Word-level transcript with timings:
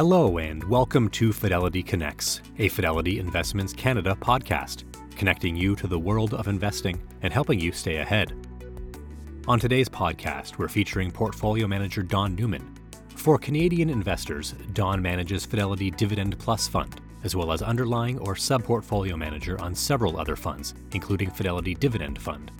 Hello, 0.00 0.38
and 0.38 0.64
welcome 0.64 1.10
to 1.10 1.30
Fidelity 1.30 1.82
Connects, 1.82 2.40
a 2.58 2.68
Fidelity 2.68 3.18
Investments 3.18 3.74
Canada 3.74 4.16
podcast, 4.18 4.84
connecting 5.14 5.54
you 5.54 5.76
to 5.76 5.86
the 5.86 5.98
world 5.98 6.32
of 6.32 6.48
investing 6.48 7.06
and 7.20 7.34
helping 7.34 7.60
you 7.60 7.70
stay 7.70 7.96
ahead. 7.96 8.32
On 9.46 9.60
today's 9.60 9.90
podcast, 9.90 10.56
we're 10.56 10.68
featuring 10.68 11.10
portfolio 11.10 11.66
manager 11.66 12.02
Don 12.02 12.34
Newman. 12.34 12.74
For 13.14 13.36
Canadian 13.36 13.90
investors, 13.90 14.54
Don 14.72 15.02
manages 15.02 15.44
Fidelity 15.44 15.90
Dividend 15.90 16.38
Plus 16.38 16.66
Fund, 16.66 16.98
as 17.22 17.36
well 17.36 17.52
as 17.52 17.60
underlying 17.60 18.18
or 18.20 18.34
sub 18.34 18.64
portfolio 18.64 19.18
manager 19.18 19.60
on 19.60 19.74
several 19.74 20.18
other 20.18 20.34
funds, 20.34 20.72
including 20.94 21.30
Fidelity 21.30 21.74
Dividend 21.74 22.18
Fund. 22.18 22.50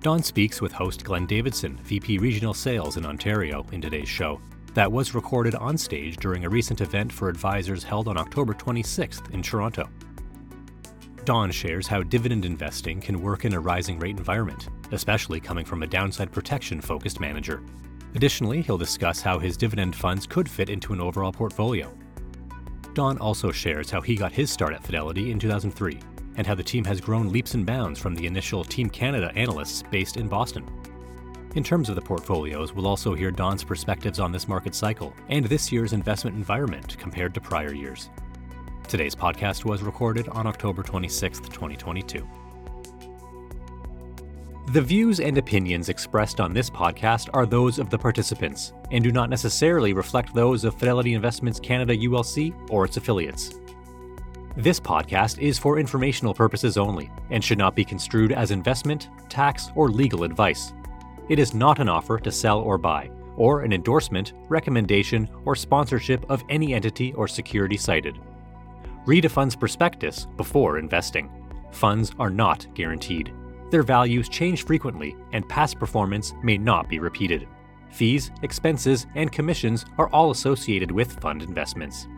Don 0.00 0.22
speaks 0.22 0.60
with 0.60 0.72
host 0.72 1.04
Glenn 1.04 1.24
Davidson, 1.24 1.78
VP 1.84 2.18
Regional 2.18 2.52
Sales 2.52 2.98
in 2.98 3.06
Ontario, 3.06 3.64
in 3.72 3.80
today's 3.80 4.10
show 4.10 4.42
that 4.74 4.90
was 4.90 5.14
recorded 5.14 5.54
on 5.54 5.76
stage 5.76 6.16
during 6.16 6.44
a 6.44 6.48
recent 6.48 6.80
event 6.80 7.12
for 7.12 7.28
advisors 7.28 7.82
held 7.82 8.08
on 8.08 8.16
October 8.16 8.54
26th 8.54 9.30
in 9.32 9.42
Toronto. 9.42 9.88
Don 11.24 11.50
shares 11.50 11.86
how 11.86 12.02
dividend 12.02 12.44
investing 12.44 13.00
can 13.00 13.22
work 13.22 13.44
in 13.44 13.52
a 13.52 13.60
rising 13.60 13.98
rate 13.98 14.16
environment, 14.16 14.68
especially 14.92 15.40
coming 15.40 15.64
from 15.64 15.82
a 15.82 15.86
downside 15.86 16.32
protection 16.32 16.80
focused 16.80 17.20
manager. 17.20 17.62
Additionally, 18.14 18.62
he'll 18.62 18.78
discuss 18.78 19.20
how 19.20 19.38
his 19.38 19.56
dividend 19.56 19.94
funds 19.94 20.26
could 20.26 20.48
fit 20.48 20.70
into 20.70 20.92
an 20.92 21.00
overall 21.00 21.32
portfolio. 21.32 21.92
Don 22.94 23.18
also 23.18 23.52
shares 23.52 23.90
how 23.90 24.00
he 24.00 24.16
got 24.16 24.32
his 24.32 24.50
start 24.50 24.74
at 24.74 24.82
Fidelity 24.82 25.30
in 25.30 25.38
2003 25.38 26.00
and 26.36 26.46
how 26.46 26.54
the 26.54 26.62
team 26.62 26.84
has 26.84 27.00
grown 27.00 27.30
leaps 27.30 27.54
and 27.54 27.66
bounds 27.66 28.00
from 28.00 28.14
the 28.14 28.26
initial 28.26 28.64
Team 28.64 28.88
Canada 28.88 29.30
analysts 29.34 29.82
based 29.90 30.16
in 30.16 30.26
Boston. 30.26 30.64
In 31.56 31.64
terms 31.64 31.88
of 31.88 31.96
the 31.96 32.00
portfolios, 32.00 32.72
we'll 32.72 32.86
also 32.86 33.12
hear 33.12 33.32
Don's 33.32 33.64
perspectives 33.64 34.20
on 34.20 34.30
this 34.30 34.46
market 34.46 34.72
cycle 34.72 35.12
and 35.28 35.44
this 35.44 35.72
year's 35.72 35.92
investment 35.92 36.36
environment 36.36 36.96
compared 36.96 37.34
to 37.34 37.40
prior 37.40 37.74
years. 37.74 38.08
Today's 38.86 39.16
podcast 39.16 39.64
was 39.64 39.82
recorded 39.82 40.28
on 40.28 40.46
October 40.46 40.84
26, 40.84 41.40
2022. 41.40 42.24
The 44.72 44.80
views 44.80 45.18
and 45.18 45.38
opinions 45.38 45.88
expressed 45.88 46.38
on 46.38 46.54
this 46.54 46.70
podcast 46.70 47.28
are 47.34 47.46
those 47.46 47.80
of 47.80 47.90
the 47.90 47.98
participants 47.98 48.72
and 48.92 49.02
do 49.02 49.10
not 49.10 49.28
necessarily 49.28 49.92
reflect 49.92 50.32
those 50.32 50.62
of 50.62 50.76
Fidelity 50.76 51.14
Investments 51.14 51.58
Canada 51.58 51.96
ULC 51.96 52.54
or 52.70 52.84
its 52.84 52.96
affiliates. 52.96 53.58
This 54.56 54.78
podcast 54.78 55.40
is 55.40 55.58
for 55.58 55.80
informational 55.80 56.34
purposes 56.34 56.76
only 56.76 57.10
and 57.30 57.42
should 57.42 57.58
not 57.58 57.74
be 57.74 57.84
construed 57.84 58.30
as 58.30 58.52
investment, 58.52 59.08
tax, 59.28 59.70
or 59.74 59.88
legal 59.88 60.22
advice. 60.22 60.72
It 61.30 61.38
is 61.38 61.54
not 61.54 61.78
an 61.78 61.88
offer 61.88 62.18
to 62.18 62.32
sell 62.32 62.58
or 62.58 62.76
buy, 62.76 63.08
or 63.36 63.60
an 63.60 63.72
endorsement, 63.72 64.32
recommendation, 64.48 65.28
or 65.44 65.54
sponsorship 65.54 66.28
of 66.28 66.42
any 66.48 66.74
entity 66.74 67.12
or 67.12 67.28
security 67.28 67.76
cited. 67.76 68.18
Read 69.06 69.24
a 69.24 69.28
fund's 69.28 69.54
prospectus 69.54 70.26
before 70.36 70.76
investing. 70.76 71.30
Funds 71.70 72.10
are 72.18 72.30
not 72.30 72.66
guaranteed. 72.74 73.32
Their 73.70 73.84
values 73.84 74.28
change 74.28 74.64
frequently, 74.64 75.14
and 75.32 75.48
past 75.48 75.78
performance 75.78 76.34
may 76.42 76.58
not 76.58 76.88
be 76.88 76.98
repeated. 76.98 77.46
Fees, 77.90 78.32
expenses, 78.42 79.06
and 79.14 79.30
commissions 79.30 79.84
are 79.98 80.08
all 80.08 80.32
associated 80.32 80.90
with 80.90 81.20
fund 81.20 81.42
investments. 81.42 82.08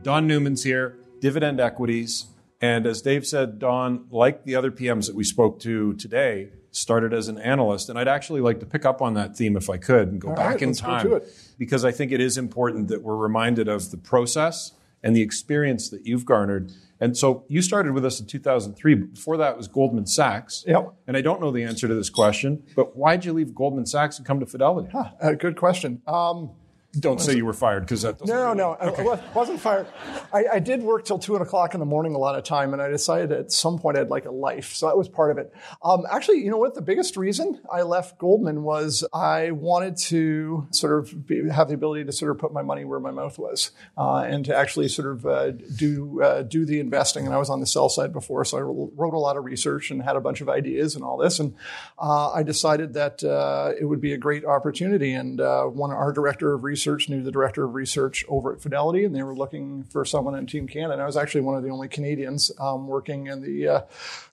Don 0.00 0.26
Newman's 0.26 0.64
here, 0.64 0.96
Dividend 1.20 1.60
Equities. 1.60 2.31
And 2.62 2.86
as 2.86 3.02
Dave 3.02 3.26
said, 3.26 3.58
Don, 3.58 4.06
like 4.10 4.44
the 4.44 4.54
other 4.54 4.70
PMs 4.70 5.06
that 5.08 5.16
we 5.16 5.24
spoke 5.24 5.58
to 5.60 5.94
today, 5.94 6.50
started 6.70 7.12
as 7.12 7.28
an 7.28 7.36
analyst. 7.38 7.88
And 7.88 7.98
I'd 7.98 8.08
actually 8.08 8.40
like 8.40 8.60
to 8.60 8.66
pick 8.66 8.86
up 8.86 9.02
on 9.02 9.14
that 9.14 9.36
theme 9.36 9.56
if 9.56 9.68
I 9.68 9.76
could 9.76 10.08
and 10.08 10.20
go 10.20 10.28
All 10.28 10.34
back 10.36 10.54
right, 10.54 10.62
in 10.62 10.72
time. 10.72 11.04
to 11.04 11.16
it. 11.16 11.54
Because 11.58 11.84
I 11.84 11.90
think 11.90 12.12
it 12.12 12.20
is 12.20 12.38
important 12.38 12.88
that 12.88 13.02
we're 13.02 13.16
reminded 13.16 13.68
of 13.68 13.90
the 13.90 13.98
process 13.98 14.72
and 15.02 15.14
the 15.14 15.20
experience 15.20 15.90
that 15.90 16.06
you've 16.06 16.24
garnered. 16.24 16.72
And 17.00 17.16
so 17.16 17.44
you 17.48 17.62
started 17.62 17.92
with 17.92 18.04
us 18.04 18.20
in 18.20 18.26
2003. 18.26 18.94
But 18.94 19.14
before 19.14 19.36
that 19.38 19.56
was 19.56 19.66
Goldman 19.66 20.06
Sachs. 20.06 20.64
Yep. 20.66 20.94
And 21.08 21.16
I 21.16 21.20
don't 21.20 21.40
know 21.40 21.50
the 21.50 21.64
answer 21.64 21.88
to 21.88 21.94
this 21.94 22.08
question, 22.08 22.62
but 22.76 22.96
why'd 22.96 23.24
you 23.24 23.32
leave 23.32 23.54
Goldman 23.54 23.86
Sachs 23.86 24.18
and 24.18 24.26
come 24.26 24.38
to 24.38 24.46
Fidelity? 24.46 24.88
Uh, 24.94 25.32
good 25.32 25.56
question. 25.56 26.00
Um, 26.06 26.52
Don't 26.98 27.20
say 27.22 27.34
you 27.36 27.46
were 27.46 27.54
fired 27.54 27.80
because 27.84 28.02
that 28.02 28.18
doesn't. 28.18 28.34
no, 28.34 28.44
really- 28.46 28.56
no, 28.58 28.72
I 28.78 29.20
wasn't 29.34 29.60
fired. 29.60 29.86
I, 30.30 30.44
I 30.54 30.58
did 30.58 30.82
work 30.82 31.06
till 31.06 31.18
two 31.18 31.36
o'clock 31.36 31.72
in 31.72 31.80
the 31.80 31.86
morning 31.86 32.14
a 32.14 32.18
lot 32.18 32.36
of 32.36 32.44
time, 32.44 32.74
and 32.74 32.82
I 32.82 32.88
decided 32.88 33.32
at 33.32 33.50
some 33.50 33.78
point 33.78 33.96
I'd 33.96 34.10
like 34.10 34.26
a 34.26 34.30
life, 34.30 34.74
so 34.74 34.88
that 34.88 34.96
was 34.98 35.08
part 35.08 35.30
of 35.30 35.38
it. 35.38 35.54
Um, 35.82 36.02
actually, 36.10 36.44
you 36.44 36.50
know 36.50 36.58
what? 36.58 36.74
The 36.74 36.82
biggest 36.82 37.16
reason 37.16 37.60
I 37.72 37.80
left 37.80 38.18
Goldman 38.18 38.62
was 38.62 39.04
I 39.10 39.52
wanted 39.52 39.96
to 40.08 40.66
sort 40.70 40.98
of 40.98 41.26
be, 41.26 41.48
have 41.48 41.68
the 41.68 41.74
ability 41.74 42.04
to 42.04 42.12
sort 42.12 42.30
of 42.30 42.38
put 42.38 42.52
my 42.52 42.60
money 42.60 42.84
where 42.84 43.00
my 43.00 43.10
mouth 43.10 43.38
was, 43.38 43.70
uh, 43.96 44.18
and 44.26 44.44
to 44.44 44.54
actually 44.54 44.88
sort 44.88 45.08
of 45.12 45.24
uh, 45.24 45.52
do 45.52 46.20
uh, 46.20 46.42
do 46.42 46.66
the 46.66 46.78
investing. 46.78 47.24
And 47.24 47.34
I 47.34 47.38
was 47.38 47.48
on 47.48 47.60
the 47.60 47.66
sell 47.66 47.88
side 47.88 48.12
before, 48.12 48.44
so 48.44 48.58
I 48.58 48.60
wrote 48.60 49.14
a 49.14 49.18
lot 49.18 49.38
of 49.38 49.44
research 49.44 49.90
and 49.90 50.02
had 50.02 50.16
a 50.16 50.20
bunch 50.20 50.42
of 50.42 50.50
ideas 50.50 50.94
and 50.94 51.02
all 51.02 51.16
this. 51.16 51.40
And 51.40 51.54
uh, 51.98 52.32
I 52.32 52.42
decided 52.42 52.92
that 52.94 53.24
uh, 53.24 53.72
it 53.80 53.86
would 53.86 54.02
be 54.02 54.12
a 54.12 54.18
great 54.18 54.44
opportunity. 54.44 55.14
And 55.14 55.40
uh, 55.40 55.64
one 55.64 55.90
our 55.90 56.12
director 56.12 56.52
of 56.52 56.64
research 56.64 56.81
knew 56.86 57.22
the 57.22 57.30
director 57.30 57.64
of 57.64 57.74
research 57.74 58.24
over 58.28 58.52
at 58.52 58.60
Fidelity, 58.60 59.04
and 59.04 59.14
they 59.14 59.22
were 59.22 59.34
looking 59.34 59.84
for 59.84 60.04
someone 60.04 60.34
in 60.34 60.46
Team 60.46 60.66
Canada. 60.66 61.02
I 61.02 61.06
was 61.06 61.16
actually 61.16 61.42
one 61.42 61.56
of 61.56 61.62
the 61.62 61.70
only 61.70 61.88
Canadians 61.88 62.50
um, 62.58 62.86
working 62.86 63.26
in 63.26 63.40
the 63.40 63.68
uh, 63.68 63.80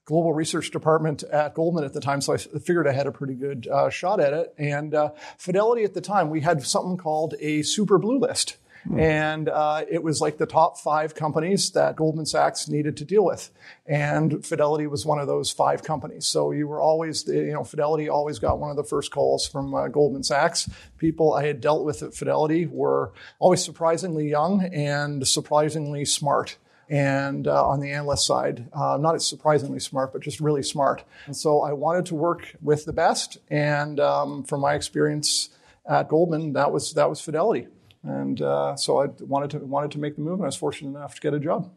global 0.04 0.32
research 0.32 0.70
department 0.70 1.22
at 1.24 1.54
Goldman 1.54 1.84
at 1.84 1.92
the 1.92 2.00
time. 2.00 2.20
So 2.20 2.34
I 2.34 2.36
figured 2.36 2.86
I 2.86 2.92
had 2.92 3.06
a 3.06 3.12
pretty 3.12 3.34
good 3.34 3.68
uh, 3.68 3.90
shot 3.90 4.20
at 4.20 4.32
it. 4.32 4.54
And 4.58 4.94
uh, 4.94 5.10
Fidelity 5.38 5.84
at 5.84 5.94
the 5.94 6.00
time, 6.00 6.30
we 6.30 6.40
had 6.40 6.62
something 6.62 6.96
called 6.96 7.34
a 7.40 7.62
super 7.62 7.98
blue 7.98 8.18
list. 8.18 8.56
And 8.96 9.48
uh, 9.48 9.84
it 9.90 10.02
was 10.02 10.20
like 10.20 10.38
the 10.38 10.46
top 10.46 10.78
five 10.78 11.14
companies 11.14 11.70
that 11.72 11.96
Goldman 11.96 12.26
Sachs 12.26 12.68
needed 12.68 12.96
to 12.98 13.04
deal 13.04 13.24
with. 13.24 13.50
And 13.86 14.44
Fidelity 14.44 14.86
was 14.86 15.04
one 15.04 15.18
of 15.18 15.26
those 15.26 15.50
five 15.50 15.82
companies. 15.82 16.26
So 16.26 16.52
you 16.52 16.66
were 16.66 16.80
always, 16.80 17.26
you 17.28 17.52
know, 17.52 17.64
Fidelity 17.64 18.08
always 18.08 18.38
got 18.38 18.58
one 18.58 18.70
of 18.70 18.76
the 18.76 18.84
first 18.84 19.10
calls 19.10 19.46
from 19.46 19.74
uh, 19.74 19.88
Goldman 19.88 20.22
Sachs. 20.22 20.68
People 20.98 21.34
I 21.34 21.46
had 21.46 21.60
dealt 21.60 21.84
with 21.84 22.02
at 22.02 22.14
Fidelity 22.14 22.66
were 22.66 23.12
always 23.38 23.62
surprisingly 23.64 24.28
young 24.28 24.64
and 24.64 25.26
surprisingly 25.26 26.04
smart 26.04 26.56
and 26.90 27.46
uh, 27.46 27.68
on 27.68 27.78
the 27.78 27.92
analyst 27.92 28.26
side, 28.26 28.66
uh, 28.72 28.98
not 29.00 29.22
surprisingly 29.22 29.78
smart, 29.78 30.12
but 30.12 30.20
just 30.20 30.40
really 30.40 30.62
smart. 30.62 31.04
And 31.26 31.36
so 31.36 31.62
I 31.62 31.72
wanted 31.72 32.04
to 32.06 32.16
work 32.16 32.56
with 32.60 32.84
the 32.84 32.92
best, 32.92 33.38
and 33.48 34.00
um, 34.00 34.42
from 34.42 34.60
my 34.60 34.74
experience 34.74 35.50
at 35.88 36.08
Goldman, 36.08 36.54
that 36.54 36.72
was 36.72 36.92
that 36.94 37.08
was 37.08 37.20
Fidelity, 37.20 37.68
and 38.02 38.40
uh, 38.40 38.76
so 38.76 39.02
I 39.02 39.06
wanted 39.20 39.50
to 39.50 39.58
wanted 39.58 39.90
to 39.92 39.98
make 39.98 40.16
the 40.16 40.22
move, 40.22 40.34
and 40.34 40.42
I 40.42 40.46
was 40.46 40.56
fortunate 40.56 40.90
enough 40.96 41.14
to 41.16 41.20
get 41.20 41.34
a 41.34 41.40
job. 41.40 41.70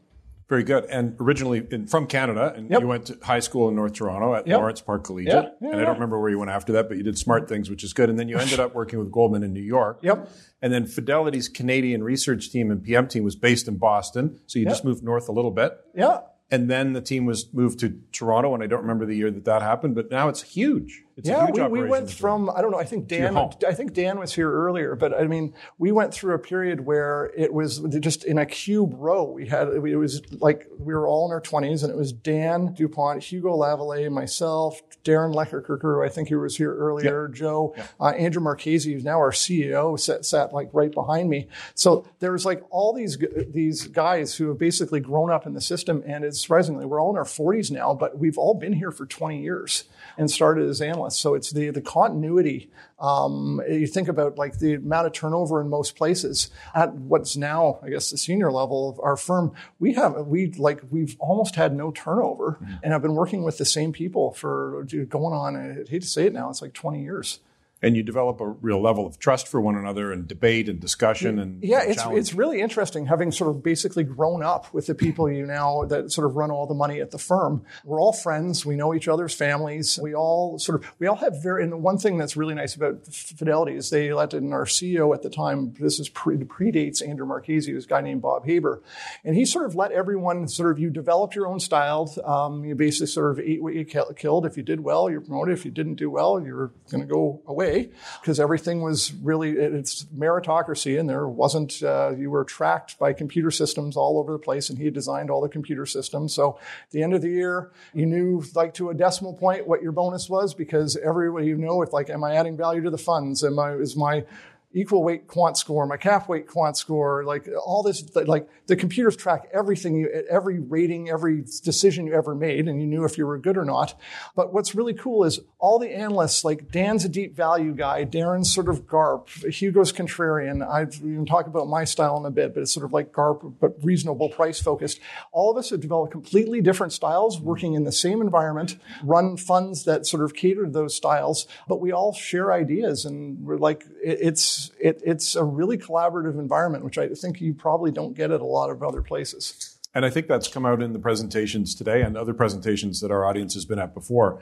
Very 0.50 0.64
good. 0.64 0.86
And 0.86 1.16
originally 1.22 1.66
in, 1.72 1.88
from 1.88 2.06
Canada, 2.06 2.54
and 2.56 2.70
Yep. 2.70 2.82
you 2.82 2.88
went 2.88 3.06
to 3.08 3.18
high 3.24 3.40
school 3.40 3.70
in 3.70 3.76
North 3.76 3.94
Toronto 3.94 4.36
at 4.36 4.46
Yep. 4.46 4.58
Lawrence 4.60 4.82
Park 4.82 5.06
Collegiate. 5.06 5.34
Yeah, 5.34 5.50
yeah, 5.62 5.70
and 5.72 5.82
I 5.82 5.86
don't 5.86 5.94
remember 5.96 6.20
where 6.20 6.30
you 6.30 6.38
went 6.38 6.52
after 6.52 6.74
that, 6.74 6.90
but 6.90 6.98
you 6.98 7.04
did 7.04 7.18
smart 7.18 7.48
things, 7.48 7.70
which 7.70 7.84
is 7.84 7.94
good. 7.94 8.10
And 8.10 8.20
then 8.20 8.28
you 8.28 8.38
ended 8.38 8.60
up 8.60 8.76
working 8.76 9.00
with 9.00 9.10
Goldman 9.10 9.44
in 9.44 9.54
New 9.54 9.62
York. 9.62 10.00
Yep. 10.04 10.30
And 10.62 10.72
then 10.74 10.86
Fidelity's 10.86 11.48
Canadian 11.48 12.04
research 12.04 12.52
team 12.52 12.72
and 12.72 12.84
PM 12.84 13.08
team 13.08 13.24
was 13.24 13.38
based 13.38 13.68
in 13.70 13.78
Boston. 13.78 14.40
So 14.46 14.60
you 14.60 14.66
just 14.66 14.84
moved 14.84 15.02
north 15.02 15.30
a 15.30 15.32
little 15.32 15.50
bit. 15.50 15.78
Yeah, 15.96 16.20
And 16.52 16.70
then 16.70 16.92
the 16.94 17.02
team 17.02 17.26
was 17.26 17.52
moved 17.54 17.80
to 17.80 17.98
Toronto, 18.12 18.54
and 18.54 18.62
I 18.62 18.68
don't 18.68 18.82
remember 18.82 19.06
the 19.06 19.16
year 19.16 19.32
that 19.32 19.46
that 19.46 19.62
happened, 19.62 19.96
but 19.96 20.12
now 20.12 20.28
it's 20.28 20.42
huge. 20.44 21.04
It's 21.16 21.30
a 21.30 21.32
yeah, 21.32 21.68
we, 21.68 21.82
we 21.82 21.88
went 21.88 22.10
from 22.10 22.50
I 22.50 22.62
don't 22.62 22.72
know. 22.72 22.80
I 22.80 22.86
think 22.86 23.08
Dan. 23.08 23.38
I 23.38 23.74
think 23.74 23.94
Dan 23.94 24.18
was 24.18 24.34
here 24.34 24.52
earlier, 24.52 24.96
but 24.96 25.14
I 25.14 25.28
mean, 25.28 25.54
we 25.78 25.92
went 25.92 26.12
through 26.12 26.34
a 26.34 26.40
period 26.40 26.86
where 26.86 27.32
it 27.38 27.54
was 27.54 27.80
just 28.00 28.24
in 28.24 28.40
a 28.40 28.46
cube 28.48 28.94
row. 28.96 29.24
We 29.24 29.48
had 29.48 29.68
it 29.68 29.98
was 29.98 30.22
like 30.42 30.68
we 30.80 30.94
were 30.94 31.08
all 31.08 31.28
in 31.28 31.32
our 31.32 31.42
twenties, 31.42 31.84
and 31.84 31.92
it 31.92 31.96
was 31.96 32.12
Dan 32.12 32.74
Dupont, 32.74 33.22
Hugo 33.22 33.56
Lavallee, 33.56 34.12
myself, 34.12 34.82
Darren 35.04 35.36
Lekkerkerker, 35.36 35.82
who 35.82 36.04
I 36.04 36.10
think 36.10 36.30
he 36.30 36.36
was 36.36 36.58
here 36.58 36.76
earlier, 36.76 37.28
Joe, 37.28 37.76
uh, 38.00 38.08
Andrew 38.10 38.42
Marchese, 38.42 38.92
who's 38.92 39.04
now 39.04 39.20
our 39.20 39.32
CEO, 39.32 40.00
sat, 40.00 40.26
sat 40.26 40.52
like 40.52 40.70
right 40.74 40.92
behind 40.92 41.30
me. 41.30 41.48
So 41.76 42.08
there 42.20 42.32
was 42.32 42.44
like 42.44 42.64
all 42.72 42.92
these 42.92 43.20
these 43.50 43.86
guys 43.88 44.36
who 44.36 44.48
have 44.48 44.58
basically 44.58 45.00
grown 45.00 45.30
up 45.30 45.46
in 45.46 45.54
the 45.54 45.62
system, 45.62 46.02
and 46.08 46.26
it's 46.26 46.42
surprisingly 46.42 46.88
we're 46.88 47.00
all 47.00 47.12
in 47.12 47.18
our 47.18 47.26
forties 47.26 47.70
now, 47.70 47.94
but 47.94 48.18
we've 48.18 48.40
all 48.40 48.56
been 48.56 48.74
here 48.74 48.90
for 48.90 49.06
twenty 49.06 49.44
years 49.44 49.84
and 50.18 50.30
started 50.30 50.70
as 50.70 50.82
analysts. 50.82 51.20
So 51.20 51.34
it's 51.34 51.52
the 51.52 51.70
the 51.70 51.82
continuity. 51.82 52.70
Um, 53.00 53.62
you 53.70 53.88
think 53.88 54.08
about 54.08 54.38
like 54.38 54.60
the 54.60 54.76
amount 54.76 55.08
of 55.08 55.14
turnover 55.14 55.60
in 55.60 55.70
most 55.70 55.96
places 55.96 56.50
at 56.74 56.94
what's 56.94 57.36
now, 57.36 57.80
I 57.84 57.90
guess, 57.90 58.12
the 58.12 58.18
senior 58.18 58.52
level 58.52 58.90
of 58.90 59.00
our 59.02 59.18
firm. 59.18 59.54
We 59.80 59.94
have 59.94 60.28
we 60.28 60.52
like 60.52 60.82
we've 60.90 61.16
almost 61.20 61.56
had 61.56 61.76
no 61.76 61.92
turnover, 61.92 62.60
and 62.82 62.94
I've 62.94 63.02
been 63.02 63.16
working 63.16 63.44
with 63.44 63.58
the 63.58 63.66
same 63.66 63.92
people 63.92 64.34
for 64.34 64.84
going 65.10 65.34
on. 65.34 65.56
I 65.56 65.90
hate 65.90 66.02
to 66.04 66.08
say 66.08 66.26
it 66.26 66.34
now, 66.34 66.50
it's 66.50 66.62
like 66.62 66.74
twenty 66.74 67.04
years. 67.04 67.40
And 67.84 67.98
you 67.98 68.02
develop 68.02 68.40
a 68.40 68.48
real 68.48 68.82
level 68.82 69.06
of 69.06 69.20
trust 69.20 69.48
for 69.48 69.60
one 69.60 69.76
another 69.76 70.12
and 70.14 70.26
debate 70.28 70.70
and 70.70 70.80
discussion 70.80 71.38
and 71.38 71.62
yeah 71.62 71.82
and 71.82 71.92
it's 71.92 72.02
challenge. 72.02 72.20
it's 72.20 72.34
really 72.34 72.62
interesting 72.62 73.06
having 73.06 73.32
sort 73.32 73.54
of 73.54 73.62
basically 73.62 74.06
grown 74.06 74.42
up 74.42 74.74
with 74.74 74.88
the 74.88 74.96
people 74.96 75.30
you 75.30 75.46
now 75.46 75.84
that 75.84 76.12
sort 76.12 76.26
of 76.26 76.38
run 76.38 76.50
all 76.50 76.66
the 76.66 76.74
money 76.74 77.02
at 77.02 77.12
the 77.12 77.18
firm. 77.18 77.64
We're 77.84 78.00
all 78.00 78.14
friends. 78.14 78.66
We 78.66 78.78
know 78.78 78.94
each 78.94 79.10
other's 79.10 79.34
families. 79.34 80.00
We 80.02 80.16
all 80.16 80.58
sort 80.58 80.82
of 80.82 80.92
we 80.98 81.08
all 81.08 81.18
have 81.18 81.44
very 81.44 81.62
and 81.62 81.72
the 81.72 81.78
one 81.78 81.98
thing 81.98 82.18
that's 82.18 82.38
really 82.38 82.56
nice 82.56 82.74
about 82.74 83.06
fidelity 83.06 83.76
is 83.76 83.90
they 83.90 84.14
let 84.14 84.34
in 84.34 84.54
our 84.54 84.66
ceo 84.66 85.14
at 85.14 85.22
the 85.22 85.30
time 85.30 85.74
this 85.80 86.00
is 86.00 86.08
pre, 86.08 86.38
predates 86.38 87.06
andrew 87.06 87.26
marchese 87.26 87.74
was 87.74 87.86
a 87.86 87.88
guy 87.88 88.02
named 88.02 88.22
bob 88.22 88.46
haber. 88.46 88.82
And 89.26 89.36
he 89.36 89.46
sort 89.46 89.66
of 89.66 89.76
let 89.76 89.92
everyone 89.92 90.48
sort 90.48 90.72
of 90.72 90.80
you 90.80 90.90
developed 90.90 91.36
your 91.36 91.48
own 91.48 91.60
style. 91.60 92.14
Um, 92.24 92.64
you 92.64 92.76
basically 92.76 93.08
sort 93.08 93.32
of 93.32 93.40
ate 93.40 93.62
what 93.62 93.74
you 93.74 93.84
killed. 93.84 94.46
If 94.46 94.56
you 94.56 94.64
did 94.64 94.80
well 94.80 95.10
you're 95.10 95.22
promoted. 95.22 95.58
If 95.58 95.66
you 95.66 95.72
didn't 95.72 95.96
do 95.96 96.10
well 96.10 96.42
you're 96.42 96.72
going 96.90 97.02
to 97.02 97.08
go 97.08 97.42
away 97.46 97.73
because 98.22 98.40
everything 98.40 98.82
was 98.82 99.14
really 99.14 99.52
it's 99.52 100.06
meritocracy 100.06 101.00
and 101.00 101.10
there 101.10 101.28
wasn't 101.28 101.82
uh, 101.84 102.12
you 102.18 102.30
were 102.30 102.44
tracked 102.44 102.98
by 103.00 103.14
computer 103.14 103.52
systems 103.52 103.98
all 103.98 104.18
over 104.18 104.32
the 104.32 104.40
place 104.40 104.70
and 104.70 104.80
he 104.80 104.90
designed 104.90 105.30
all 105.30 105.42
the 105.42 105.50
computer 105.50 105.86
systems. 105.86 106.34
So 106.34 106.60
at 106.60 106.92
the 106.92 107.04
end 107.04 107.14
of 107.14 107.22
the 107.22 107.30
year 107.30 107.72
you 107.94 108.06
knew 108.06 108.44
like 108.56 108.74
to 108.76 108.90
a 108.90 108.94
decimal 108.94 109.34
point 109.34 109.68
what 109.68 109.82
your 109.82 109.92
bonus 109.92 110.30
was 110.30 110.54
because 110.54 110.98
everybody 110.98 111.48
you 111.48 111.58
know 111.58 111.82
if 111.82 111.94
like 111.94 112.10
am 112.10 112.24
i 112.24 112.36
adding 112.36 112.58
value 112.58 112.82
to 112.82 112.90
the 112.90 112.98
funds? 112.98 113.44
Am 113.44 113.60
i 113.60 113.74
is 113.74 113.96
my 113.96 114.26
equal 114.74 115.04
weight 115.04 115.28
quant 115.28 115.58
score, 115.58 115.86
my 115.86 115.98
cap 115.98 116.28
weight 116.28 116.48
quant 116.48 116.76
score, 116.76 117.24
like 117.24 117.48
all 117.66 117.84
this, 117.84 118.04
like 118.16 118.48
the 118.68 118.76
computers 118.76 119.16
track 119.16 119.48
everything, 119.54 119.96
you, 119.96 120.26
every 120.30 120.60
rating, 120.60 121.10
every 121.10 121.44
decision 121.64 122.08
you 122.08 122.14
ever 122.14 122.34
made, 122.34 122.68
and 122.68 122.82
you 122.82 122.88
knew 122.88 123.04
if 123.04 123.18
you 123.18 123.28
were 123.28 123.38
good 123.38 123.58
or 123.58 123.66
not. 123.66 124.00
But 124.36 124.54
what's 124.54 124.74
really 124.74 124.94
cool 124.94 125.24
is 125.24 125.40
all 125.60 125.80
the 125.80 125.96
analysts, 125.96 126.44
like 126.44 126.72
Dan's 126.72 127.06
a 127.06 127.10
deep 127.10 127.36
value 127.36 127.74
guy, 127.74 128.06
Darren's 128.06 128.54
sort 128.54 128.68
of 128.68 128.88
GARP, 128.88 129.30
Hugo's 129.30 129.94
contrarian. 129.94 130.68
I've 130.68 130.96
even 130.96 131.26
talked 131.26 131.48
about 131.48 131.68
my 131.68 131.84
style 131.84 132.18
in 132.18 132.26
a 132.26 132.32
bit, 132.32 132.54
but 132.54 132.62
it's 132.62 132.74
sort 132.74 132.86
of 132.86 132.94
like 132.94 133.12
GARP, 133.12 133.60
but 133.60 133.76
reasonable 133.84 134.30
price 134.30 134.60
focused. 134.60 135.00
All 135.32 135.52
of 135.52 135.58
us 135.58 135.70
have 135.70 135.82
developed 135.82 136.12
completely 136.12 136.62
different 136.62 136.94
styles, 136.94 137.40
working 137.40 137.74
in 137.74 137.84
the 137.84 137.92
same 137.92 138.22
environment, 138.22 138.78
run 139.04 139.38
funds 139.38 139.84
that 139.84 140.06
sort 140.06 140.24
of 140.24 140.34
cater 140.34 140.66
to 140.66 140.72
those 140.72 140.96
styles, 140.96 141.48
but 141.68 141.80
we 141.80 141.92
all 141.92 142.14
share 142.14 142.52
ideas, 142.52 143.06
and 143.06 143.46
we're 143.46 143.58
like, 143.58 143.86
it's 144.04 144.63
it, 144.80 145.02
it's 145.06 145.36
a 145.36 145.44
really 145.44 145.78
collaborative 145.78 146.40
environment, 146.40 146.84
which 146.84 146.98
I 146.98 147.08
think 147.10 147.42
you 147.42 147.54
probably 147.54 147.92
don't 147.92 148.14
get 148.14 148.32
at 148.32 148.42
a 148.42 148.46
lot 148.46 148.70
of 148.70 148.84
other 148.84 149.02
places. 149.02 149.78
And 149.96 150.06
I 150.06 150.10
think 150.10 150.28
that's 150.28 150.48
come 150.48 150.66
out 150.66 150.82
in 150.82 150.94
the 150.94 151.00
presentations 151.00 151.76
today 151.76 152.02
and 152.02 152.18
other 152.18 152.34
presentations 152.34 153.00
that 153.02 153.12
our 153.12 153.26
audience 153.26 153.54
has 153.54 153.66
been 153.66 153.80
at 153.80 153.94
before. 153.94 154.42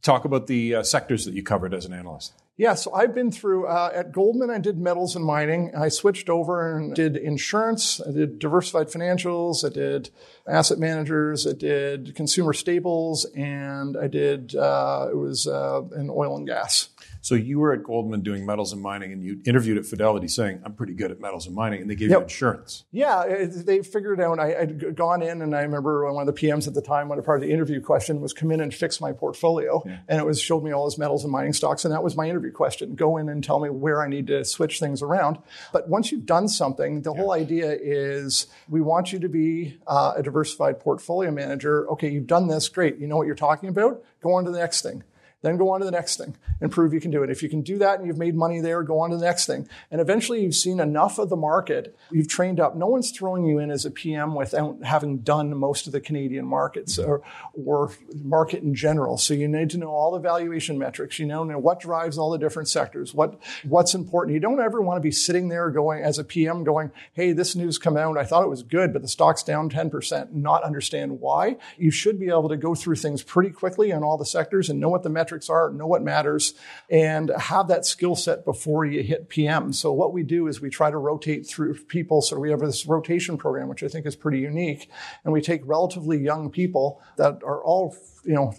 Talk 0.00 0.24
about 0.24 0.46
the 0.46 0.76
uh, 0.76 0.82
sectors 0.82 1.24
that 1.26 1.34
you 1.34 1.42
covered 1.42 1.74
as 1.74 1.84
an 1.84 1.92
analyst. 1.92 2.32
Yeah, 2.58 2.74
so 2.74 2.92
I've 2.92 3.14
been 3.14 3.32
through 3.32 3.66
uh, 3.66 3.90
at 3.94 4.12
Goldman. 4.12 4.50
I 4.50 4.58
did 4.58 4.78
metals 4.78 5.16
and 5.16 5.24
mining. 5.24 5.72
I 5.74 5.88
switched 5.88 6.28
over 6.28 6.76
and 6.76 6.94
did 6.94 7.16
insurance. 7.16 8.00
I 8.06 8.12
did 8.12 8.38
diversified 8.38 8.88
financials. 8.88 9.64
I 9.64 9.72
did 9.72 10.10
asset 10.46 10.78
managers. 10.78 11.46
I 11.46 11.54
did 11.54 12.14
consumer 12.14 12.52
staples, 12.52 13.24
and 13.34 13.96
I 13.96 14.06
did 14.06 14.54
uh, 14.54 15.08
it 15.10 15.16
was 15.16 15.46
uh, 15.46 15.82
in 15.96 16.10
oil 16.10 16.36
and 16.36 16.46
gas. 16.46 16.90
So 17.22 17.36
you 17.36 17.60
were 17.60 17.72
at 17.72 17.84
Goldman 17.84 18.22
doing 18.22 18.44
metals 18.44 18.72
and 18.72 18.82
mining, 18.82 19.12
and 19.12 19.22
you 19.22 19.40
interviewed 19.46 19.78
at 19.78 19.86
Fidelity 19.86 20.26
saying, 20.26 20.60
"I'm 20.64 20.74
pretty 20.74 20.92
good 20.92 21.12
at 21.12 21.20
metals 21.20 21.46
and 21.46 21.54
mining," 21.54 21.80
and 21.80 21.88
they 21.88 21.94
gave 21.94 22.10
yep. 22.10 22.18
you 22.18 22.22
insurance. 22.24 22.84
Yeah, 22.90 23.46
they 23.48 23.82
figured 23.82 24.20
out. 24.20 24.40
I, 24.40 24.48
had 24.48 24.96
gone 24.96 25.22
in, 25.22 25.40
and 25.40 25.54
I 25.54 25.62
remember 25.62 26.12
one 26.12 26.28
of 26.28 26.34
the 26.34 26.38
PMs 26.38 26.66
at 26.66 26.74
the 26.74 26.82
time, 26.82 27.08
one 27.08 27.22
part 27.22 27.40
of 27.40 27.48
the 27.48 27.52
interview 27.52 27.80
question 27.80 28.20
was, 28.20 28.32
"Come 28.32 28.50
in 28.50 28.60
and 28.60 28.74
fix 28.74 29.00
my 29.00 29.12
portfolio," 29.12 29.82
yeah. 29.86 29.98
and 30.08 30.18
it 30.18 30.26
was 30.26 30.40
showed 30.40 30.64
me 30.64 30.72
all 30.72 30.84
his 30.84 30.98
metals 30.98 31.22
and 31.22 31.32
mining 31.32 31.52
stocks, 31.52 31.84
and 31.84 31.94
that 31.94 32.02
was 32.02 32.16
my 32.16 32.28
interview 32.28 32.41
question: 32.50 32.94
Go 32.94 33.16
in 33.16 33.28
and 33.28 33.42
tell 33.42 33.60
me 33.60 33.70
where 33.70 34.02
I 34.02 34.08
need 34.08 34.26
to 34.28 34.44
switch 34.44 34.78
things 34.80 35.02
around. 35.02 35.38
But 35.72 35.88
once 35.88 36.10
you've 36.10 36.26
done 36.26 36.48
something, 36.48 37.02
the 37.02 37.12
yeah. 37.12 37.20
whole 37.20 37.32
idea 37.32 37.76
is 37.80 38.46
we 38.68 38.80
want 38.80 39.12
you 39.12 39.18
to 39.20 39.28
be 39.28 39.78
uh, 39.86 40.14
a 40.16 40.22
diversified 40.22 40.80
portfolio 40.80 41.30
manager. 41.30 41.88
Okay, 41.90 42.10
you've 42.10 42.26
done 42.26 42.48
this, 42.48 42.68
great. 42.68 42.98
You 42.98 43.06
know 43.06 43.16
what 43.16 43.26
you're 43.26 43.34
talking 43.34 43.68
about. 43.68 44.02
Go 44.22 44.34
on 44.34 44.44
to 44.44 44.50
the 44.50 44.58
next 44.58 44.82
thing. 44.82 45.04
Then 45.42 45.56
go 45.56 45.70
on 45.70 45.80
to 45.80 45.84
the 45.84 45.92
next 45.92 46.16
thing 46.16 46.36
and 46.60 46.70
prove 46.70 46.94
you 46.94 47.00
can 47.00 47.10
do 47.10 47.22
it. 47.22 47.30
If 47.30 47.42
you 47.42 47.48
can 47.48 47.62
do 47.62 47.78
that 47.78 47.98
and 47.98 48.06
you've 48.06 48.18
made 48.18 48.36
money 48.36 48.60
there, 48.60 48.82
go 48.82 49.00
on 49.00 49.10
to 49.10 49.16
the 49.16 49.24
next 49.24 49.46
thing. 49.46 49.68
And 49.90 50.00
eventually 50.00 50.42
you've 50.42 50.54
seen 50.54 50.78
enough 50.78 51.18
of 51.18 51.28
the 51.28 51.36
market, 51.36 51.96
you've 52.10 52.28
trained 52.28 52.60
up. 52.60 52.76
No 52.76 52.86
one's 52.86 53.10
throwing 53.10 53.44
you 53.44 53.58
in 53.58 53.70
as 53.70 53.84
a 53.84 53.90
PM 53.90 54.34
without 54.34 54.78
having 54.84 55.18
done 55.18 55.56
most 55.56 55.86
of 55.86 55.92
the 55.92 56.00
Canadian 56.00 56.46
markets 56.46 56.98
or, 56.98 57.22
or 57.66 57.90
market 58.22 58.62
in 58.62 58.74
general. 58.74 59.18
So 59.18 59.34
you 59.34 59.48
need 59.48 59.70
to 59.70 59.78
know 59.78 59.90
all 59.90 60.12
the 60.12 60.20
valuation 60.20 60.78
metrics. 60.78 61.18
You 61.18 61.26
know, 61.26 61.42
know 61.42 61.58
what 61.58 61.80
drives 61.80 62.18
all 62.18 62.30
the 62.30 62.38
different 62.38 62.68
sectors, 62.68 63.12
what, 63.12 63.40
what's 63.64 63.94
important. 63.94 64.34
You 64.34 64.40
don't 64.40 64.60
ever 64.60 64.80
want 64.80 64.96
to 64.96 65.02
be 65.02 65.10
sitting 65.10 65.48
there 65.48 65.70
going 65.70 66.04
as 66.04 66.18
a 66.18 66.24
PM 66.24 66.62
going, 66.62 66.92
Hey, 67.14 67.32
this 67.32 67.56
news 67.56 67.78
come 67.78 67.96
out. 67.96 68.16
I 68.16 68.24
thought 68.24 68.44
it 68.44 68.48
was 68.48 68.62
good, 68.62 68.92
but 68.92 69.02
the 69.02 69.08
stock's 69.08 69.42
down 69.42 69.70
10%, 69.70 70.32
not 70.32 70.62
understand 70.62 71.20
why. 71.20 71.56
You 71.76 71.90
should 71.90 72.20
be 72.20 72.28
able 72.28 72.48
to 72.48 72.56
go 72.56 72.76
through 72.76 72.96
things 72.96 73.22
pretty 73.24 73.50
quickly 73.50 73.92
on 73.92 74.04
all 74.04 74.16
the 74.16 74.24
sectors 74.24 74.70
and 74.70 74.78
know 74.78 74.88
what 74.88 75.02
the 75.02 75.08
metrics 75.08 75.31
metrics 75.32 75.48
are, 75.48 75.70
know 75.70 75.86
what 75.86 76.02
matters, 76.02 76.52
and 76.90 77.30
have 77.38 77.68
that 77.68 77.86
skill 77.86 78.14
set 78.14 78.44
before 78.44 78.84
you 78.84 79.02
hit 79.02 79.30
PM. 79.30 79.72
So 79.72 79.90
what 79.90 80.12
we 80.12 80.22
do 80.22 80.46
is 80.46 80.60
we 80.60 80.68
try 80.68 80.90
to 80.90 80.98
rotate 80.98 81.46
through 81.46 81.74
people. 81.84 82.20
So 82.20 82.38
we 82.38 82.50
have 82.50 82.60
this 82.60 82.84
rotation 82.86 83.38
program, 83.38 83.68
which 83.68 83.82
I 83.82 83.88
think 83.88 84.04
is 84.04 84.14
pretty 84.14 84.40
unique. 84.40 84.90
And 85.24 85.32
we 85.32 85.40
take 85.40 85.62
relatively 85.64 86.18
young 86.18 86.50
people 86.50 87.00
that 87.16 87.42
are 87.44 87.64
all, 87.64 87.96
you 88.24 88.34
know, 88.34 88.52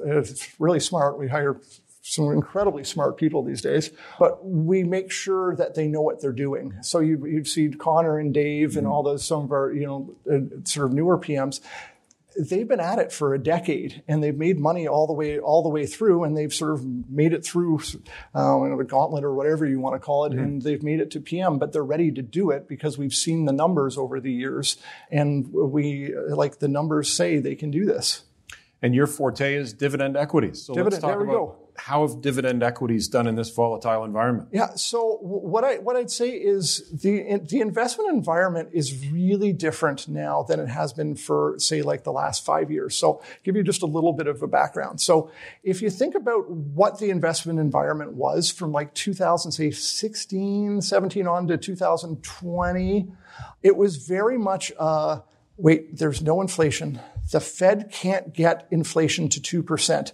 really 0.58 0.80
smart. 0.80 1.20
We 1.20 1.28
hire 1.28 1.62
some 2.06 2.32
incredibly 2.32 2.84
smart 2.84 3.16
people 3.16 3.44
these 3.44 3.62
days, 3.62 3.92
but 4.20 4.46
we 4.46 4.84
make 4.84 5.10
sure 5.10 5.56
that 5.56 5.74
they 5.76 5.88
know 5.88 6.02
what 6.02 6.22
they're 6.22 6.34
doing. 6.34 6.74
So 6.82 7.00
you, 7.00 7.26
you 7.26 7.46
see 7.46 7.70
Connor 7.70 8.18
and 8.18 8.34
Dave 8.34 8.72
mm-hmm. 8.72 8.80
and 8.80 8.88
all 8.88 9.04
those, 9.04 9.24
some 9.26 9.44
of 9.46 9.52
our, 9.54 9.72
you 9.72 9.86
know, 9.86 10.16
uh, 10.30 10.66
sort 10.66 10.88
of 10.88 10.94
newer 10.94 11.18
PMs 11.18 11.62
they've 12.38 12.68
been 12.68 12.80
at 12.80 13.00
it 13.00 13.12
for 13.12 13.34
a 13.34 13.40
decade 13.40 14.04
and 14.08 14.24
they've 14.24 14.38
made 14.38 14.60
money 14.60 14.88
all 14.88 15.08
the 15.08 15.14
way 15.14 15.40
all 15.40 15.64
the 15.64 15.70
way 15.70 15.86
through 15.86 16.24
and 16.24 16.36
they've 16.36 16.54
sort 16.54 16.74
of 16.74 16.86
made 17.10 17.34
it 17.34 17.46
through 17.46 17.80
uh, 18.34 18.76
the 18.76 18.86
gauntlet 18.88 19.24
or 19.24 19.34
whatever 19.34 19.66
you 19.66 19.80
want 19.80 19.96
to 19.96 20.00
call 20.00 20.26
it 20.26 20.32
mm-hmm. 20.32 20.40
and 20.44 20.62
they've 20.62 20.84
made 20.84 21.00
it 21.00 21.12
to 21.12 21.20
PM 21.20 21.58
but 21.58 21.72
they're 21.72 21.84
ready 21.84 22.12
to 22.12 22.22
do 22.22 22.52
it 22.52 22.68
because 22.68 22.98
we've 22.98 23.14
seen 23.14 23.46
the 23.46 23.54
numbers 23.54 23.98
over 23.98 24.20
the 24.20 24.32
years 24.32 24.78
and 25.12 25.52
we 25.52 26.14
like 26.30 26.60
the 26.60 26.68
numbers 26.68 27.12
say 27.12 27.40
they 27.40 27.56
can 27.56 27.72
do 27.72 27.86
this 27.86 28.24
and 28.84 28.94
your 28.94 29.08
forte 29.08 29.56
is 29.56 29.74
dividend 29.74 30.16
equities 30.16 30.62
so 30.62 30.74
dividend, 30.76 31.02
let's 31.02 31.14
talk 31.14 31.22
about 31.22 31.32
go 31.32 31.64
how 31.76 32.08
have 32.08 32.22
dividend 32.22 32.62
equities 32.64 33.08
done 33.08 33.28
in 33.28 33.36
this 33.36 33.50
volatile 33.50 34.04
environment? 34.04 34.50
Yeah, 34.52 34.76
so 34.76 35.18
what 35.22 35.64
I 35.64 35.78
what 35.78 35.96
I'd 35.96 36.12
say 36.12 36.30
is 36.30 36.90
the 36.92 37.40
the 37.50 37.62
investment 37.62 38.14
environment 38.14 38.70
is 38.74 39.08
really 39.10 39.54
different 39.54 40.08
now 40.08 40.44
than 40.44 40.60
it 40.60 40.68
has 40.68 40.94
been 40.94 41.16
for 41.16 41.56
say 41.58 41.82
like 41.82 42.04
the 42.04 42.12
last 42.12 42.46
5 42.46 42.70
years. 42.70 42.96
So 42.96 43.22
give 43.44 43.56
you 43.56 43.64
just 43.64 43.82
a 43.82 43.88
little 43.88 44.14
bit 44.14 44.28
of 44.28 44.42
a 44.44 44.48
background. 44.48 45.02
So 45.02 45.32
if 45.64 45.82
you 45.82 45.90
think 45.90 46.16
about 46.16 46.50
what 46.50 47.00
the 47.00 47.10
investment 47.10 47.60
environment 47.60 48.14
was 48.14 48.52
from 48.52 48.72
like 48.72 48.94
2016, 48.94 50.82
17 50.82 51.28
on 51.28 51.48
to 51.48 51.58
2020, 51.58 53.08
it 53.64 53.76
was 53.76 53.98
very 53.98 54.38
much 54.38 54.72
uh, 54.78 55.22
wait, 55.58 55.98
there's 55.98 56.22
no 56.22 56.42
inflation. 56.42 57.00
The 57.32 57.40
Fed 57.40 57.92
can't 57.92 58.34
get 58.34 58.68
inflation 58.72 59.30
to 59.30 59.64
2%. 59.64 60.12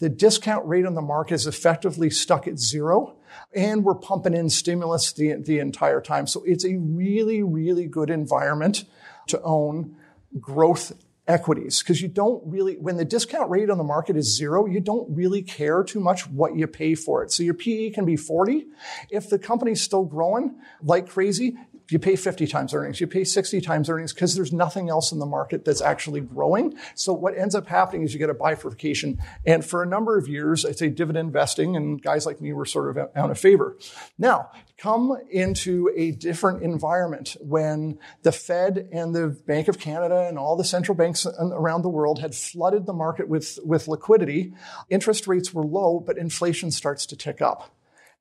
The 0.00 0.08
discount 0.08 0.66
rate 0.66 0.86
on 0.86 0.94
the 0.94 1.02
market 1.02 1.34
is 1.34 1.46
effectively 1.46 2.10
stuck 2.10 2.46
at 2.46 2.58
zero, 2.58 3.16
and 3.54 3.84
we're 3.84 3.96
pumping 3.96 4.34
in 4.34 4.48
stimulus 4.48 5.12
the, 5.12 5.34
the 5.34 5.58
entire 5.58 6.00
time. 6.00 6.26
So 6.26 6.42
it's 6.44 6.64
a 6.64 6.76
really, 6.76 7.42
really 7.42 7.86
good 7.86 8.10
environment 8.10 8.84
to 9.28 9.40
own 9.42 9.96
growth 10.38 10.92
equities 11.26 11.80
because 11.80 12.00
you 12.00 12.08
don't 12.08 12.42
really, 12.46 12.76
when 12.76 12.96
the 12.96 13.04
discount 13.04 13.50
rate 13.50 13.70
on 13.70 13.78
the 13.78 13.84
market 13.84 14.16
is 14.16 14.34
zero, 14.34 14.66
you 14.66 14.80
don't 14.80 15.14
really 15.14 15.42
care 15.42 15.84
too 15.84 16.00
much 16.00 16.26
what 16.28 16.56
you 16.56 16.66
pay 16.66 16.94
for 16.94 17.22
it. 17.22 17.30
So 17.30 17.42
your 17.42 17.54
PE 17.54 17.90
can 17.90 18.04
be 18.04 18.16
40. 18.16 18.66
If 19.10 19.28
the 19.28 19.38
company's 19.38 19.82
still 19.82 20.04
growing 20.04 20.58
like 20.82 21.08
crazy, 21.08 21.56
you 21.92 21.98
pay 21.98 22.16
50 22.16 22.46
times 22.46 22.74
earnings, 22.74 23.00
you 23.00 23.06
pay 23.06 23.24
60 23.24 23.60
times 23.60 23.88
earnings 23.88 24.12
because 24.12 24.34
there's 24.34 24.52
nothing 24.52 24.90
else 24.90 25.12
in 25.12 25.18
the 25.18 25.26
market 25.26 25.64
that's 25.64 25.80
actually 25.80 26.20
growing. 26.20 26.76
So 26.94 27.12
what 27.12 27.36
ends 27.36 27.54
up 27.54 27.66
happening 27.66 28.02
is 28.02 28.12
you 28.12 28.18
get 28.18 28.30
a 28.30 28.34
bifurcation. 28.34 29.18
And 29.46 29.64
for 29.64 29.82
a 29.82 29.86
number 29.86 30.18
of 30.18 30.28
years, 30.28 30.66
I'd 30.66 30.78
say 30.78 30.88
dividend 30.88 31.28
investing 31.28 31.76
and 31.76 32.00
guys 32.02 32.26
like 32.26 32.40
me 32.40 32.52
were 32.52 32.66
sort 32.66 32.96
of 32.96 33.08
out 33.14 33.30
of 33.30 33.38
favor. 33.38 33.76
Now, 34.18 34.50
come 34.76 35.16
into 35.30 35.90
a 35.96 36.12
different 36.12 36.62
environment 36.62 37.36
when 37.40 37.98
the 38.22 38.32
Fed 38.32 38.88
and 38.92 39.14
the 39.14 39.28
Bank 39.46 39.68
of 39.68 39.78
Canada 39.78 40.26
and 40.28 40.38
all 40.38 40.56
the 40.56 40.64
central 40.64 40.94
banks 40.96 41.26
around 41.26 41.82
the 41.82 41.88
world 41.88 42.20
had 42.20 42.34
flooded 42.34 42.86
the 42.86 42.92
market 42.92 43.28
with, 43.28 43.58
with 43.64 43.88
liquidity. 43.88 44.52
Interest 44.88 45.26
rates 45.26 45.52
were 45.52 45.64
low, 45.64 46.00
but 46.00 46.16
inflation 46.16 46.70
starts 46.70 47.06
to 47.06 47.16
tick 47.16 47.42
up. 47.42 47.74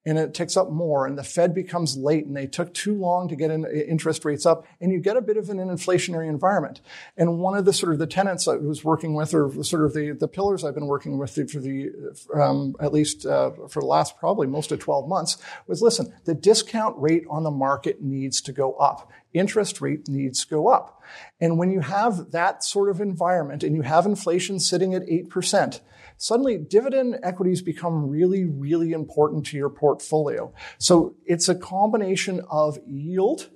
And 0.08 0.18
it 0.18 0.34
ticks 0.34 0.56
up 0.56 0.72
more 0.72 1.06
and 1.06 1.18
the 1.18 1.24
Fed 1.24 1.54
becomes 1.54 1.98
late 1.98 2.26
and 2.26 2.36
they 2.36 2.48
took 2.48 2.74
too 2.74 2.96
long 2.96 3.28
to 3.28 3.36
get 3.36 3.52
in, 3.52 3.66
interest 3.66 4.24
rates 4.24 4.46
up 4.46 4.66
and 4.80 4.90
you 4.90 5.00
get 5.00 5.18
a 5.18 5.22
bit 5.22 5.36
of 5.36 5.50
an 5.50 5.58
inflationary 5.58 6.30
environment. 6.30 6.80
And 7.18 7.40
one 7.40 7.58
of 7.58 7.66
the 7.66 7.74
sort 7.74 7.92
of 7.92 8.00
the 8.00 8.08
tenants 8.08 8.48
I 8.48 8.56
was 8.56 8.86
working 8.86 9.16
with 9.16 9.34
or 9.34 9.52
sort 9.66 9.84
of 9.84 9.94
the, 9.94 10.12
the 10.12 10.30
pillars 10.30 10.64
I've 10.64 10.76
been 10.76 10.88
working 10.88 11.18
with 11.18 11.32
for 11.52 11.60
the, 11.60 11.92
um, 12.34 12.74
at 12.80 12.94
least 12.94 13.26
uh, 13.26 13.52
for 13.68 13.82
the 13.82 13.86
last 13.86 14.18
probably 14.18 14.48
most 14.48 14.72
of 14.72 14.80
12 14.80 15.10
months 15.10 15.38
was 15.68 15.82
listen, 15.82 16.14
the 16.24 16.34
discount 16.34 16.98
rate 16.98 17.26
on 17.30 17.44
the 17.44 17.52
market 17.52 18.02
needs 18.02 18.40
to 18.42 18.54
go 18.54 18.76
up. 18.76 19.12
Interest 19.40 19.82
rate 19.82 20.08
needs 20.08 20.44
go 20.46 20.68
up. 20.68 21.02
And 21.40 21.58
when 21.58 21.72
you 21.72 21.82
have 21.82 22.32
that 22.32 22.64
sort 22.64 22.90
of 22.90 23.02
environment 23.02 23.64
and 23.64 23.76
you 23.76 23.82
have 23.82 24.06
inflation 24.06 24.60
sitting 24.60 24.94
at 24.94 25.04
8%, 25.04 25.80
suddenly 26.18 26.58
dividend 26.58 27.20
equities 27.24 27.62
become 27.62 28.10
really, 28.10 28.46
really 28.46 28.92
important 28.92 29.46
to 29.48 29.58
your 29.58 29.70
portfolio. 29.70 30.52
So 30.78 31.16
it's 31.26 31.48
a 31.48 31.56
combination 31.56 32.42
of 32.50 32.80
yield 32.86 33.50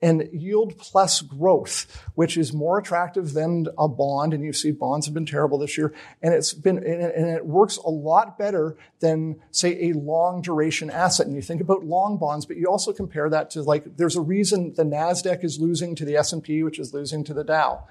and 0.00 0.28
yield 0.32 0.78
plus 0.78 1.22
growth, 1.22 2.04
which 2.14 2.36
is 2.36 2.52
more 2.52 2.78
attractive 2.78 3.32
than 3.32 3.66
a 3.76 3.88
bond. 3.88 4.32
And 4.32 4.44
you 4.44 4.52
see 4.52 4.70
bonds 4.70 5.06
have 5.06 5.14
been 5.14 5.26
terrible 5.26 5.58
this 5.58 5.76
year. 5.76 5.94
And 6.22 6.32
it's 6.34 6.54
been, 6.54 6.78
and 6.78 7.28
it 7.28 7.44
works 7.44 7.76
a 7.78 7.90
lot 7.90 8.38
better 8.38 8.76
than 9.00 9.40
say 9.50 9.88
a 9.88 9.92
long 9.92 10.42
duration 10.42 10.90
asset. 10.90 11.26
And 11.26 11.34
you 11.34 11.42
think 11.42 11.60
about 11.60 11.84
long 11.84 12.18
bonds, 12.18 12.46
but 12.46 12.56
you 12.56 12.66
also 12.66 12.92
compare 12.92 13.28
that 13.30 13.50
to 13.50 13.62
like, 13.62 13.96
there's 13.96 14.16
a 14.16 14.20
reason 14.20 14.74
the 14.74 14.84
NASDAQ 14.84 15.44
is 15.44 15.58
losing 15.58 15.94
to 15.96 16.04
the 16.04 16.16
S&P, 16.16 16.62
which 16.62 16.78
is 16.78 16.94
losing 16.94 17.24
to 17.24 17.34
the 17.34 17.44
Dow 17.44 17.84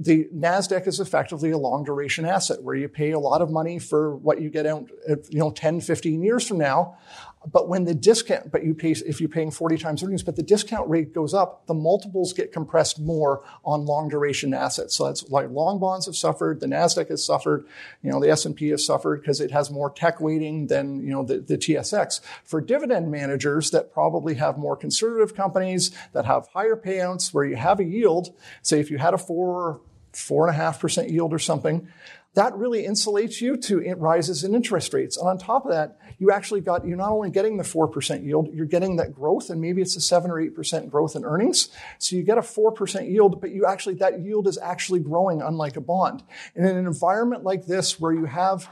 the 0.00 0.26
NASDAQ 0.34 0.86
is 0.86 0.98
effectively 0.98 1.50
a 1.50 1.58
long 1.58 1.84
duration 1.84 2.24
asset 2.24 2.62
where 2.62 2.74
you 2.74 2.88
pay 2.88 3.10
a 3.10 3.18
lot 3.18 3.42
of 3.42 3.50
money 3.50 3.78
for 3.78 4.16
what 4.16 4.40
you 4.40 4.48
get 4.48 4.64
out, 4.64 4.88
you 5.28 5.38
know, 5.38 5.50
10, 5.50 5.82
15 5.82 6.22
years 6.22 6.48
from 6.48 6.56
now. 6.56 6.96
But 7.46 7.68
when 7.68 7.84
the 7.84 7.94
discount, 7.94 8.52
but 8.52 8.64
you 8.64 8.74
pay, 8.74 8.90
if 8.90 9.18
you're 9.18 9.30
paying 9.30 9.50
40 9.50 9.78
times 9.78 10.02
earnings, 10.02 10.22
but 10.22 10.36
the 10.36 10.42
discount 10.42 10.88
rate 10.90 11.14
goes 11.14 11.32
up, 11.32 11.66
the 11.66 11.74
multiples 11.74 12.34
get 12.34 12.52
compressed 12.52 13.00
more 13.00 13.42
on 13.64 13.86
long 13.86 14.10
duration 14.10 14.52
assets. 14.52 14.94
So 14.94 15.06
that's 15.06 15.26
like 15.30 15.48
long 15.48 15.78
bonds 15.78 16.04
have 16.04 16.16
suffered, 16.16 16.60
the 16.60 16.66
NASDAQ 16.66 17.08
has 17.08 17.24
suffered, 17.24 17.66
you 18.02 18.10
know, 18.10 18.20
the 18.20 18.30
S&P 18.30 18.68
has 18.68 18.84
suffered 18.84 19.22
because 19.22 19.40
it 19.40 19.50
has 19.52 19.70
more 19.70 19.88
tech 19.88 20.20
weighting 20.20 20.66
than, 20.66 21.00
you 21.00 21.12
know, 21.12 21.24
the, 21.24 21.38
the 21.38 21.56
TSX. 21.56 22.20
For 22.44 22.60
dividend 22.60 23.10
managers 23.10 23.70
that 23.70 23.90
probably 23.90 24.34
have 24.34 24.58
more 24.58 24.76
conservative 24.76 25.34
companies 25.34 25.92
that 26.12 26.26
have 26.26 26.48
higher 26.48 26.76
payouts 26.76 27.32
where 27.32 27.46
you 27.46 27.56
have 27.56 27.80
a 27.80 27.84
yield, 27.84 28.34
say 28.60 28.80
if 28.80 28.90
you 28.90 28.98
had 28.98 29.14
a 29.14 29.18
four, 29.18 29.80
four 30.12 30.46
and 30.46 30.54
a 30.54 30.58
half 30.58 30.78
percent 30.78 31.08
yield 31.08 31.32
or 31.32 31.38
something, 31.38 31.88
that 32.34 32.56
really 32.56 32.84
insulates 32.84 33.40
you 33.40 33.56
to 33.56 33.80
rises 33.98 34.44
in 34.44 34.54
interest 34.54 34.94
rates. 34.94 35.16
And 35.16 35.28
on 35.28 35.36
top 35.36 35.64
of 35.64 35.72
that, 35.72 35.98
you 36.18 36.30
actually 36.30 36.60
got, 36.60 36.86
you're 36.86 36.96
not 36.96 37.10
only 37.10 37.30
getting 37.30 37.56
the 37.56 37.64
4% 37.64 38.24
yield, 38.24 38.48
you're 38.52 38.66
getting 38.66 38.96
that 38.96 39.12
growth, 39.12 39.50
and 39.50 39.60
maybe 39.60 39.82
it's 39.82 39.96
a 39.96 40.00
7 40.00 40.30
or 40.30 40.36
8% 40.36 40.90
growth 40.90 41.16
in 41.16 41.24
earnings. 41.24 41.70
So 41.98 42.14
you 42.14 42.22
get 42.22 42.38
a 42.38 42.42
4% 42.42 43.10
yield, 43.10 43.40
but 43.40 43.50
you 43.50 43.66
actually, 43.66 43.96
that 43.96 44.20
yield 44.20 44.46
is 44.46 44.58
actually 44.58 45.00
growing 45.00 45.42
unlike 45.42 45.76
a 45.76 45.80
bond. 45.80 46.22
And 46.54 46.66
in 46.66 46.76
an 46.76 46.86
environment 46.86 47.42
like 47.42 47.66
this, 47.66 47.98
where 47.98 48.12
you 48.12 48.26
have 48.26 48.68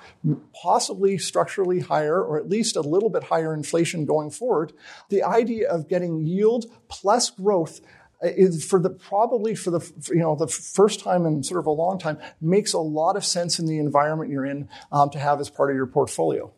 possibly 0.55 1.19
structurally 1.19 1.81
higher, 1.81 2.23
or 2.23 2.39
at 2.39 2.49
least 2.49 2.77
a 2.77 2.81
little 2.81 3.11
bit 3.11 3.25
higher 3.25 3.53
inflation 3.53 4.05
going 4.05 4.31
forward, 4.31 4.73
the 5.09 5.25
idea 5.25 5.69
of 5.69 5.89
getting 5.89 6.25
yield 6.25 6.67
plus 6.89 7.31
growth 7.31 7.81
is 8.23 8.65
for 8.65 8.81
the 8.81 8.91
probably 8.91 9.55
for 9.55 9.71
the 9.71 9.81
you 10.09 10.21
know 10.21 10.35
the 10.35 10.49
first 10.49 11.01
time 11.01 11.25
in 11.27 11.43
sort 11.43 11.61
of 11.61 11.67
a 11.67 11.71
long 11.71 11.99
time 11.99 12.19
makes 12.41 12.73
a 12.73 12.79
lot 12.79 13.17
of 13.17 13.25
sense 13.25 13.59
in 13.59 13.67
the 13.67 13.79
environment 13.79 14.31
you're 14.31 14.47
in 14.47 14.69
um, 14.91 15.11
to 15.11 15.19
have 15.19 15.41
as 15.41 15.49
part 15.49 15.71
of 15.71 15.77
your 15.77 15.87
portfolio 15.87 16.53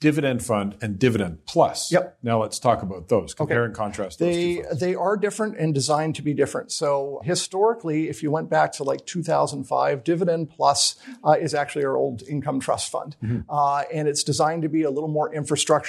dividend 0.00 0.44
fund 0.44 0.76
and 0.82 0.98
dividend 0.98 1.46
plus. 1.46 1.90
Yep. 1.90 2.18
Now 2.22 2.42
let's 2.42 2.58
talk 2.58 2.82
about 2.82 3.08
those. 3.08 3.34
Compare 3.34 3.62
okay. 3.62 3.66
and 3.66 3.74
contrast. 3.74 4.18
they 4.18 4.62
they 4.72 4.94
are 4.94 5.16
different 5.16 5.56
and 5.56 5.72
designed 5.72 6.14
to 6.16 6.22
be 6.22 6.34
different. 6.34 6.72
So 6.72 7.20
historically, 7.24 8.08
if 8.08 8.22
you 8.22 8.30
went 8.30 8.50
back 8.50 8.72
to 8.72 8.84
like 8.84 9.06
2005, 9.06 10.04
dividend 10.04 10.50
plus 10.50 10.96
uh, 11.24 11.32
is 11.32 11.54
actually 11.54 11.84
our 11.84 11.96
old 11.96 12.22
income 12.28 12.60
trust 12.60 12.90
fund, 12.90 13.16
mm-hmm. 13.22 13.40
uh, 13.48 13.84
and 13.92 14.08
it's 14.08 14.22
designed 14.22 14.62
to 14.62 14.68
be 14.68 14.82
a 14.82 14.90
little 14.90 15.08
more 15.08 15.32
infrastructure 15.34 15.86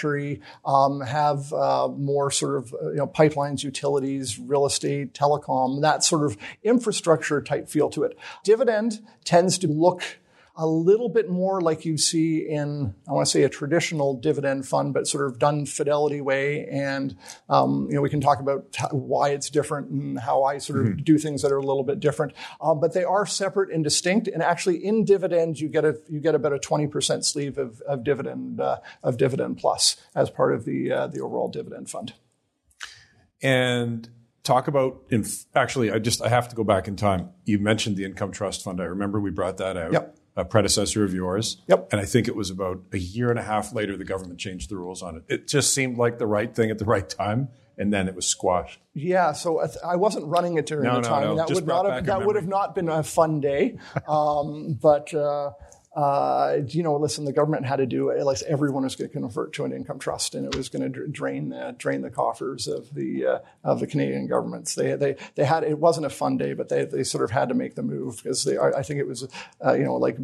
um, 0.65 1.01
have 1.01 1.51
uh, 1.53 1.87
more 1.87 2.31
sort 2.31 2.57
of 2.57 2.73
uh, 2.73 2.89
you 2.89 2.97
know 2.97 3.07
pipelines, 3.07 3.63
utilities, 3.63 4.39
real 4.39 4.65
estate, 4.65 5.13
telecom, 5.13 5.81
that 5.81 6.03
sort 6.03 6.25
of 6.25 6.37
infrastructure 6.63 7.41
type 7.41 7.67
feel 7.69 7.89
to 7.89 8.03
it. 8.03 8.17
Dividend 8.43 8.99
tends 9.23 9.57
to 9.57 9.67
look 9.67 10.19
a 10.57 10.65
little 10.65 11.07
bit 11.07 11.29
more 11.29 11.61
like 11.61 11.85
you 11.85 11.97
see 11.97 12.39
in, 12.39 12.95
I 13.07 13.11
want 13.11 13.27
to 13.27 13.31
say 13.31 13.43
a 13.43 13.49
traditional 13.49 14.15
dividend 14.15 14.67
fund, 14.67 14.91
but 14.91 15.07
sort 15.07 15.27
of 15.27 15.37
done 15.37 15.67
Fidelity 15.67 16.19
way. 16.19 16.65
And, 16.65 17.15
um, 17.47 17.85
you 17.89 17.95
know, 17.95 18.01
we 18.01 18.09
can 18.09 18.21
talk 18.21 18.39
about 18.39 18.75
why 18.91 19.29
it's 19.29 19.51
different 19.51 19.89
and 19.89 20.19
how 20.19 20.43
I 20.43 20.57
sort 20.57 20.79
of 20.79 20.85
mm-hmm. 20.87 21.03
do 21.03 21.19
things 21.19 21.43
that 21.43 21.51
are 21.51 21.57
a 21.57 21.63
little 21.63 21.83
bit 21.83 21.99
different. 21.99 22.33
Uh, 22.59 22.73
but 22.73 22.93
they 22.93 23.03
are 23.03 23.27
separate 23.27 23.71
and 23.71 23.83
distinct. 23.83 24.27
And 24.27 24.41
actually 24.41 24.83
in 24.83 25.05
dividends, 25.05 25.61
you 25.61 25.69
get 25.69 25.85
a, 25.85 25.99
you 26.09 26.19
get 26.19 26.33
about 26.33 26.53
a 26.53 26.57
20% 26.57 27.23
sleeve 27.23 27.59
of, 27.59 27.79
of 27.81 28.03
dividend, 28.03 28.59
uh, 28.59 28.79
of 29.03 29.17
dividend 29.17 29.57
plus 29.57 29.95
as 30.15 30.31
part 30.31 30.55
of 30.55 30.65
the, 30.65 30.91
uh, 30.91 31.07
the 31.07 31.21
overall 31.21 31.49
dividend 31.49 31.89
fund. 31.89 32.13
And 33.43 34.09
talk 34.43 34.69
about 34.69 35.03
inf- 35.09 35.45
actually 35.55 35.91
i 35.91 35.99
just 35.99 36.21
i 36.21 36.29
have 36.29 36.47
to 36.47 36.55
go 36.55 36.63
back 36.63 36.87
in 36.87 36.95
time 36.95 37.29
you 37.43 37.59
mentioned 37.59 37.97
the 37.97 38.05
income 38.05 38.31
trust 38.31 38.63
fund 38.63 38.79
i 38.79 38.85
remember 38.85 39.19
we 39.19 39.29
brought 39.29 39.57
that 39.57 39.75
out 39.75 39.91
yep 39.91 40.16
a 40.37 40.45
predecessor 40.45 41.03
of 41.03 41.13
yours. 41.13 41.61
Yep. 41.67 41.89
And 41.91 41.99
I 41.99 42.05
think 42.05 42.27
it 42.27 42.35
was 42.35 42.49
about 42.49 42.83
a 42.93 42.99
year 42.99 43.29
and 43.29 43.39
a 43.39 43.43
half 43.43 43.73
later 43.73 43.97
the 43.97 44.05
government 44.05 44.39
changed 44.39 44.69
the 44.69 44.77
rules 44.77 45.01
on 45.01 45.17
it. 45.17 45.23
It 45.27 45.47
just 45.47 45.73
seemed 45.73 45.97
like 45.97 46.19
the 46.19 46.27
right 46.27 46.55
thing 46.55 46.69
at 46.69 46.77
the 46.77 46.85
right 46.85 47.09
time, 47.09 47.49
and 47.77 47.91
then 47.91 48.07
it 48.07 48.15
was 48.15 48.27
squashed. 48.27 48.79
Yeah, 48.93 49.33
so 49.33 49.67
I 49.83 49.95
wasn't 49.95 50.27
running 50.27 50.57
it 50.57 50.67
during 50.67 50.85
no, 50.85 51.01
the 51.01 51.01
time. 51.01 51.23
No, 51.23 51.29
no. 51.29 51.35
That 51.37 51.47
just 51.47 51.61
would 51.61 51.67
not 51.67 51.85
have 51.85 52.05
that 52.05 52.25
would 52.25 52.35
have 52.35 52.47
not 52.47 52.75
been 52.75 52.87
a 52.87 53.03
fun 53.03 53.41
day. 53.41 53.77
Um, 54.07 54.77
but 54.79 55.13
uh, 55.13 55.51
uh, 55.97 56.59
you 56.67 56.83
know, 56.83 56.95
listen, 56.95 57.25
the 57.25 57.33
government 57.33 57.65
had 57.65 57.77
to 57.77 57.87
do 57.87 58.09
it. 58.09 58.23
Like 58.23 58.43
everyone 58.43 58.83
was 58.83 58.95
going 58.95 59.09
to 59.09 59.19
convert 59.19 59.53
to 59.53 59.65
an 59.65 59.73
income 59.73 59.97
trust, 59.97 60.35
and 60.35 60.45
it 60.45 60.55
was 60.55 60.69
going 60.69 60.93
to 60.93 61.07
drain 61.07 61.49
the, 61.49 61.73
drain 61.75 62.01
the 62.01 62.11
coffers 62.11 62.67
of 62.67 62.93
the 62.93 63.25
uh, 63.25 63.39
of 63.63 63.79
the 63.79 63.87
Canadian 63.87 64.27
governments. 64.27 64.75
They 64.75 64.95
they 64.95 65.15
they 65.33 65.43
had 65.43 65.63
it 65.63 65.79
wasn't 65.79 66.05
a 66.05 66.11
fun 66.11 66.37
day, 66.37 66.53
but 66.53 66.69
they 66.69 66.85
they 66.85 67.03
sort 67.03 67.23
of 67.23 67.31
had 67.31 67.49
to 67.49 67.55
make 67.55 67.73
the 67.73 67.81
move 67.81 68.17
because 68.17 68.43
they 68.43 68.59
I 68.59 68.83
think 68.83 68.99
it 68.99 69.07
was 69.07 69.27
uh, 69.65 69.73
you 69.73 69.85
know 69.85 69.95
like 69.95 70.17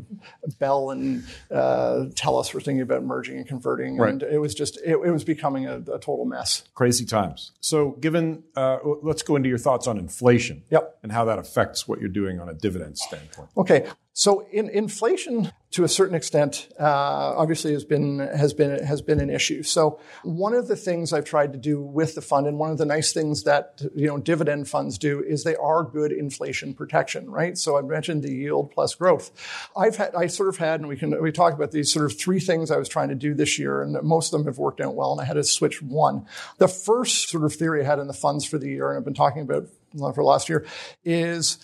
Bell 0.59 0.91
and 0.91 1.23
uh, 1.49 2.05
Telus 2.13 2.53
were 2.53 2.61
thinking 2.61 2.81
about 2.81 3.03
merging 3.03 3.37
and 3.37 3.47
converting, 3.47 3.97
right. 3.97 4.11
and 4.11 4.21
it 4.21 4.37
was 4.37 4.53
just 4.53 4.77
it, 4.85 4.91
it 5.03 5.11
was 5.11 5.23
becoming 5.23 5.65
a, 5.65 5.77
a, 5.77 5.97
total 5.97 6.25
mess. 6.25 6.65
Crazy 6.75 7.03
times. 7.03 7.51
So, 7.61 7.93
given 7.99 8.43
uh, 8.55 8.77
let's 9.01 9.23
go 9.23 9.35
into 9.35 9.49
your 9.49 9.57
thoughts 9.57 9.87
on 9.87 9.97
inflation. 9.97 10.65
Yep. 10.69 10.99
And 11.01 11.11
how 11.11 11.25
that 11.25 11.39
affects 11.39 11.87
what 11.87 11.99
you're 11.99 12.09
doing 12.09 12.39
on 12.39 12.47
a 12.47 12.53
dividend 12.53 12.97
standpoint. 12.97 13.49
Okay. 13.57 13.87
So 14.15 14.45
in, 14.51 14.69
inflation, 14.69 15.51
to 15.71 15.83
a 15.83 15.87
certain 15.87 16.13
extent, 16.13 16.69
uh, 16.79 16.83
obviously 16.83 17.73
has 17.73 17.83
been 17.83 18.19
has 18.19 18.53
been 18.53 18.83
has 18.85 19.01
been 19.01 19.19
an 19.19 19.31
issue. 19.31 19.63
So 19.63 19.99
one 20.21 20.53
of 20.53 20.67
the 20.67 20.75
things 20.75 21.11
I've 21.11 21.25
tried 21.25 21.51
to 21.53 21.57
do 21.57 21.81
with 21.81 22.13
the 22.13 22.21
fund, 22.21 22.45
and 22.45 22.59
one 22.59 22.69
of 22.69 22.77
the 22.77 22.85
nice 22.85 23.11
things 23.11 23.43
that 23.45 23.81
you 23.95 24.05
know 24.05 24.19
dividend 24.19 24.69
funds 24.69 24.99
do, 24.99 25.23
is 25.23 25.43
they 25.43 25.55
are 25.55 25.83
good 25.83 26.11
inflation 26.11 26.75
protection, 26.75 27.27
right? 27.27 27.57
So 27.57 27.75
I 27.75 27.81
mentioned 27.81 28.21
the 28.21 28.31
yield 28.31 28.69
plus 28.69 28.93
growth. 28.93 29.31
I've 29.75 29.95
had 29.95 30.13
I 30.13 30.27
sort 30.27 30.49
of 30.49 30.57
had, 30.57 30.79
and 30.79 30.87
we 30.87 30.95
can 30.95 31.19
we 31.19 31.31
talk 31.31 31.53
about 31.53 31.71
these 31.71 31.91
sort 31.91 32.05
of 32.05 32.15
three 32.15 32.39
things 32.39 32.69
I 32.69 32.77
was 32.77 32.87
trying 32.87 33.09
to 33.09 33.15
do 33.15 33.33
this 33.33 33.57
year, 33.57 33.81
and 33.81 33.97
most 34.03 34.31
of 34.31 34.39
them 34.39 34.45
have 34.45 34.59
worked 34.59 34.79
out 34.79 34.93
well, 34.93 35.11
and 35.11 35.21
I 35.21 35.25
had 35.25 35.37
to 35.37 35.43
switch 35.43 35.81
one. 35.81 36.27
The 36.59 36.67
first 36.67 37.29
sort 37.29 37.45
of 37.45 37.53
theory 37.53 37.81
I 37.81 37.85
had 37.85 37.97
in 37.97 38.05
the 38.05 38.13
funds 38.13 38.45
for 38.45 38.59
the 38.59 38.69
year, 38.69 38.91
and 38.91 38.99
I've 38.99 39.05
been 39.05 39.15
talking 39.15 39.41
about 39.41 39.69
for 40.13 40.23
last 40.23 40.49
year, 40.49 40.67
is 41.03 41.57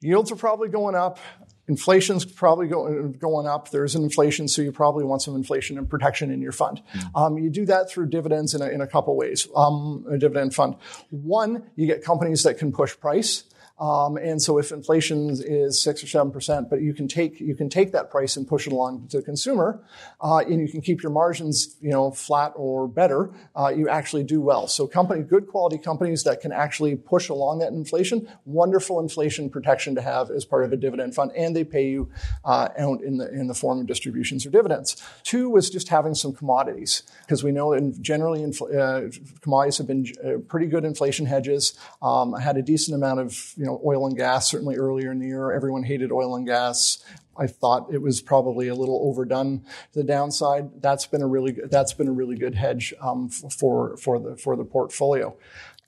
yields 0.00 0.32
are 0.32 0.36
probably 0.36 0.68
going 0.68 0.96
up 0.96 1.18
inflation's 1.68 2.24
probably 2.24 2.68
go, 2.68 3.08
going 3.08 3.46
up. 3.46 3.70
There's 3.70 3.94
an 3.94 4.04
inflation, 4.04 4.48
so 4.48 4.62
you 4.62 4.72
probably 4.72 5.04
want 5.04 5.22
some 5.22 5.34
inflation 5.34 5.78
and 5.78 5.88
protection 5.88 6.30
in 6.30 6.40
your 6.40 6.52
fund. 6.52 6.82
Mm-hmm. 6.94 7.16
Um, 7.16 7.38
you 7.38 7.50
do 7.50 7.66
that 7.66 7.90
through 7.90 8.08
dividends 8.10 8.54
in 8.54 8.62
a, 8.62 8.68
in 8.68 8.80
a 8.80 8.86
couple 8.86 9.16
ways. 9.16 9.48
Um, 9.54 10.04
a 10.10 10.18
dividend 10.18 10.54
fund. 10.54 10.76
One, 11.10 11.64
you 11.76 11.86
get 11.86 12.02
companies 12.02 12.42
that 12.44 12.58
can 12.58 12.72
push 12.72 12.98
price. 12.98 13.44
Um, 13.78 14.16
and 14.16 14.40
so 14.40 14.58
if 14.58 14.72
inflation 14.72 15.28
is 15.30 15.80
six 15.80 16.02
or 16.02 16.06
seven 16.06 16.32
percent, 16.32 16.70
but 16.70 16.80
you 16.80 16.94
can 16.94 17.08
take 17.08 17.40
you 17.40 17.54
can 17.54 17.68
take 17.68 17.92
that 17.92 18.10
price 18.10 18.36
and 18.36 18.48
push 18.48 18.66
it 18.66 18.72
along 18.72 19.08
to 19.08 19.18
the 19.18 19.22
consumer, 19.22 19.82
uh, 20.20 20.38
and 20.38 20.60
you 20.60 20.68
can 20.68 20.80
keep 20.80 21.02
your 21.02 21.12
margins 21.12 21.76
you 21.80 21.90
know 21.90 22.10
flat 22.10 22.52
or 22.56 22.88
better, 22.88 23.30
uh, 23.54 23.68
you 23.68 23.88
actually 23.88 24.24
do 24.24 24.40
well. 24.40 24.66
So 24.66 24.86
company 24.86 25.22
good 25.22 25.46
quality 25.46 25.76
companies 25.76 26.24
that 26.24 26.40
can 26.40 26.52
actually 26.52 26.96
push 26.96 27.28
along 27.28 27.58
that 27.58 27.72
inflation, 27.72 28.28
wonderful 28.46 28.98
inflation 28.98 29.50
protection 29.50 29.94
to 29.96 30.00
have 30.00 30.30
as 30.30 30.46
part 30.46 30.64
of 30.64 30.72
a 30.72 30.76
dividend 30.76 31.14
fund, 31.14 31.32
and 31.36 31.54
they 31.54 31.64
pay 31.64 31.88
you 31.88 32.10
uh, 32.46 32.68
out 32.78 33.02
in 33.02 33.18
the 33.18 33.30
in 33.30 33.46
the 33.46 33.54
form 33.54 33.80
of 33.80 33.86
distributions 33.86 34.46
or 34.46 34.50
dividends. 34.50 34.96
Two 35.22 35.50
was 35.50 35.68
just 35.68 35.88
having 35.88 36.14
some 36.14 36.32
commodities 36.32 37.02
because 37.20 37.44
we 37.44 37.52
know 37.52 37.74
in 37.74 38.02
generally 38.02 38.40
infl- 38.40 38.74
uh, 38.74 39.10
commodities 39.42 39.76
have 39.76 39.86
been 39.86 40.06
uh, 40.24 40.38
pretty 40.48 40.66
good 40.66 40.86
inflation 40.86 41.26
hedges. 41.26 41.78
Um, 42.00 42.32
had 42.32 42.56
a 42.56 42.62
decent 42.62 42.94
amount 42.94 43.20
of 43.20 43.52
you 43.56 43.65
know, 43.66 43.80
oil 43.84 44.06
and 44.06 44.16
gas, 44.16 44.50
certainly 44.50 44.76
earlier 44.76 45.12
in 45.12 45.18
the 45.18 45.26
year, 45.26 45.52
everyone 45.52 45.82
hated 45.82 46.10
oil 46.10 46.36
and 46.36 46.46
gas 46.46 47.04
I 47.38 47.46
thought 47.46 47.92
it 47.92 48.02
was 48.02 48.20
probably 48.20 48.68
a 48.68 48.74
little 48.74 49.00
overdone 49.02 49.60
to 49.92 50.00
the 50.00 50.04
downside. 50.04 50.80
That's 50.80 51.06
been 51.06 51.22
a 51.22 51.26
really 51.26 51.52
that's 51.52 51.92
been 51.92 52.08
a 52.08 52.12
really 52.12 52.36
good 52.36 52.54
hedge 52.54 52.94
um, 53.00 53.28
for 53.28 53.96
for 53.96 54.18
the 54.18 54.36
for 54.36 54.56
the 54.56 54.64
portfolio. 54.64 55.36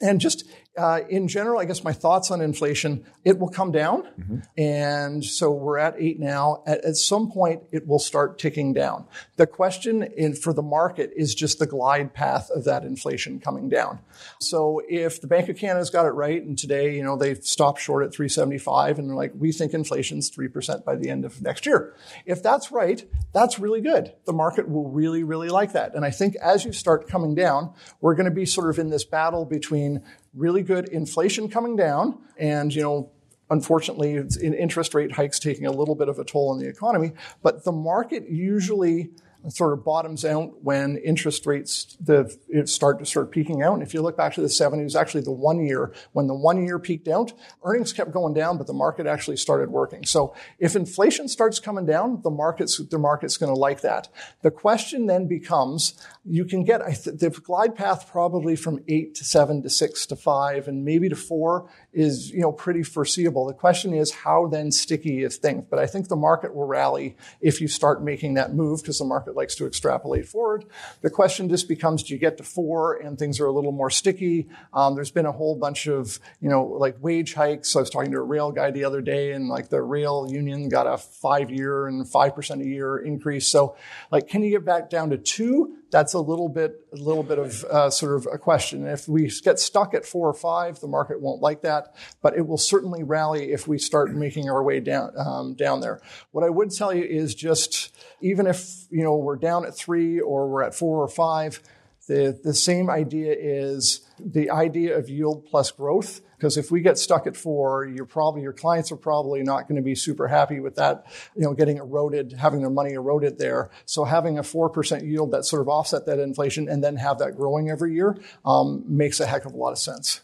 And 0.00 0.20
just 0.20 0.44
uh, 0.78 1.00
in 1.08 1.26
general, 1.26 1.58
I 1.61 1.64
guess 1.64 1.82
my 1.82 1.92
thoughts 1.92 2.30
on 2.30 2.40
inflation, 2.40 3.04
it 3.25 3.38
will 3.38 3.49
come 3.49 3.73
down. 3.73 4.02
Mm-hmm. 4.02 4.38
And 4.56 5.25
so 5.25 5.50
we're 5.50 5.78
at 5.78 5.97
eight 5.99 6.20
now. 6.20 6.62
At, 6.66 6.85
at, 6.85 6.97
some 6.97 7.30
point, 7.30 7.64
it 7.73 7.87
will 7.87 7.99
start 7.99 8.38
ticking 8.38 8.73
down. 8.73 9.06
The 9.37 9.47
question 9.47 10.02
in, 10.02 10.35
for 10.35 10.52
the 10.52 10.62
market 10.62 11.11
is 11.16 11.35
just 11.35 11.58
the 11.58 11.66
glide 11.66 12.14
path 12.14 12.49
of 12.50 12.64
that 12.64 12.85
inflation 12.85 13.40
coming 13.40 13.68
down. 13.68 13.99
So 14.40 14.80
if 14.88 15.20
the 15.20 15.26
Bank 15.26 15.49
of 15.49 15.56
Canada's 15.56 15.90
got 15.90 16.06
it 16.06 16.11
right, 16.11 16.42
and 16.42 16.56
today, 16.56 16.94
you 16.94 17.02
know, 17.02 17.16
they've 17.16 17.42
stopped 17.44 17.80
short 17.80 18.04
at 18.04 18.12
375 18.12 18.99
and 18.99 19.08
they're 19.08 19.16
like, 19.16 19.32
we 19.37 19.50
think 19.52 19.75
inflation's 19.75 20.30
3% 20.30 20.85
by 20.85 20.94
the 20.94 21.11
end 21.11 21.25
of 21.25 21.42
next 21.42 21.66
year. 21.66 21.94
If 22.25 22.42
that's 22.42 22.70
right, 22.70 23.04
that's 23.32 23.58
really 23.58 23.80
good. 23.80 24.12
The 24.26 24.32
market 24.32 24.68
will 24.68 24.88
really, 24.88 25.25
really 25.25 25.49
like 25.49 25.73
that. 25.73 25.94
And 25.94 26.04
I 26.04 26.11
think 26.11 26.37
as 26.37 26.64
you 26.64 26.73
start 26.73 27.08
coming 27.08 27.35
down, 27.35 27.75
we're 28.00 28.14
going 28.14 28.28
to 28.28 28.30
be 28.30 28.47
sort 28.47 28.70
of 28.70 28.78
in 28.78 28.90
this 28.90 29.04
battle 29.04 29.44
between 29.44 30.02
really 30.35 30.62
good 30.62 30.88
inflation 30.88 31.49
coming 31.49 31.76
down 31.76 32.18
and, 32.38 32.75
you 32.75 32.82
know, 32.82 33.11
unfortunately, 33.50 34.14
interest 34.42 34.94
rate 34.94 35.12
hikes 35.12 35.38
taking 35.38 35.64
a 35.66 35.73
little 35.73 35.94
bit 35.94 36.08
of 36.08 36.18
a 36.18 36.25
toll 36.25 36.50
on 36.50 36.58
the 36.58 36.68
economy. 36.68 37.12
But 37.42 37.64
the 37.64 37.73
market 37.73 38.28
usually 38.28 39.11
sort 39.49 39.73
of 39.73 39.85
bottoms 39.85 40.25
out 40.25 40.62
when 40.62 40.97
interest 40.99 41.47
rates 41.47 41.97
the, 42.00 42.37
start 42.66 42.99
to 42.99 43.07
start 43.07 43.30
peaking 43.30 43.62
out. 43.62 43.75
And 43.75 43.83
if 43.83 43.95
you 43.95 44.02
look 44.02 44.16
back 44.16 44.35
to 44.35 44.40
the 44.40 44.49
70s, 44.49 44.95
actually 44.95 45.23
the 45.23 45.33
one 45.33 45.64
year, 45.64 45.92
when 46.12 46.26
the 46.26 46.35
one 46.35 46.64
year 46.64 46.78
peaked 46.78 47.09
out, 47.09 47.33
earnings 47.64 47.92
kept 47.92 48.12
going 48.12 48.35
down, 48.35 48.59
but 48.59 48.66
the 48.66 48.73
market 48.73 49.07
actually 49.07 49.37
started 49.37 49.71
working. 49.71 50.04
So 50.04 50.35
if 50.59 50.76
inflation 50.76 51.28
starts 51.28 51.61
coming 51.61 51.87
down, 51.87 52.23
the 52.23 52.30
market's, 52.30 52.78
the 52.78 52.99
market's 52.99 53.37
going 53.37 53.52
to 53.52 53.59
like 53.59 53.83
that. 53.83 54.09
The 54.42 54.50
question 54.50 55.07
then 55.07 55.28
becomes, 55.28 55.95
you 56.25 56.45
can 56.45 56.64
get 56.64 56.80
the 56.80 57.30
glide 57.30 57.76
path 57.76 58.09
probably 58.11 58.57
from 58.57 58.80
eight 58.88 59.14
to 59.16 59.25
seven 59.25 59.62
to 59.62 59.71
six 59.71 60.07
to 60.07 60.16
five 60.16 60.68
and 60.68 60.85
maybe 60.85 61.09
to 61.09 61.16
four 61.16 61.71
is, 61.92 62.30
you 62.30 62.40
know, 62.40 62.52
pretty 62.52 62.83
foreseeable. 62.83 63.47
The 63.47 63.54
question 63.54 63.95
is 63.95 64.12
how 64.12 64.49
then 64.49 64.71
sticky 64.71 65.23
is 65.23 65.37
things. 65.37 65.64
But 65.68 65.78
I 65.78 65.87
think 65.87 66.09
the 66.09 66.16
market 66.16 66.54
will 66.54 66.66
rally 66.66 67.16
if 67.40 67.61
you 67.61 67.68
start 67.68 68.02
making 68.02 68.35
that 68.35 68.54
move 68.54 68.83
because 68.83 68.99
the 68.99 69.04
likes 69.35 69.54
to 69.56 69.66
extrapolate 69.66 70.26
forward. 70.26 70.64
The 71.02 71.11
question 71.11 71.49
just 71.49 71.68
becomes, 71.68 72.02
do 72.02 72.14
you 72.14 72.18
get 72.18 72.37
to 72.38 72.44
four 72.44 72.97
and 72.97 73.18
things 73.18 73.40
are 73.40 73.47
a 73.47 73.52
little 73.52 73.73
more 73.73 73.90
sticky? 73.90 74.49
Um, 74.73 74.94
there's 74.94 75.11
been 75.11 75.26
a 75.26 75.32
whole 75.32 75.56
bunch 75.56 75.87
of, 75.87 76.18
you 76.40 76.49
know, 76.49 76.64
like 76.64 76.97
wage 77.00 77.35
hikes. 77.35 77.75
I 77.75 77.80
was 77.80 77.90
talking 77.90 78.12
to 78.12 78.18
a 78.18 78.23
rail 78.23 78.52
guy 78.52 78.70
the 78.70 78.85
other 78.85 79.00
day 79.00 79.32
and 79.32 79.49
like 79.49 79.68
the 79.68 79.82
rail 79.82 80.26
union 80.30 80.68
got 80.68 80.87
a 80.87 80.99
five 80.99 81.50
year 81.50 81.87
and 81.87 82.04
5% 82.04 82.61
a 82.61 82.66
year 82.66 82.99
increase. 82.99 83.49
So 83.49 83.76
like, 84.11 84.28
can 84.28 84.42
you 84.42 84.50
get 84.50 84.64
back 84.64 84.90
down 84.90 85.11
to 85.11 85.18
two? 85.18 85.76
That's 85.90 86.12
a 86.14 86.21
little 86.21 86.49
bit, 86.49 86.87
a 86.92 86.97
little 86.97 87.23
bit 87.23 87.38
of 87.38 87.64
uh, 87.64 87.90
sort 87.90 88.16
of 88.16 88.28
a 88.33 88.38
question. 88.38 88.87
If 88.87 89.09
we 89.09 89.30
get 89.42 89.59
stuck 89.59 89.95
at 89.95 90.04
four 90.04 90.28
or 90.28 90.35
five, 90.35 90.80
the 90.80 90.87
market 90.87 91.21
won't 91.21 91.40
like 91.40 91.62
that, 91.62 91.95
but 92.23 92.37
it 92.37 92.47
will 92.47 92.59
certainly 92.59 93.02
rally 93.02 93.52
if 93.52 93.66
we 93.66 93.78
start 93.78 94.12
making 94.12 94.50
our 94.50 94.62
way 94.62 94.80
down 94.80 95.12
um, 95.16 95.54
down 95.54 95.80
there. 95.80 96.00
What 96.30 96.45
I 96.45 96.50
would 96.50 96.71
tell 96.71 96.92
you 96.92 97.04
is 97.04 97.35
just 97.35 97.95
even 98.21 98.47
if 98.47 98.87
you 98.90 99.02
know 99.02 99.16
we're 99.16 99.37
down 99.37 99.64
at 99.64 99.76
three 99.76 100.21
or 100.21 100.49
we're 100.49 100.62
at 100.62 100.75
four 100.75 101.02
or 101.02 101.09
five, 101.09 101.61
the 102.07 102.38
the 102.42 102.54
same 102.54 102.90
idea 102.90 103.35
is 103.38 104.07
the 104.18 104.50
idea 104.50 104.97
of 104.97 105.09
yield 105.09 105.47
plus 105.47 105.71
growth. 105.71 106.21
Because 106.38 106.57
if 106.57 106.71
we 106.71 106.80
get 106.80 106.99
stuck 106.99 107.26
at 107.26 107.37
four, 107.37 107.85
you're 107.85 108.07
probably 108.07 108.42
your 108.42 108.52
clients 108.52 108.92
are 108.92 108.97
probably 108.97 109.42
not 109.42 109.66
going 109.66 109.75
to 109.75 109.83
be 109.83 109.97
super 109.97 110.28
happy 110.28 110.61
with 110.61 110.76
that, 110.76 111.07
you 111.35 111.42
know, 111.42 111.52
getting 111.52 111.78
eroded, 111.78 112.33
having 112.33 112.61
their 112.61 112.71
money 112.71 112.92
eroded 112.92 113.38
there. 113.38 113.71
So 113.87 114.04
having 114.04 114.38
a 114.38 114.45
four 114.45 114.71
percent 114.71 115.04
yield 115.04 115.33
that 115.33 115.45
sort 115.45 115.62
of 115.62 115.68
offset 115.68 116.07
that 116.07 116.21
inflation 116.21 116.68
and 116.68 116.83
then 116.83 116.97
have 116.97 117.18
that 117.18 117.37
growing 117.37 117.71
every 117.71 117.92
year 117.92 118.16
um, 118.45 118.85
makes 118.87 119.18
a 119.18 119.26
heck 119.26 119.47
of 119.47 119.52
a 119.52 119.57
lot 119.57 119.73
of 119.73 119.78
sense. 119.78 120.21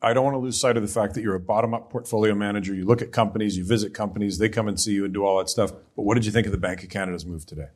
I 0.00 0.12
don't 0.12 0.24
want 0.24 0.34
to 0.34 0.38
lose 0.38 0.60
sight 0.60 0.76
of 0.76 0.82
the 0.82 0.88
fact 0.88 1.14
that 1.14 1.22
you're 1.22 1.34
a 1.34 1.40
bottom 1.40 1.74
up 1.74 1.90
portfolio 1.90 2.34
manager. 2.34 2.74
You 2.74 2.84
look 2.84 3.02
at 3.02 3.10
companies, 3.10 3.56
you 3.56 3.64
visit 3.64 3.94
companies, 3.94 4.38
they 4.38 4.48
come 4.48 4.68
and 4.68 4.78
see 4.78 4.92
you 4.92 5.04
and 5.04 5.12
do 5.12 5.24
all 5.24 5.38
that 5.38 5.48
stuff. 5.48 5.72
But 5.96 6.02
what 6.02 6.14
did 6.14 6.24
you 6.26 6.30
think 6.30 6.46
of 6.46 6.52
the 6.52 6.58
Bank 6.58 6.84
of 6.84 6.90
Canada's 6.90 7.26
move 7.26 7.46
today? 7.46 7.68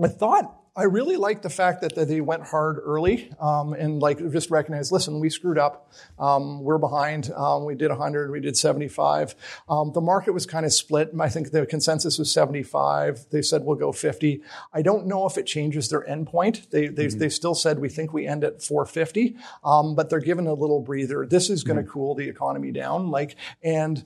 I 0.00 0.08
thought 0.08 0.61
I 0.74 0.84
really 0.84 1.16
like 1.16 1.42
the 1.42 1.50
fact 1.50 1.82
that, 1.82 1.94
that 1.96 2.08
they 2.08 2.22
went 2.22 2.44
hard 2.44 2.78
early 2.82 3.30
um, 3.38 3.74
and 3.74 4.00
like 4.00 4.18
just 4.32 4.50
recognized, 4.50 4.90
listen, 4.90 5.20
we 5.20 5.28
screwed 5.28 5.58
up. 5.58 5.92
Um, 6.18 6.62
we're 6.62 6.78
behind. 6.78 7.30
Um, 7.32 7.66
we 7.66 7.74
did 7.74 7.90
100. 7.90 8.30
We 8.30 8.40
did 8.40 8.56
75. 8.56 9.34
Um, 9.68 9.92
the 9.92 10.00
market 10.00 10.32
was 10.32 10.46
kind 10.46 10.64
of 10.64 10.72
split. 10.72 11.10
I 11.20 11.28
think 11.28 11.50
the 11.50 11.66
consensus 11.66 12.18
was 12.18 12.32
75. 12.32 13.26
They 13.30 13.42
said 13.42 13.64
we'll 13.64 13.76
go 13.76 13.92
50. 13.92 14.40
I 14.72 14.80
don't 14.80 15.06
know 15.06 15.26
if 15.26 15.36
it 15.36 15.44
changes 15.44 15.90
their 15.90 16.06
endpoint. 16.06 16.70
They 16.70 16.88
they, 16.88 17.06
mm-hmm. 17.06 17.18
they 17.18 17.28
still 17.28 17.54
said 17.54 17.78
we 17.78 17.90
think 17.90 18.14
we 18.14 18.26
end 18.26 18.42
at 18.42 18.62
450, 18.62 19.36
um, 19.64 19.94
but 19.94 20.08
they're 20.08 20.20
given 20.20 20.46
a 20.46 20.54
little 20.54 20.80
breather. 20.80 21.26
This 21.26 21.50
is 21.50 21.64
going 21.64 21.76
to 21.76 21.82
mm-hmm. 21.82 21.92
cool 21.92 22.14
the 22.14 22.28
economy 22.28 22.72
down. 22.72 23.10
Like 23.10 23.36
and 23.62 24.04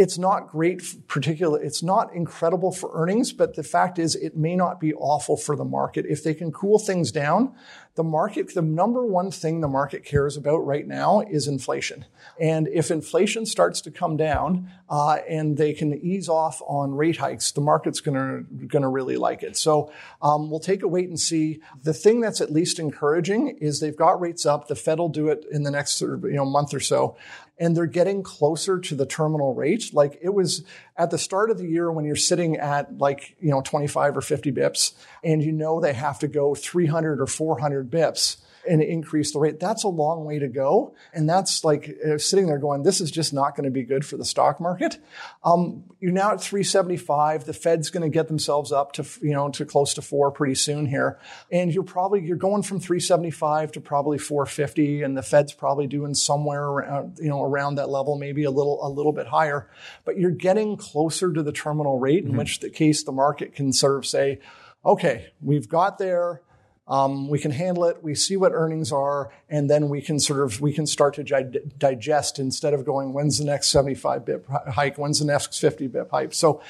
it's 0.00 0.16
not 0.16 0.48
great, 0.48 1.06
particular. 1.08 1.62
It's 1.62 1.82
not 1.82 2.14
incredible 2.14 2.72
for 2.72 2.90
earnings, 2.94 3.34
but 3.34 3.54
the 3.54 3.62
fact 3.62 3.98
is, 3.98 4.14
it 4.16 4.34
may 4.34 4.56
not 4.56 4.80
be 4.80 4.94
awful 4.94 5.36
for 5.36 5.54
the 5.56 5.64
market 5.64 6.06
if 6.08 6.24
they 6.24 6.32
can 6.32 6.50
cool 6.52 6.78
things 6.78 7.12
down. 7.12 7.54
The 7.96 8.04
market, 8.04 8.54
the 8.54 8.62
number 8.62 9.04
one 9.04 9.30
thing 9.30 9.60
the 9.60 9.68
market 9.68 10.02
cares 10.02 10.38
about 10.38 10.64
right 10.64 10.86
now 10.86 11.20
is 11.20 11.46
inflation. 11.46 12.06
And 12.40 12.66
if 12.68 12.90
inflation 12.90 13.44
starts 13.44 13.82
to 13.82 13.90
come 13.90 14.16
down 14.16 14.70
uh, 14.88 15.18
and 15.28 15.58
they 15.58 15.74
can 15.74 15.92
ease 15.92 16.30
off 16.30 16.62
on 16.66 16.94
rate 16.94 17.18
hikes, 17.18 17.52
the 17.52 17.60
market's 17.60 18.00
going 18.00 18.14
to 18.16 18.66
going 18.68 18.82
to 18.82 18.88
really 18.88 19.18
like 19.18 19.42
it. 19.42 19.54
So 19.54 19.92
um, 20.22 20.50
we'll 20.50 20.60
take 20.60 20.82
a 20.82 20.88
wait 20.88 21.10
and 21.10 21.20
see. 21.20 21.60
The 21.82 21.92
thing 21.92 22.20
that's 22.20 22.40
at 22.40 22.50
least 22.50 22.78
encouraging 22.78 23.58
is 23.60 23.80
they've 23.80 23.94
got 23.94 24.18
rates 24.18 24.46
up. 24.46 24.68
The 24.68 24.76
Fed 24.76 24.98
will 24.98 25.10
do 25.10 25.28
it 25.28 25.44
in 25.50 25.64
the 25.64 25.70
next 25.70 26.00
you 26.00 26.20
know 26.22 26.46
month 26.46 26.72
or 26.72 26.80
so 26.80 27.16
and 27.60 27.76
they're 27.76 27.86
getting 27.86 28.22
closer 28.22 28.80
to 28.80 28.94
the 28.94 29.06
terminal 29.06 29.54
rate. 29.54 29.92
Like 29.92 30.18
it 30.22 30.30
was 30.30 30.64
at 30.96 31.10
the 31.10 31.18
start 31.18 31.50
of 31.50 31.58
the 31.58 31.68
year 31.68 31.92
when 31.92 32.06
you're 32.06 32.16
sitting 32.16 32.56
at 32.56 32.98
like, 32.98 33.36
you 33.38 33.50
know, 33.50 33.60
25 33.60 34.16
or 34.16 34.20
50 34.22 34.50
bips 34.50 34.94
and 35.22 35.44
you 35.44 35.52
know 35.52 35.78
they 35.78 35.92
have 35.92 36.18
to 36.20 36.28
go 36.28 36.54
300 36.54 37.20
or 37.20 37.26
400 37.26 37.90
bips 37.90 38.38
and 38.68 38.82
increase 38.82 39.32
the 39.32 39.38
rate. 39.38 39.60
That's 39.60 39.84
a 39.84 39.88
long 39.88 40.24
way 40.24 40.38
to 40.38 40.48
go. 40.48 40.94
And 41.12 41.28
that's 41.28 41.64
like 41.64 41.96
uh, 42.06 42.18
sitting 42.18 42.46
there 42.46 42.58
going, 42.58 42.82
this 42.82 43.00
is 43.00 43.10
just 43.10 43.32
not 43.32 43.56
going 43.56 43.64
to 43.64 43.70
be 43.70 43.82
good 43.82 44.04
for 44.04 44.16
the 44.16 44.24
stock 44.24 44.60
market. 44.60 44.98
Um, 45.44 45.84
you're 46.00 46.12
now 46.12 46.32
at 46.32 46.40
375. 46.40 47.44
The 47.44 47.52
Fed's 47.52 47.90
going 47.90 48.02
to 48.02 48.08
get 48.08 48.28
themselves 48.28 48.72
up 48.72 48.92
to, 48.92 49.06
you 49.22 49.32
know, 49.32 49.48
to 49.50 49.64
close 49.64 49.94
to 49.94 50.02
four 50.02 50.30
pretty 50.30 50.54
soon 50.54 50.86
here. 50.86 51.18
And 51.50 51.72
you're 51.72 51.84
probably, 51.84 52.20
you're 52.20 52.36
going 52.36 52.62
from 52.62 52.80
375 52.80 53.72
to 53.72 53.80
probably 53.80 54.18
450. 54.18 55.02
And 55.02 55.16
the 55.16 55.22
Fed's 55.22 55.52
probably 55.52 55.86
doing 55.86 56.14
somewhere 56.14 56.64
around, 56.64 57.18
you 57.18 57.28
know, 57.28 57.42
around 57.42 57.76
that 57.76 57.88
level, 57.88 58.16
maybe 58.16 58.44
a 58.44 58.50
little, 58.50 58.84
a 58.86 58.88
little 58.88 59.12
bit 59.12 59.26
higher. 59.26 59.68
But 60.04 60.18
you're 60.18 60.30
getting 60.30 60.76
closer 60.76 61.32
to 61.32 61.42
the 61.42 61.52
terminal 61.52 61.98
rate, 61.98 62.24
in 62.24 62.30
mm-hmm. 62.30 62.38
which 62.38 62.60
the 62.60 62.70
case 62.70 63.02
the 63.04 63.12
market 63.12 63.54
can 63.54 63.72
sort 63.72 63.96
of 63.96 64.06
say, 64.06 64.40
okay, 64.84 65.32
we've 65.40 65.68
got 65.68 65.98
there 65.98 66.42
um, 66.90 67.28
we 67.28 67.38
can 67.38 67.52
handle 67.52 67.84
it. 67.84 68.02
We 68.02 68.16
see 68.16 68.36
what 68.36 68.50
earnings 68.52 68.90
are, 68.90 69.32
and 69.48 69.70
then 69.70 69.88
we 69.88 70.02
can 70.02 70.18
sort 70.18 70.40
of 70.40 70.60
we 70.60 70.72
can 70.72 70.86
start 70.86 71.14
to 71.14 71.24
gi- 71.24 71.60
digest 71.78 72.40
instead 72.40 72.74
of 72.74 72.84
going, 72.84 73.12
when's 73.12 73.38
the 73.38 73.44
next 73.44 73.68
75 73.68 74.26
bit 74.26 74.44
hike? 74.72 74.98
When's 74.98 75.20
the 75.20 75.24
next 75.24 75.58
50 75.58 75.86
bit 75.86 76.08
hike? 76.10 76.34
So. 76.34 76.60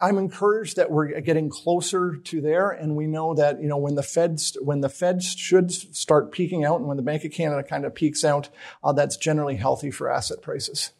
I'm 0.00 0.18
encouraged 0.18 0.78
that 0.78 0.90
we're 0.90 1.20
getting 1.20 1.48
closer 1.48 2.16
to 2.16 2.40
there, 2.40 2.70
and 2.70 2.96
we 2.96 3.06
know 3.06 3.34
that 3.34 3.62
you 3.62 3.68
know 3.68 3.76
when 3.76 3.94
the 3.94 4.02
Feds 4.02 4.56
when 4.60 4.80
the 4.80 4.88
Feds 4.88 5.32
should 5.32 5.70
start 5.70 6.32
peaking 6.32 6.64
out, 6.64 6.80
and 6.80 6.88
when 6.88 6.96
the 6.96 7.04
Bank 7.04 7.24
of 7.24 7.30
Canada 7.30 7.62
kind 7.62 7.84
of 7.84 7.94
peaks 7.94 8.24
out, 8.24 8.48
uh, 8.82 8.90
that's 8.92 9.16
generally 9.16 9.54
healthy 9.54 9.92
for 9.92 10.10
asset 10.10 10.42
prices. 10.42 10.90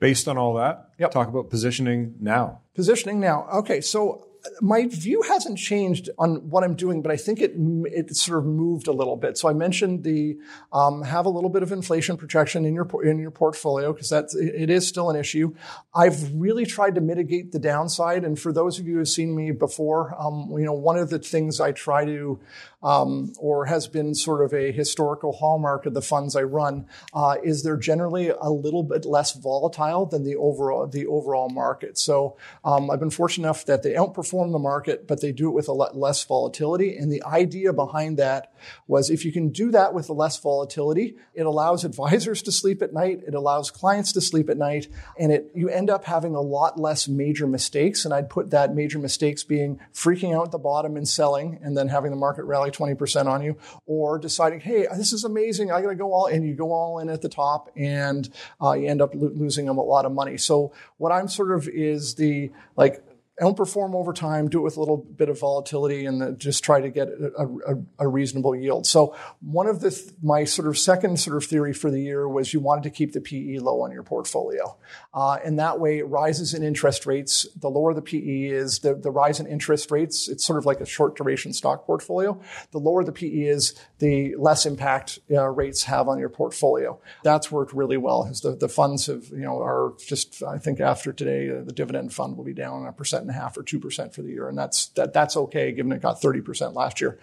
Based 0.00 0.26
on 0.26 0.38
all 0.38 0.54
that, 0.54 0.88
yep. 0.98 1.12
talk 1.12 1.28
about 1.28 1.50
positioning 1.50 2.16
now. 2.18 2.62
Positioning 2.74 3.20
now. 3.20 3.46
Okay, 3.52 3.80
so 3.80 4.26
my 4.60 4.86
view 4.86 5.22
hasn't 5.22 5.58
changed 5.58 6.10
on 6.18 6.48
what 6.50 6.64
I'm 6.64 6.74
doing, 6.74 7.02
but 7.02 7.12
I 7.12 7.16
think 7.16 7.40
it 7.40 7.52
it 7.56 8.16
sort 8.16 8.38
of 8.38 8.44
moved 8.44 8.88
a 8.88 8.92
little 8.92 9.16
bit. 9.16 9.38
So 9.38 9.48
I 9.48 9.52
mentioned 9.52 10.04
the 10.04 10.38
um, 10.72 11.02
have 11.02 11.26
a 11.26 11.28
little 11.28 11.50
bit 11.50 11.62
of 11.62 11.72
inflation 11.72 12.16
protection 12.16 12.64
in 12.64 12.74
your 12.74 12.88
in 13.04 13.18
your 13.18 13.30
portfolio 13.30 13.92
because 13.92 14.08
that's 14.08 14.34
it 14.34 14.70
is 14.70 14.86
still 14.86 15.10
an 15.10 15.16
issue. 15.16 15.54
I've 15.94 16.34
really 16.34 16.66
tried 16.66 16.94
to 16.96 17.00
mitigate 17.00 17.52
the 17.52 17.58
downside, 17.58 18.24
and 18.24 18.38
for 18.38 18.52
those 18.52 18.78
of 18.78 18.86
you 18.86 18.96
who've 18.96 19.08
seen 19.08 19.34
me 19.34 19.52
before, 19.52 20.14
um, 20.18 20.48
you 20.58 20.64
know 20.64 20.72
one 20.72 20.98
of 20.98 21.10
the 21.10 21.18
things 21.18 21.60
I 21.60 21.72
try 21.72 22.04
to 22.04 22.40
um, 22.82 23.32
or 23.38 23.66
has 23.66 23.86
been 23.86 24.14
sort 24.14 24.44
of 24.44 24.52
a 24.52 24.72
historical 24.72 25.32
hallmark 25.32 25.86
of 25.86 25.94
the 25.94 26.02
funds 26.02 26.34
I 26.34 26.42
run, 26.42 26.86
uh, 27.14 27.36
is 27.42 27.62
they're 27.62 27.76
generally 27.76 28.30
a 28.30 28.50
little 28.50 28.82
bit 28.82 29.04
less 29.04 29.32
volatile 29.32 30.06
than 30.06 30.24
the 30.24 30.36
overall 30.36 30.86
the 30.86 31.06
overall 31.06 31.48
market. 31.48 31.98
So 31.98 32.36
um, 32.64 32.90
I've 32.90 33.00
been 33.00 33.10
fortunate 33.10 33.46
enough 33.46 33.64
that 33.66 33.82
they 33.82 33.92
outperform 33.92 34.31
outperform 34.32 34.52
the 34.52 34.58
market, 34.58 35.06
but 35.06 35.20
they 35.20 35.32
do 35.32 35.48
it 35.48 35.52
with 35.52 35.68
a 35.68 35.72
lot 35.72 35.96
less 35.96 36.24
volatility. 36.24 36.96
And 36.96 37.10
the 37.10 37.22
idea 37.24 37.72
behind 37.72 38.18
that 38.18 38.52
was 38.86 39.10
if 39.10 39.24
you 39.24 39.32
can 39.32 39.50
do 39.50 39.70
that 39.70 39.94
with 39.94 40.08
less 40.08 40.38
volatility, 40.38 41.16
it 41.34 41.46
allows 41.46 41.84
advisors 41.92 42.42
to 42.42 42.52
sleep 42.52 42.82
at 42.82 42.92
night, 42.92 43.22
it 43.26 43.34
allows 43.34 43.70
clients 43.70 44.12
to 44.12 44.20
sleep 44.20 44.48
at 44.48 44.56
night, 44.56 44.88
and 45.18 45.32
it 45.32 45.50
you 45.54 45.68
end 45.68 45.90
up 45.90 46.04
having 46.04 46.34
a 46.34 46.40
lot 46.40 46.78
less 46.78 47.08
major 47.08 47.46
mistakes. 47.46 48.04
And 48.04 48.14
I'd 48.14 48.30
put 48.30 48.50
that 48.50 48.74
major 48.74 48.98
mistakes 48.98 49.44
being 49.44 49.80
freaking 49.92 50.34
out 50.36 50.46
at 50.46 50.52
the 50.52 50.58
bottom 50.58 50.96
and 50.96 51.08
selling, 51.08 51.58
and 51.62 51.76
then 51.76 51.88
having 51.88 52.10
the 52.10 52.16
market 52.16 52.44
rally 52.44 52.70
20% 52.70 53.26
on 53.26 53.42
you, 53.42 53.56
or 53.86 54.18
deciding, 54.18 54.60
hey, 54.60 54.86
this 54.96 55.12
is 55.12 55.24
amazing, 55.24 55.70
I 55.70 55.82
got 55.82 55.90
to 55.90 55.94
go 55.94 56.12
all, 56.12 56.26
and 56.26 56.46
you 56.46 56.54
go 56.54 56.72
all 56.72 56.98
in 56.98 57.08
at 57.08 57.22
the 57.22 57.28
top, 57.28 57.70
and 57.76 58.28
uh, 58.60 58.72
you 58.72 58.88
end 58.88 59.02
up 59.02 59.14
lo- 59.14 59.32
losing 59.34 59.68
a 59.68 59.72
lot 59.72 60.04
of 60.04 60.12
money. 60.12 60.36
So 60.36 60.72
what 60.98 61.12
I'm 61.12 61.28
sort 61.28 61.52
of 61.52 61.68
is 61.68 62.14
the 62.14 62.50
like 62.76 63.02
outperform 63.40 63.94
over 63.94 64.12
time, 64.12 64.48
do 64.48 64.58
it 64.58 64.62
with 64.62 64.76
a 64.76 64.80
little 64.80 64.98
bit 64.98 65.28
of 65.28 65.40
volatility, 65.40 66.04
and 66.04 66.38
just 66.38 66.62
try 66.62 66.80
to 66.80 66.90
get 66.90 67.08
a, 67.08 67.48
a, 67.66 68.04
a 68.04 68.08
reasonable 68.08 68.54
yield. 68.54 68.86
So 68.86 69.16
one 69.40 69.66
of 69.66 69.80
the 69.80 70.12
my 70.22 70.44
sort 70.44 70.68
of 70.68 70.76
second 70.78 71.18
sort 71.18 71.36
of 71.36 71.44
theory 71.44 71.72
for 71.72 71.90
the 71.90 72.00
year 72.00 72.28
was 72.28 72.52
you 72.52 72.60
wanted 72.60 72.84
to 72.84 72.90
keep 72.90 73.12
the 73.12 73.20
PE 73.20 73.58
low 73.58 73.80
on 73.80 73.90
your 73.90 74.02
portfolio, 74.02 74.76
uh, 75.14 75.38
and 75.44 75.58
that 75.58 75.80
way 75.80 75.98
it 75.98 76.08
rises 76.08 76.52
in 76.52 76.62
interest 76.62 77.06
rates. 77.06 77.46
The 77.56 77.68
lower 77.68 77.94
the 77.94 78.02
PE 78.02 78.44
is, 78.44 78.80
the, 78.80 78.94
the 78.94 79.10
rise 79.10 79.40
in 79.40 79.46
interest 79.46 79.90
rates. 79.90 80.28
It's 80.28 80.44
sort 80.44 80.58
of 80.58 80.66
like 80.66 80.80
a 80.80 80.86
short 80.86 81.16
duration 81.16 81.52
stock 81.52 81.86
portfolio. 81.86 82.40
The 82.70 82.78
lower 82.78 83.02
the 83.02 83.12
PE 83.12 83.26
is, 83.28 83.74
the 83.98 84.36
less 84.36 84.66
impact 84.66 85.20
uh, 85.30 85.48
rates 85.48 85.84
have 85.84 86.08
on 86.08 86.18
your 86.18 86.28
portfolio. 86.28 87.00
That's 87.22 87.50
worked 87.50 87.72
really 87.72 87.96
well. 87.96 88.24
The, 88.42 88.56
the 88.56 88.68
funds 88.68 89.06
have 89.06 89.28
you 89.28 89.38
know 89.38 89.60
are 89.62 89.94
just 89.98 90.42
I 90.42 90.58
think 90.58 90.80
after 90.80 91.12
today 91.14 91.50
uh, 91.50 91.62
the 91.62 91.72
dividend 91.72 92.12
fund 92.12 92.36
will 92.36 92.44
be 92.44 92.52
down 92.52 92.86
a 92.86 92.92
percent 92.92 93.21
and 93.22 93.30
a 93.30 93.34
half 93.34 93.56
or 93.56 93.62
two 93.62 93.80
percent 93.80 94.14
for 94.14 94.22
the 94.22 94.30
year, 94.30 94.48
and 94.48 94.56
that's 94.56 94.86
that, 94.88 95.12
that's 95.12 95.36
okay 95.36 95.72
given 95.72 95.92
it 95.92 96.02
got 96.02 96.20
thirty 96.20 96.40
percent 96.40 96.74
last 96.74 97.00
year. 97.00 97.18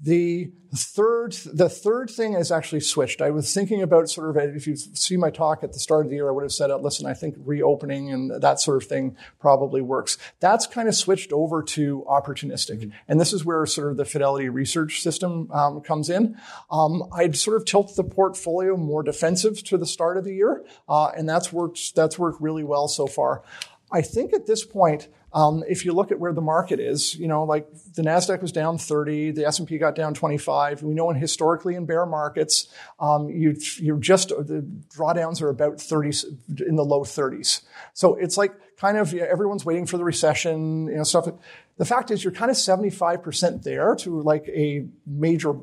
The 0.00 0.50
third 0.74 1.32
the 1.52 1.68
third 1.68 2.10
thing 2.10 2.34
is 2.34 2.50
actually 2.50 2.80
switched. 2.80 3.20
I 3.20 3.30
was 3.30 3.52
thinking 3.52 3.82
about 3.82 4.08
sort 4.08 4.36
of 4.36 4.56
if 4.56 4.66
you 4.66 4.76
see 4.76 5.16
my 5.16 5.30
talk 5.30 5.62
at 5.62 5.72
the 5.72 5.78
start 5.78 6.06
of 6.06 6.10
the 6.10 6.16
year, 6.16 6.28
I 6.28 6.32
would 6.32 6.44
have 6.44 6.52
said, 6.52 6.70
"Listen, 6.80 7.06
I 7.06 7.14
think 7.14 7.36
reopening 7.38 8.10
and 8.12 8.42
that 8.42 8.60
sort 8.60 8.82
of 8.82 8.88
thing 8.88 9.16
probably 9.38 9.82
works." 9.82 10.16
That's 10.40 10.66
kind 10.66 10.88
of 10.88 10.94
switched 10.94 11.32
over 11.32 11.62
to 11.62 12.04
opportunistic, 12.08 12.80
mm-hmm. 12.80 12.90
and 13.06 13.20
this 13.20 13.32
is 13.32 13.44
where 13.44 13.64
sort 13.66 13.90
of 13.90 13.96
the 13.96 14.04
Fidelity 14.04 14.48
research 14.48 15.02
system 15.02 15.50
um, 15.52 15.80
comes 15.80 16.08
in. 16.08 16.36
Um, 16.70 17.04
I'd 17.12 17.36
sort 17.36 17.56
of 17.56 17.64
tilt 17.64 17.94
the 17.94 18.04
portfolio 18.04 18.76
more 18.76 19.02
defensive 19.02 19.62
to 19.64 19.76
the 19.76 19.86
start 19.86 20.16
of 20.16 20.24
the 20.24 20.34
year, 20.34 20.64
uh, 20.88 21.08
and 21.08 21.28
that's 21.28 21.52
worked 21.52 21.94
that's 21.94 22.18
worked 22.18 22.40
really 22.40 22.64
well 22.64 22.88
so 22.88 23.06
far. 23.06 23.42
I 23.92 24.00
think 24.02 24.32
at 24.32 24.46
this 24.46 24.64
point, 24.64 25.08
um, 25.34 25.62
if 25.68 25.84
you 25.84 25.92
look 25.92 26.10
at 26.10 26.18
where 26.18 26.32
the 26.32 26.40
market 26.40 26.80
is, 26.80 27.14
you 27.14 27.28
know, 27.28 27.44
like 27.44 27.66
the 27.94 28.02
Nasdaq 28.02 28.42
was 28.42 28.52
down 28.52 28.78
30, 28.78 29.32
the 29.32 29.46
S&P 29.46 29.78
got 29.78 29.94
down 29.94 30.14
25. 30.14 30.82
We 30.82 30.94
know 30.94 31.10
in 31.10 31.16
historically 31.16 31.74
in 31.74 31.86
bear 31.86 32.04
markets, 32.06 32.68
um, 33.00 33.28
you 33.28 33.56
you're 33.78 33.98
just 33.98 34.28
the 34.28 34.66
drawdowns 34.94 35.40
are 35.42 35.48
about 35.48 35.80
30 35.80 36.26
in 36.66 36.76
the 36.76 36.84
low 36.84 37.00
30s. 37.00 37.62
So 37.94 38.14
it's 38.16 38.36
like 38.36 38.52
kind 38.76 38.98
of 38.98 39.14
everyone's 39.14 39.64
waiting 39.64 39.86
for 39.86 39.96
the 39.96 40.04
recession, 40.04 40.86
you 40.86 40.96
know, 40.96 41.04
stuff. 41.04 41.28
The 41.78 41.84
fact 41.84 42.10
is, 42.10 42.22
you're 42.22 42.32
kind 42.32 42.50
of 42.50 42.56
75% 42.56 43.62
there 43.62 43.94
to 43.96 44.20
like 44.20 44.48
a 44.48 44.86
major 45.06 45.54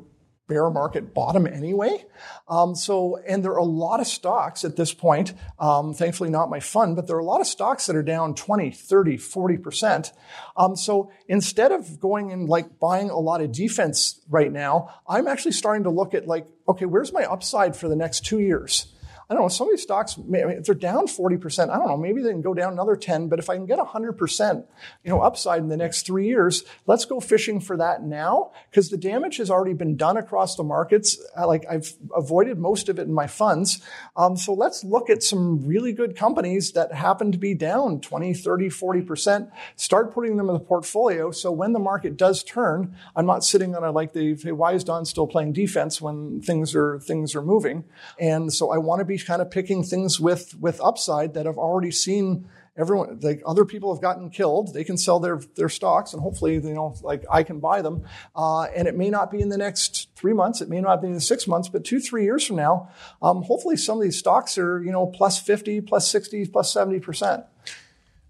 bear 0.50 0.68
market 0.68 1.14
bottom 1.14 1.46
anyway. 1.46 2.04
Um, 2.48 2.74
so, 2.74 3.16
and 3.26 3.42
there 3.42 3.52
are 3.52 3.58
a 3.58 3.64
lot 3.64 4.00
of 4.00 4.06
stocks 4.08 4.64
at 4.64 4.76
this 4.76 4.92
point, 4.92 5.32
um, 5.60 5.94
thankfully 5.94 6.28
not 6.28 6.50
my 6.50 6.58
fund, 6.58 6.96
but 6.96 7.06
there 7.06 7.16
are 7.16 7.20
a 7.20 7.24
lot 7.24 7.40
of 7.40 7.46
stocks 7.46 7.86
that 7.86 7.94
are 7.94 8.02
down 8.02 8.34
20, 8.34 8.72
30, 8.72 9.16
40%. 9.16 10.12
Um, 10.56 10.74
so 10.74 11.12
instead 11.28 11.70
of 11.70 12.00
going 12.00 12.32
and 12.32 12.48
like 12.48 12.80
buying 12.80 13.08
a 13.08 13.18
lot 13.18 13.40
of 13.40 13.52
defense 13.52 14.20
right 14.28 14.52
now, 14.52 14.90
I'm 15.08 15.28
actually 15.28 15.52
starting 15.52 15.84
to 15.84 15.90
look 15.90 16.12
at 16.12 16.26
like, 16.26 16.46
okay, 16.68 16.84
where's 16.84 17.12
my 17.12 17.24
upside 17.24 17.76
for 17.76 17.88
the 17.88 17.96
next 17.96 18.26
two 18.26 18.40
years? 18.40 18.92
I 19.30 19.34
don't 19.34 19.42
know, 19.42 19.48
some 19.48 19.68
of 19.68 19.70
these 19.70 19.82
stocks, 19.82 20.18
if 20.18 20.64
they're 20.66 20.74
down 20.74 21.06
40%, 21.06 21.70
I 21.70 21.78
don't 21.78 21.86
know, 21.86 21.96
maybe 21.96 22.20
they 22.20 22.32
can 22.32 22.42
go 22.42 22.52
down 22.52 22.72
another 22.72 22.96
10, 22.96 23.28
but 23.28 23.38
if 23.38 23.48
I 23.48 23.54
can 23.54 23.64
get 23.64 23.78
100%, 23.78 24.64
you 25.04 25.10
know, 25.10 25.20
upside 25.20 25.60
in 25.60 25.68
the 25.68 25.76
next 25.76 26.04
three 26.04 26.26
years, 26.26 26.64
let's 26.88 27.04
go 27.04 27.20
fishing 27.20 27.60
for 27.60 27.76
that 27.76 28.02
now, 28.02 28.50
because 28.68 28.90
the 28.90 28.96
damage 28.96 29.36
has 29.36 29.48
already 29.48 29.72
been 29.72 29.96
done 29.96 30.16
across 30.16 30.56
the 30.56 30.64
markets. 30.64 31.16
Like 31.38 31.64
I've 31.70 31.92
avoided 32.12 32.58
most 32.58 32.88
of 32.88 32.98
it 32.98 33.02
in 33.02 33.14
my 33.14 33.28
funds. 33.28 33.80
Um, 34.16 34.36
so 34.36 34.52
let's 34.52 34.82
look 34.82 35.08
at 35.08 35.22
some 35.22 35.64
really 35.64 35.92
good 35.92 36.16
companies 36.16 36.72
that 36.72 36.92
happen 36.92 37.30
to 37.30 37.38
be 37.38 37.54
down 37.54 38.00
20, 38.00 38.34
30, 38.34 38.68
40%, 38.68 39.52
start 39.76 40.12
putting 40.12 40.38
them 40.38 40.48
in 40.48 40.54
the 40.54 40.58
portfolio. 40.58 41.30
So 41.30 41.52
when 41.52 41.72
the 41.72 41.78
market 41.78 42.16
does 42.16 42.42
turn, 42.42 42.96
I'm 43.14 43.26
not 43.26 43.44
sitting 43.44 43.76
on 43.76 43.84
a, 43.84 43.92
like 43.92 44.12
the, 44.12 44.34
hey, 44.34 44.50
why 44.50 44.72
is 44.72 44.82
Don 44.82 45.04
still 45.04 45.28
playing 45.28 45.52
defense 45.52 46.00
when 46.00 46.40
things 46.40 46.74
are, 46.74 46.98
things 46.98 47.36
are 47.36 47.42
moving? 47.42 47.84
And 48.18 48.52
so 48.52 48.72
I 48.72 48.78
want 48.78 48.98
to 48.98 49.04
be 49.04 49.19
kind 49.26 49.42
of 49.42 49.50
picking 49.50 49.82
things 49.82 50.20
with 50.20 50.54
with 50.58 50.80
upside 50.80 51.34
that 51.34 51.46
have 51.46 51.58
already 51.58 51.90
seen 51.90 52.48
everyone 52.76 53.18
like 53.20 53.42
other 53.46 53.64
people 53.64 53.94
have 53.94 54.02
gotten 54.02 54.30
killed. 54.30 54.72
They 54.72 54.84
can 54.84 54.96
sell 54.96 55.20
their 55.20 55.40
their 55.56 55.68
stocks 55.68 56.12
and 56.12 56.22
hopefully 56.22 56.54
you 56.54 56.74
know 56.74 56.94
like 57.02 57.24
i 57.30 57.42
can 57.42 57.60
buy 57.60 57.82
them. 57.82 58.04
Uh, 58.34 58.64
and 58.64 58.88
it 58.88 58.96
may 58.96 59.10
not 59.10 59.30
be 59.30 59.40
in 59.40 59.48
the 59.48 59.58
next 59.58 60.08
three 60.16 60.32
months. 60.32 60.60
It 60.60 60.68
may 60.68 60.80
not 60.80 61.00
be 61.00 61.08
in 61.08 61.14
the 61.14 61.20
six 61.20 61.46
months 61.46 61.68
but 61.68 61.84
two 61.84 62.00
three 62.00 62.24
years 62.24 62.46
from 62.46 62.56
now 62.56 62.90
um, 63.22 63.42
hopefully 63.42 63.76
some 63.76 63.98
of 63.98 64.02
these 64.02 64.18
stocks 64.18 64.56
are 64.58 64.82
you 64.82 64.92
know 64.92 65.06
plus 65.06 65.40
50 65.40 65.82
plus 65.82 66.08
60 66.08 66.46
plus 66.46 66.72
70 66.72 67.00
percent. 67.00 67.44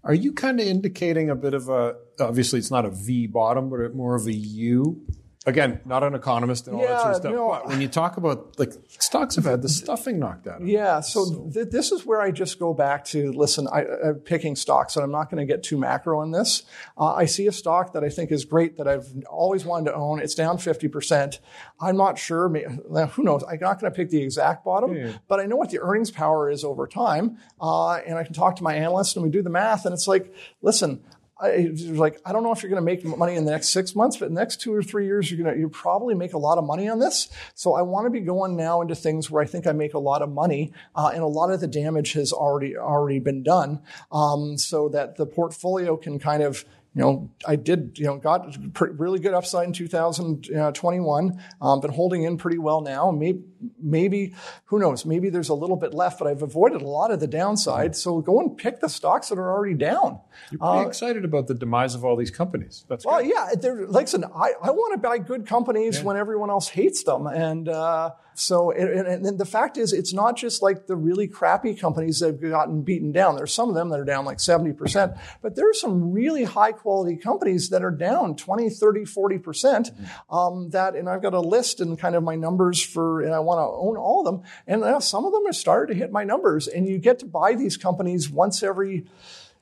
Are 0.03 0.15
you 0.15 0.33
kind 0.33 0.59
of 0.59 0.65
indicating 0.65 1.29
a 1.29 1.35
bit 1.35 1.53
of 1.53 1.69
a 1.69 1.95
obviously 2.19 2.59
it's 2.59 2.71
not 2.71 2.85
a 2.85 2.89
v 2.89 3.27
bottom 3.27 3.69
but 3.69 3.95
more 3.95 4.15
of 4.15 4.27
a 4.27 4.33
u 4.33 5.01
Again, 5.47 5.81
not 5.85 6.03
an 6.03 6.13
economist 6.13 6.67
and 6.67 6.75
all 6.75 6.83
yeah, 6.83 6.89
that 6.89 7.01
sort 7.01 7.11
of 7.13 7.17
stuff. 7.21 7.33
but 7.33 7.67
when 7.67 7.81
you 7.81 7.87
talk 7.87 8.17
about 8.17 8.59
like 8.59 8.73
stocks 8.87 9.37
have 9.37 9.45
had 9.45 9.63
the 9.63 9.69
stuffing 9.81 10.19
knocked 10.19 10.45
out 10.45 10.61
of 10.61 10.67
Yeah, 10.67 10.99
so, 10.99 11.25
so. 11.25 11.49
Th- 11.51 11.67
this 11.67 11.91
is 11.91 12.05
where 12.05 12.21
I 12.21 12.29
just 12.29 12.59
go 12.59 12.75
back 12.75 13.05
to 13.05 13.31
listen. 13.31 13.67
I, 13.67 13.85
am 14.03 14.15
picking 14.23 14.55
stocks, 14.55 14.95
and 14.95 15.03
I'm 15.03 15.11
not 15.11 15.31
going 15.31 15.39
to 15.39 15.51
get 15.51 15.63
too 15.63 15.79
macro 15.79 16.19
on 16.19 16.29
this. 16.29 16.61
Uh, 16.95 17.15
I 17.15 17.25
see 17.25 17.47
a 17.47 17.51
stock 17.51 17.93
that 17.93 18.03
I 18.03 18.09
think 18.09 18.31
is 18.31 18.45
great 18.45 18.77
that 18.77 18.87
I've 18.87 19.11
always 19.27 19.65
wanted 19.65 19.89
to 19.89 19.95
own. 19.95 20.21
It's 20.21 20.35
down 20.35 20.59
50 20.59 20.87
percent. 20.89 21.39
I'm 21.79 21.97
not 21.97 22.19
sure. 22.19 22.47
Who 22.47 23.23
knows? 23.23 23.43
I'm 23.43 23.57
not 23.59 23.79
going 23.79 23.91
to 23.91 23.95
pick 23.95 24.11
the 24.11 24.21
exact 24.21 24.63
bottom, 24.63 24.95
yeah. 24.95 25.13
but 25.27 25.39
I 25.39 25.47
know 25.47 25.55
what 25.55 25.71
the 25.71 25.79
earnings 25.79 26.11
power 26.11 26.51
is 26.51 26.63
over 26.63 26.85
time, 26.85 27.39
uh, 27.59 27.93
and 27.95 28.15
I 28.15 28.23
can 28.23 28.35
talk 28.35 28.57
to 28.57 28.63
my 28.63 28.75
analyst 28.75 29.15
and 29.15 29.23
we 29.23 29.31
do 29.31 29.41
the 29.41 29.49
math, 29.49 29.85
and 29.85 29.93
it's 29.93 30.07
like, 30.07 30.31
listen, 30.61 31.01
I 31.41 31.69
was 31.71 31.89
like, 31.89 32.21
I 32.25 32.31
don't 32.31 32.43
know 32.43 32.51
if 32.51 32.61
you're 32.61 32.69
going 32.69 32.81
to 32.81 32.85
make 32.85 33.03
money 33.17 33.35
in 33.35 33.45
the 33.45 33.51
next 33.51 33.69
six 33.69 33.95
months, 33.95 34.17
but 34.17 34.27
in 34.27 34.35
the 34.35 34.39
next 34.39 34.61
two 34.61 34.73
or 34.73 34.83
three 34.83 35.05
years, 35.05 35.31
you're 35.31 35.43
going 35.43 35.53
to, 35.53 35.59
you 35.59 35.69
probably 35.69 36.13
make 36.13 36.33
a 36.33 36.37
lot 36.37 36.57
of 36.57 36.65
money 36.65 36.87
on 36.87 36.99
this. 36.99 37.29
So 37.55 37.73
I 37.73 37.81
want 37.81 38.05
to 38.05 38.11
be 38.11 38.19
going 38.19 38.55
now 38.55 38.81
into 38.81 38.93
things 38.93 39.31
where 39.31 39.41
I 39.41 39.47
think 39.47 39.65
I 39.65 39.71
make 39.71 39.95
a 39.95 39.99
lot 39.99 40.21
of 40.21 40.29
money, 40.29 40.71
uh, 40.95 41.11
and 41.13 41.23
a 41.23 41.27
lot 41.27 41.51
of 41.51 41.59
the 41.59 41.67
damage 41.67 42.13
has 42.13 42.31
already, 42.31 42.77
already 42.77 43.19
been 43.19 43.41
done. 43.41 43.81
Um, 44.11 44.57
so 44.57 44.89
that 44.89 45.15
the 45.15 45.25
portfolio 45.25 45.97
can 45.97 46.19
kind 46.19 46.43
of, 46.43 46.63
you 46.93 47.01
know, 47.01 47.31
I 47.47 47.55
did, 47.55 47.97
you 47.97 48.05
know, 48.05 48.17
got 48.17 48.55
really 48.79 49.19
good 49.19 49.33
upside 49.33 49.65
in 49.65 49.73
2021. 49.73 51.43
Um, 51.61 51.79
been 51.79 51.91
holding 51.91 52.23
in 52.23 52.37
pretty 52.37 52.57
well 52.59 52.81
now. 52.81 53.11
Maybe, 53.11 53.43
maybe, 53.81 54.33
who 54.65 54.79
knows? 54.79 55.05
Maybe 55.05 55.29
there's 55.29 55.49
a 55.49 55.53
little 55.53 55.75
bit 55.75 55.93
left, 55.93 56.19
but 56.19 56.27
I've 56.27 56.41
avoided 56.41 56.81
a 56.81 56.87
lot 56.87 57.11
of 57.11 57.19
the 57.19 57.27
downside. 57.27 57.95
So 57.95 58.21
go 58.21 58.39
and 58.39 58.57
pick 58.57 58.79
the 58.79 58.89
stocks 58.89 59.29
that 59.29 59.37
are 59.37 59.51
already 59.51 59.75
down. 59.75 60.19
You're 60.51 60.59
pretty 60.59 60.85
uh, 60.85 60.87
excited 60.87 61.25
about 61.25 61.47
the 61.47 61.53
demise 61.53 61.95
of 61.95 62.03
all 62.03 62.15
these 62.15 62.31
companies. 62.31 62.85
That's 62.87 63.05
well, 63.05 63.21
good. 63.21 63.31
yeah. 63.33 63.49
They're, 63.59 63.87
listen, 63.87 64.23
I, 64.23 64.53
I 64.61 64.71
want 64.71 64.93
to 64.93 64.99
buy 64.99 65.17
good 65.17 65.45
companies 65.45 65.99
yeah. 65.99 66.03
when 66.03 66.17
everyone 66.17 66.49
else 66.49 66.69
hates 66.69 67.03
them, 67.03 67.27
and 67.27 67.67
uh, 67.69 68.11
so, 68.33 68.71
and, 68.71 69.25
and, 69.25 69.37
the 69.37 69.45
fact 69.45 69.77
is, 69.77 69.91
it's 69.91 70.13
not 70.13 70.37
just 70.37 70.61
like 70.61 70.87
the 70.87 70.95
really 70.95 71.27
crappy 71.27 71.75
companies 71.75 72.19
that 72.19 72.27
have 72.27 72.41
gotten 72.41 72.81
beaten 72.81 73.11
down. 73.11 73.35
There's 73.35 73.53
some 73.53 73.67
of 73.69 73.75
them 73.75 73.89
that 73.89 73.99
are 73.99 74.05
down 74.05 74.25
like 74.25 74.37
70%, 74.37 75.19
but 75.41 75.55
there 75.55 75.69
are 75.69 75.73
some 75.73 76.11
really 76.11 76.45
high 76.45 76.71
quality 76.71 77.17
companies 77.17 77.69
that 77.69 77.83
are 77.83 77.91
down 77.91 78.35
20, 78.35 78.69
30, 78.69 79.01
40%. 79.01 79.43
percent 79.43 79.91
um, 80.29 80.69
that, 80.69 80.95
and 80.95 81.09
I've 81.09 81.21
got 81.21 81.33
a 81.33 81.39
list 81.39 81.81
and 81.81 81.99
kind 81.99 82.15
of 82.15 82.23
my 82.23 82.35
numbers 82.35 82.81
for, 82.81 83.21
and 83.21 83.33
I 83.33 83.39
want 83.39 83.50
to 83.59 83.63
own 83.63 83.97
all 83.97 84.19
of 84.19 84.25
them. 84.25 84.43
And 84.67 84.83
uh, 84.83 84.99
some 84.99 85.25
of 85.25 85.31
them 85.31 85.45
are 85.47 85.53
starting 85.53 85.95
to 85.95 85.99
hit 85.99 86.11
my 86.11 86.23
numbers. 86.23 86.67
And 86.67 86.87
you 86.87 86.97
get 86.97 87.19
to 87.19 87.25
buy 87.25 87.55
these 87.55 87.77
companies 87.77 88.29
once 88.29 88.63
every, 88.63 89.05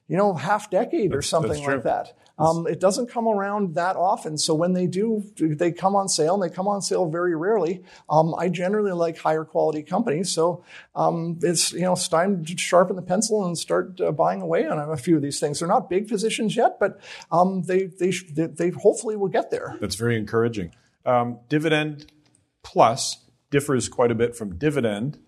you 0.08 0.18
know, 0.18 0.34
half 0.34 0.70
decade 0.70 1.14
or 1.14 1.22
something 1.22 1.64
like 1.64 1.84
that. 1.84 2.14
Um, 2.40 2.68
it 2.68 2.80
doesn't 2.80 3.10
come 3.10 3.28
around 3.28 3.76
that 3.76 3.98
often. 3.98 4.38
So 4.38 4.56
when 4.56 4.72
they 4.72 4.88
do, 4.88 5.24
they 5.38 5.74
come 5.74 5.96
on 5.96 6.08
sale 6.08 6.42
and 6.42 6.42
they 6.42 6.54
come 6.54 6.68
on 6.68 6.82
sale 6.82 7.10
very 7.10 7.36
rarely. 7.36 7.84
Um, 8.10 8.34
I 8.34 8.48
generally 8.48 8.94
like 8.94 9.18
higher 9.18 9.44
quality 9.44 9.84
companies. 9.84 10.32
So 10.32 10.64
um, 10.96 11.38
it's, 11.44 11.74
you 11.74 11.82
know, 11.82 11.94
it's 11.94 12.08
time 12.08 12.46
to 12.46 12.58
sharpen 12.58 12.96
the 12.96 13.02
pencil 13.02 13.46
and 13.46 13.58
start 13.58 14.00
uh, 14.00 14.12
buying 14.14 14.42
away 14.42 14.66
on 14.66 14.80
a 14.80 14.96
few 14.96 15.18
of 15.18 15.22
these 15.22 15.40
things. 15.40 15.60
They're 15.60 15.68
not 15.68 15.90
big 15.90 16.08
positions 16.08 16.56
yet, 16.56 16.80
but 16.80 17.02
um, 17.30 17.64
they, 17.64 17.88
they, 17.88 18.12
they, 18.32 18.70
hopefully 18.70 19.18
will 19.18 19.28
get 19.28 19.52
there. 19.52 19.78
That's 19.82 19.96
very 19.96 20.18
encouraging. 20.18 20.74
Um, 21.06 21.40
dividend 21.50 22.10
plus 22.64 23.18
differs 23.50 23.90
quite 23.90 24.12
a 24.12 24.16
bit 24.16 24.36
from 24.36 24.58
dividend 24.58 25.20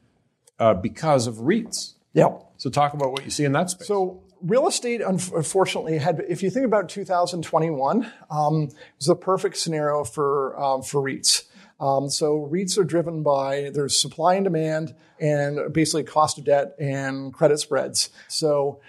uh, 0.59 0.73
because 0.73 1.27
of 1.27 1.35
REITs. 1.35 1.93
Yeah. 2.13 2.37
So 2.57 2.69
talk 2.69 2.93
about 2.93 3.11
what 3.11 3.23
you 3.23 3.31
see 3.31 3.45
in 3.45 3.51
that 3.53 3.69
space. 3.69 3.87
So 3.87 4.23
real 4.41 4.67
estate, 4.67 5.01
unfortunately, 5.01 5.97
had. 5.97 6.23
If 6.27 6.43
you 6.43 6.49
think 6.49 6.65
about 6.65 6.89
2021, 6.89 8.11
um, 8.29 8.63
it 8.63 8.73
was 8.97 9.07
the 9.07 9.15
perfect 9.15 9.57
scenario 9.57 10.03
for 10.03 10.59
um, 10.59 10.81
for 10.81 11.01
REITs. 11.01 11.43
Um, 11.79 12.09
so 12.09 12.47
REITs 12.51 12.77
are 12.77 12.83
driven 12.83 13.23
by 13.23 13.71
there's 13.73 13.99
supply 13.99 14.35
and 14.35 14.43
demand, 14.43 14.93
and 15.19 15.73
basically 15.73 16.03
cost 16.03 16.37
of 16.37 16.45
debt 16.45 16.75
and 16.79 17.33
credit 17.33 17.59
spreads. 17.59 18.09
So. 18.27 18.81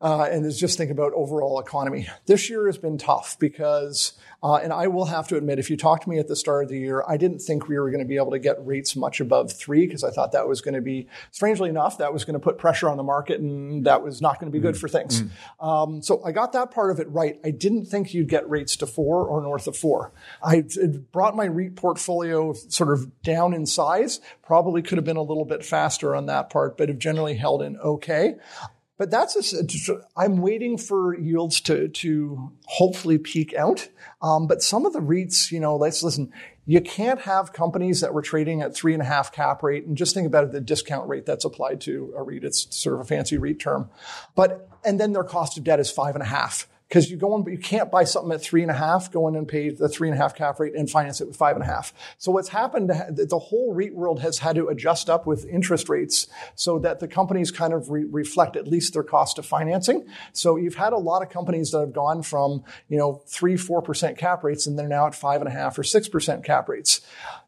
Uh, 0.00 0.28
and 0.30 0.46
is 0.46 0.60
just 0.60 0.78
think 0.78 0.92
about 0.92 1.12
overall 1.14 1.58
economy. 1.58 2.06
This 2.26 2.48
year 2.48 2.66
has 2.66 2.78
been 2.78 2.98
tough 2.98 3.36
because 3.40 4.16
uh, 4.40 4.54
and 4.54 4.72
I 4.72 4.86
will 4.86 5.06
have 5.06 5.26
to 5.28 5.36
admit, 5.36 5.58
if 5.58 5.68
you 5.68 5.76
talked 5.76 6.04
to 6.04 6.08
me 6.08 6.18
at 6.18 6.28
the 6.28 6.36
start 6.36 6.62
of 6.62 6.68
the 6.70 6.78
year, 6.78 7.02
I 7.08 7.16
didn't 7.16 7.40
think 7.40 7.66
we 7.66 7.76
were 7.76 7.90
going 7.90 8.04
to 8.04 8.08
be 8.08 8.16
able 8.16 8.30
to 8.30 8.38
get 8.38 8.64
rates 8.64 8.94
much 8.94 9.20
above 9.20 9.52
three 9.52 9.84
because 9.84 10.04
I 10.04 10.10
thought 10.10 10.30
that 10.32 10.46
was 10.46 10.60
going 10.60 10.74
to 10.74 10.80
be, 10.80 11.08
strangely 11.32 11.68
enough, 11.68 11.98
that 11.98 12.12
was 12.12 12.24
going 12.24 12.34
to 12.34 12.40
put 12.40 12.56
pressure 12.56 12.88
on 12.88 12.96
the 12.96 13.02
market 13.02 13.40
and 13.40 13.84
that 13.86 14.04
was 14.04 14.22
not 14.22 14.38
going 14.38 14.50
to 14.50 14.56
be 14.56 14.62
good 14.62 14.76
mm. 14.76 14.80
for 14.80 14.88
things. 14.88 15.22
Mm. 15.22 15.30
Um, 15.60 16.02
so 16.02 16.22
I 16.24 16.30
got 16.30 16.52
that 16.52 16.70
part 16.70 16.92
of 16.92 17.00
it 17.00 17.10
right. 17.10 17.40
I 17.44 17.50
didn't 17.50 17.86
think 17.86 18.14
you'd 18.14 18.28
get 18.28 18.48
rates 18.48 18.76
to 18.76 18.86
four 18.86 19.26
or 19.26 19.42
north 19.42 19.66
of 19.66 19.76
four. 19.76 20.12
I 20.40 20.62
brought 21.10 21.34
my 21.34 21.46
REIT 21.46 21.74
portfolio 21.74 22.52
sort 22.52 22.92
of 22.92 23.22
down 23.22 23.54
in 23.54 23.66
size. 23.66 24.20
Probably 24.44 24.82
could 24.82 24.98
have 24.98 25.04
been 25.04 25.16
a 25.16 25.22
little 25.22 25.46
bit 25.46 25.64
faster 25.64 26.14
on 26.14 26.26
that 26.26 26.48
part, 26.50 26.78
but 26.78 26.88
have 26.88 26.98
generally 26.98 27.34
held 27.34 27.60
in 27.60 27.76
okay. 27.78 28.36
But 28.98 29.10
that's 29.10 29.52
a, 29.52 30.00
I'm 30.16 30.38
waiting 30.38 30.76
for 30.76 31.16
yields 31.16 31.60
to 31.62 31.88
to 31.88 32.52
hopefully 32.66 33.16
peak 33.16 33.54
out. 33.54 33.88
Um, 34.20 34.48
but 34.48 34.60
some 34.60 34.84
of 34.84 34.92
the 34.92 35.00
REITs, 35.00 35.52
you 35.52 35.60
know, 35.60 35.76
let's 35.76 36.02
listen. 36.02 36.32
You 36.66 36.80
can't 36.80 37.20
have 37.20 37.52
companies 37.52 38.02
that 38.02 38.12
were 38.12 38.20
trading 38.20 38.60
at 38.60 38.74
three 38.74 38.92
and 38.92 39.00
a 39.00 39.06
half 39.06 39.32
cap 39.32 39.62
rate, 39.62 39.86
and 39.86 39.96
just 39.96 40.14
think 40.14 40.26
about 40.26 40.44
it, 40.44 40.52
the 40.52 40.60
discount 40.60 41.08
rate 41.08 41.24
that's 41.24 41.44
applied 41.44 41.80
to 41.82 42.12
a 42.16 42.22
REIT. 42.22 42.44
It's 42.44 42.76
sort 42.76 42.96
of 42.96 43.00
a 43.00 43.04
fancy 43.04 43.38
REIT 43.38 43.60
term, 43.60 43.88
but 44.34 44.68
and 44.84 45.00
then 45.00 45.12
their 45.12 45.24
cost 45.24 45.56
of 45.56 45.64
debt 45.64 45.80
is 45.80 45.90
five 45.90 46.14
and 46.14 46.22
a 46.22 46.26
half 46.26 46.68
because 46.88 47.10
you 47.10 47.16
go 47.18 47.36
in, 47.36 47.42
but 47.42 47.52
you 47.52 47.58
can't 47.58 47.90
buy 47.90 48.04
something 48.04 48.32
at 48.32 48.40
three 48.40 48.62
and 48.62 48.70
a 48.70 48.74
half, 48.74 49.12
go 49.12 49.28
in 49.28 49.36
and 49.36 49.46
pay 49.46 49.68
the 49.70 49.88
three 49.88 50.08
and 50.08 50.18
a 50.18 50.20
half 50.20 50.34
cap 50.34 50.58
rate 50.58 50.74
and 50.74 50.90
finance 50.90 51.20
it 51.20 51.26
with 51.26 51.36
five 51.36 51.54
and 51.54 51.62
a 51.62 51.66
half. 51.66 51.92
So 52.16 52.32
what's 52.32 52.48
happened, 52.48 52.88
the 52.88 53.38
whole 53.38 53.74
REIT 53.74 53.94
world 53.94 54.20
has 54.20 54.38
had 54.38 54.56
to 54.56 54.68
adjust 54.68 55.10
up 55.10 55.26
with 55.26 55.44
interest 55.44 55.88
rates 55.88 56.28
so 56.54 56.78
that 56.78 57.00
the 57.00 57.08
companies 57.08 57.50
kind 57.50 57.74
of 57.74 57.90
re- 57.90 58.06
reflect 58.10 58.56
at 58.56 58.66
least 58.66 58.94
their 58.94 59.02
cost 59.02 59.38
of 59.38 59.44
financing. 59.44 60.06
So 60.32 60.56
you've 60.56 60.76
had 60.76 60.94
a 60.94 60.98
lot 60.98 61.22
of 61.22 61.28
companies 61.28 61.72
that 61.72 61.80
have 61.80 61.92
gone 61.92 62.22
from, 62.22 62.64
you 62.88 62.96
know, 62.96 63.22
three, 63.26 63.58
four 63.58 63.82
percent 63.82 64.16
cap 64.16 64.42
rates 64.42 64.66
and 64.66 64.78
they're 64.78 64.88
now 64.88 65.06
at 65.06 65.14
five 65.14 65.42
and 65.42 65.48
a 65.48 65.52
half 65.52 65.78
or 65.78 65.84
six 65.84 66.08
percent 66.08 66.42
cap 66.42 66.68
rates 66.68 67.02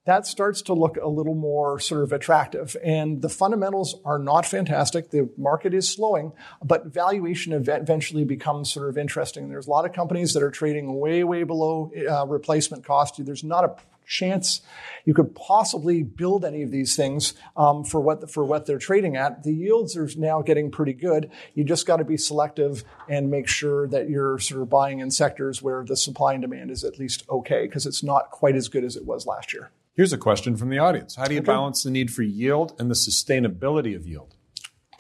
that 0.07 0.27
starts 0.27 0.63
to 0.63 0.73
look 0.73 0.97
a 0.97 1.09
little 1.09 1.35
more 1.35 1.79
sort 1.79 2.03
of 2.03 2.13
attractive. 2.13 2.77
And 2.83 3.21
the 3.21 3.29
fundamentals 3.29 3.97
are 4.05 4.19
not 4.19 4.47
fantastic. 4.47 5.11
The 5.11 5.29
market 5.37 5.75
is 5.75 5.89
slowing, 5.89 6.33
but 6.65 6.87
valuation 6.87 7.53
eventually 7.53 8.25
becomes 8.25 8.73
sort 8.73 8.89
of 8.89 8.97
interesting. 8.97 9.49
There's 9.49 9.67
a 9.67 9.71
lot 9.71 9.85
of 9.85 9.93
companies 9.93 10.33
that 10.33 10.43
are 10.43 10.51
trading 10.51 10.99
way, 10.99 11.23
way 11.23 11.43
below 11.43 11.93
uh, 12.11 12.27
replacement 12.27 12.85
cost. 12.85 13.25
There's 13.25 13.45
not 13.45 13.65
a 13.65 13.77
chance 14.07 14.61
you 15.05 15.15
could 15.15 15.35
possibly 15.37 16.03
build 16.03 16.45
any 16.45 16.63
of 16.63 16.71
these 16.73 16.97
things 16.97 17.35
um, 17.57 17.85
for 17.85 18.01
what 18.01 18.29
for 18.31 18.45
what 18.45 18.67
they're 18.67 18.79
trading 18.79 19.17
at. 19.17 19.45
The 19.45 19.55
yields 19.55 19.97
are 19.97 20.09
now 20.17 20.43
getting 20.43 20.71
pretty 20.71 20.95
good. 20.95 21.31
You 21.55 21.63
just 21.63 21.87
got 21.87 21.99
to 21.99 22.05
be 22.05 22.17
selective 22.17 22.83
and 23.09 23.31
make 23.31 23.49
sure 23.49 23.87
that 23.89 24.11
you're 24.11 24.39
sort 24.41 24.63
of 24.63 24.69
buying 24.69 24.99
in 24.99 25.11
sectors 25.11 25.63
where 25.63 25.85
the 25.85 25.97
supply 25.97 26.33
and 26.33 26.43
demand 26.43 26.71
is 26.73 26.83
at 26.83 26.99
least 26.99 27.25
okay 27.31 27.67
because 27.67 27.87
it's 27.87 28.03
not 28.03 28.31
quite 28.31 28.57
as 28.57 28.69
good 28.69 28.83
as 28.83 28.97
it 28.97 29.07
was 29.07 29.27
last 29.27 29.53
year. 29.53 29.71
Here's 30.01 30.15
a 30.15 30.17
question 30.17 30.57
from 30.57 30.71
the 30.71 30.79
audience 30.79 31.17
How 31.17 31.27
do 31.27 31.35
you 31.35 31.41
okay. 31.41 31.47
balance 31.49 31.83
the 31.83 31.91
need 31.91 32.11
for 32.11 32.23
yield 32.23 32.73
and 32.79 32.91
the 32.91 32.95
sustainability 32.95 33.95
of 33.95 34.07
yield? 34.07 34.35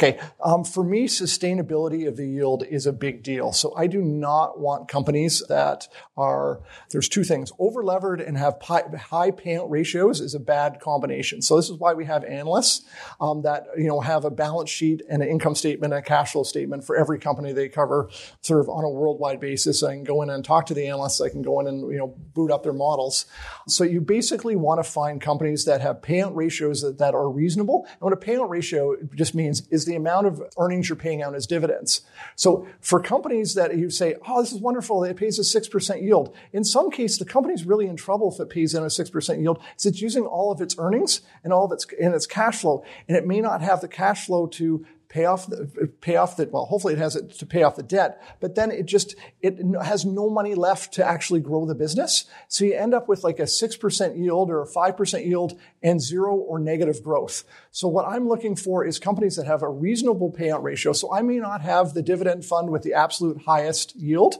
Okay, 0.02 0.18
um, 0.42 0.64
for 0.64 0.82
me, 0.82 1.06
sustainability 1.06 2.08
of 2.08 2.16
the 2.16 2.26
yield 2.26 2.64
is 2.64 2.86
a 2.86 2.92
big 2.92 3.22
deal. 3.22 3.52
So 3.52 3.74
I 3.76 3.86
do 3.86 4.00
not 4.00 4.58
want 4.58 4.88
companies 4.88 5.42
that 5.50 5.88
are, 6.16 6.62
there's 6.90 7.06
two 7.06 7.22
things, 7.22 7.52
over 7.58 7.84
levered 7.84 8.22
and 8.22 8.38
have 8.38 8.56
high, 8.62 8.84
high 8.98 9.30
payout 9.30 9.66
ratios 9.68 10.22
is 10.22 10.34
a 10.34 10.40
bad 10.40 10.80
combination. 10.80 11.42
So 11.42 11.56
this 11.56 11.68
is 11.68 11.76
why 11.76 11.92
we 11.92 12.06
have 12.06 12.24
analysts 12.24 12.88
um, 13.20 13.42
that, 13.42 13.66
you 13.76 13.88
know, 13.88 14.00
have 14.00 14.24
a 14.24 14.30
balance 14.30 14.70
sheet 14.70 15.02
and 15.10 15.22
an 15.22 15.28
income 15.28 15.54
statement 15.54 15.92
and 15.92 16.02
a 16.02 16.02
cash 16.02 16.32
flow 16.32 16.44
statement 16.44 16.82
for 16.82 16.96
every 16.96 17.18
company 17.18 17.52
they 17.52 17.68
cover 17.68 18.08
sort 18.40 18.60
of 18.60 18.70
on 18.70 18.84
a 18.84 18.88
worldwide 18.88 19.38
basis. 19.38 19.82
I 19.82 19.96
can 19.96 20.04
go 20.04 20.22
in 20.22 20.30
and 20.30 20.42
talk 20.42 20.64
to 20.66 20.74
the 20.74 20.86
analysts. 20.86 21.20
I 21.20 21.28
can 21.28 21.42
go 21.42 21.60
in 21.60 21.66
and, 21.66 21.92
you 21.92 21.98
know, 21.98 22.16
boot 22.32 22.50
up 22.50 22.62
their 22.62 22.72
models. 22.72 23.26
So 23.68 23.84
you 23.84 24.00
basically 24.00 24.56
want 24.56 24.82
to 24.82 24.90
find 24.90 25.20
companies 25.20 25.66
that 25.66 25.82
have 25.82 26.00
payout 26.00 26.34
ratios 26.34 26.80
that, 26.80 26.96
that 26.96 27.12
are 27.12 27.28
reasonable. 27.28 27.84
And 27.84 28.00
what 28.00 28.14
a 28.14 28.16
payout 28.16 28.48
ratio 28.48 28.96
just 29.14 29.34
means 29.34 29.68
is 29.68 29.89
the 29.90 29.96
amount 29.96 30.26
of 30.26 30.42
earnings 30.56 30.88
you're 30.88 30.96
paying 30.96 31.22
out 31.22 31.34
as 31.34 31.46
dividends. 31.46 32.02
So 32.36 32.66
for 32.80 33.00
companies 33.00 33.54
that 33.54 33.76
you 33.76 33.90
say, 33.90 34.14
oh, 34.26 34.40
this 34.40 34.52
is 34.52 34.60
wonderful, 34.60 35.04
it 35.04 35.16
pays 35.16 35.38
a 35.38 35.42
6% 35.42 36.02
yield. 36.02 36.34
In 36.52 36.64
some 36.64 36.90
cases, 36.90 37.18
the 37.18 37.24
company's 37.24 37.64
really 37.66 37.86
in 37.86 37.96
trouble 37.96 38.32
if 38.32 38.40
it 38.40 38.48
pays 38.48 38.74
in 38.74 38.82
a 38.82 38.86
6% 38.86 39.40
yield. 39.40 39.60
So 39.76 39.88
it's 39.88 40.00
using 40.00 40.24
all 40.24 40.50
of 40.52 40.60
its 40.60 40.76
earnings 40.78 41.20
and 41.44 41.52
all 41.52 41.66
of 41.66 41.72
its, 41.72 41.86
and 42.00 42.14
its 42.14 42.26
cash 42.26 42.60
flow. 42.60 42.84
And 43.08 43.16
it 43.16 43.26
may 43.26 43.40
not 43.40 43.60
have 43.60 43.80
the 43.80 43.88
cash 43.88 44.26
flow 44.26 44.46
to 44.46 44.86
pay 45.10 45.24
off 45.24 45.48
the, 45.48 45.90
pay 46.00 46.14
off 46.14 46.36
the, 46.36 46.46
well, 46.46 46.64
hopefully 46.64 46.94
it 46.94 46.98
has 46.98 47.16
it 47.16 47.32
to 47.32 47.44
pay 47.44 47.64
off 47.64 47.74
the 47.74 47.82
debt, 47.82 48.22
but 48.38 48.54
then 48.54 48.70
it 48.70 48.86
just, 48.86 49.16
it 49.42 49.58
has 49.82 50.04
no 50.04 50.30
money 50.30 50.54
left 50.54 50.94
to 50.94 51.04
actually 51.04 51.40
grow 51.40 51.66
the 51.66 51.74
business. 51.74 52.26
So 52.46 52.64
you 52.64 52.74
end 52.74 52.94
up 52.94 53.08
with 53.08 53.24
like 53.24 53.40
a 53.40 53.42
6% 53.42 54.16
yield 54.16 54.50
or 54.50 54.62
a 54.62 54.66
5% 54.66 55.26
yield 55.26 55.58
and 55.82 56.00
zero 56.00 56.36
or 56.36 56.60
negative 56.60 57.02
growth. 57.02 57.42
So 57.72 57.88
what 57.88 58.06
I'm 58.06 58.28
looking 58.28 58.54
for 58.54 58.84
is 58.84 58.98
companies 59.00 59.36
that 59.36 59.46
have 59.46 59.62
a 59.62 59.68
reasonable 59.68 60.32
payout 60.32 60.62
ratio. 60.62 60.92
So 60.92 61.12
I 61.12 61.22
may 61.22 61.38
not 61.38 61.60
have 61.60 61.92
the 61.92 62.02
dividend 62.02 62.44
fund 62.44 62.70
with 62.70 62.82
the 62.82 62.94
absolute 62.94 63.42
highest 63.42 63.96
yield, 63.96 64.36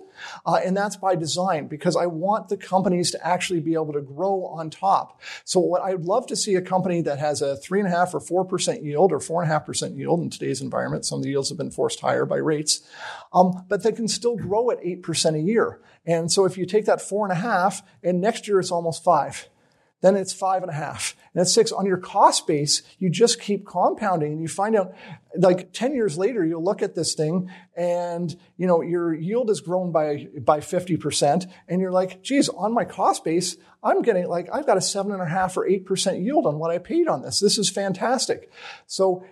uh, 0.47 0.61
and 0.65 0.77
that's 0.77 0.97
by 0.97 1.17
design 1.17 1.67
because 1.67 1.97
I 1.97 2.07
want 2.07 2.49
the 2.49 2.57
companies 2.57 3.11
to 3.13 3.27
actually 3.27 3.61
be 3.61 3.75
able 3.75 3.93
to 3.95 4.01
grow 4.01 4.45
on 4.45 4.71
top. 4.71 5.21
So 5.45 5.59
what 5.59 5.83
I'd 5.83 6.05
love 6.05 6.27
to 6.29 6.37
see 6.37 6.55
a 6.55 6.63
company 6.63 7.03
that 7.03 7.19
has 7.19 7.43
a 7.43 7.57
three 7.57 7.81
and 7.81 7.89
a 7.89 7.91
half 7.91 8.15
or 8.15 8.21
four 8.21 8.45
percent 8.45 8.85
yield 8.85 9.13
or 9.13 9.21
four 9.21 9.43
and 9.43 9.51
a 9.51 9.53
half 9.53 9.67
percent 9.67 9.97
yield 9.97 10.21
in 10.21 10.31
today's 10.31 10.60
environment. 10.61 11.05
Some 11.05 11.19
of 11.19 11.25
the 11.25 11.31
yields 11.31 11.49
have 11.49 11.59
been 11.59 11.71
forced 11.71 12.01
higher 12.01 12.25
by 12.25 12.37
rates, 12.37 12.81
um, 13.33 13.65
but 13.69 13.83
they 13.83 13.93
can 13.93 14.09
still 14.09 14.37
grow 14.37 14.71
at 14.71 14.79
eight 14.83 15.03
percent 15.03 15.37
a 15.37 15.41
year. 15.41 15.81
And 16.07 16.31
so 16.31 16.45
if 16.45 16.57
you 16.57 16.67
take 16.67 16.87
that 16.87 17.01
four 17.01 17.25
and 17.25 17.33
a 17.33 17.41
half, 17.41 17.83
and 18.03 18.21
next 18.21 18.49
year 18.49 18.61
it's 18.61 18.71
almost 18.71 19.05
five 19.05 19.49
then 20.01 20.17
it's 20.17 20.33
five 20.33 20.63
and 20.63 20.71
a 20.71 20.75
half. 20.75 21.15
And 21.35 21.41
at 21.41 21.49
six, 21.49 21.73
on 21.73 21.87
your 21.87 21.99
cost 21.99 22.47
base, 22.47 22.83
you 22.99 23.11
just 23.11 23.41
keep 23.41 23.67
compounding 23.67 24.33
and 24.33 24.41
you 24.41 24.49
find 24.49 24.75
out 24.75 24.95
like 25.37 25.73
10 25.73 25.95
years 25.95 26.17
later, 26.17 26.45
you'll 26.45 26.65
look 26.65 26.83
at 26.83 26.95
this 26.95 27.15
thing 27.15 27.51
and, 27.77 28.35
you 28.57 28.67
know, 28.67 28.81
your 28.81 29.15
yield 29.15 29.49
has 29.49 29.61
grown 29.61 29.93
by, 29.93 30.27
by 30.41 30.61
50%. 30.61 31.51
And 31.69 31.81
you're 31.81 31.93
like, 31.93 32.23
geez, 32.23 32.49
on 32.49 32.73
my 32.73 32.85
cost 32.85 33.25
base, 33.25 33.57
I'm 33.83 34.03
getting 34.03 34.27
like, 34.27 34.49
I've 34.53 34.67
got 34.67 34.79
a 34.79 34.83
seven 34.83 35.13
and 35.13 35.23
a 35.23 35.29
half 35.29 35.57
or 35.57 35.69
8% 35.69 36.25
yield 36.25 36.47
on 36.47 36.59
what 36.59 36.71
I 36.71 36.79
paid 36.79 37.07
on 37.07 37.23
this. 37.23 37.39
This 37.39 37.59
is 37.59 37.71
fantastic. 37.71 38.51
So 38.87 39.25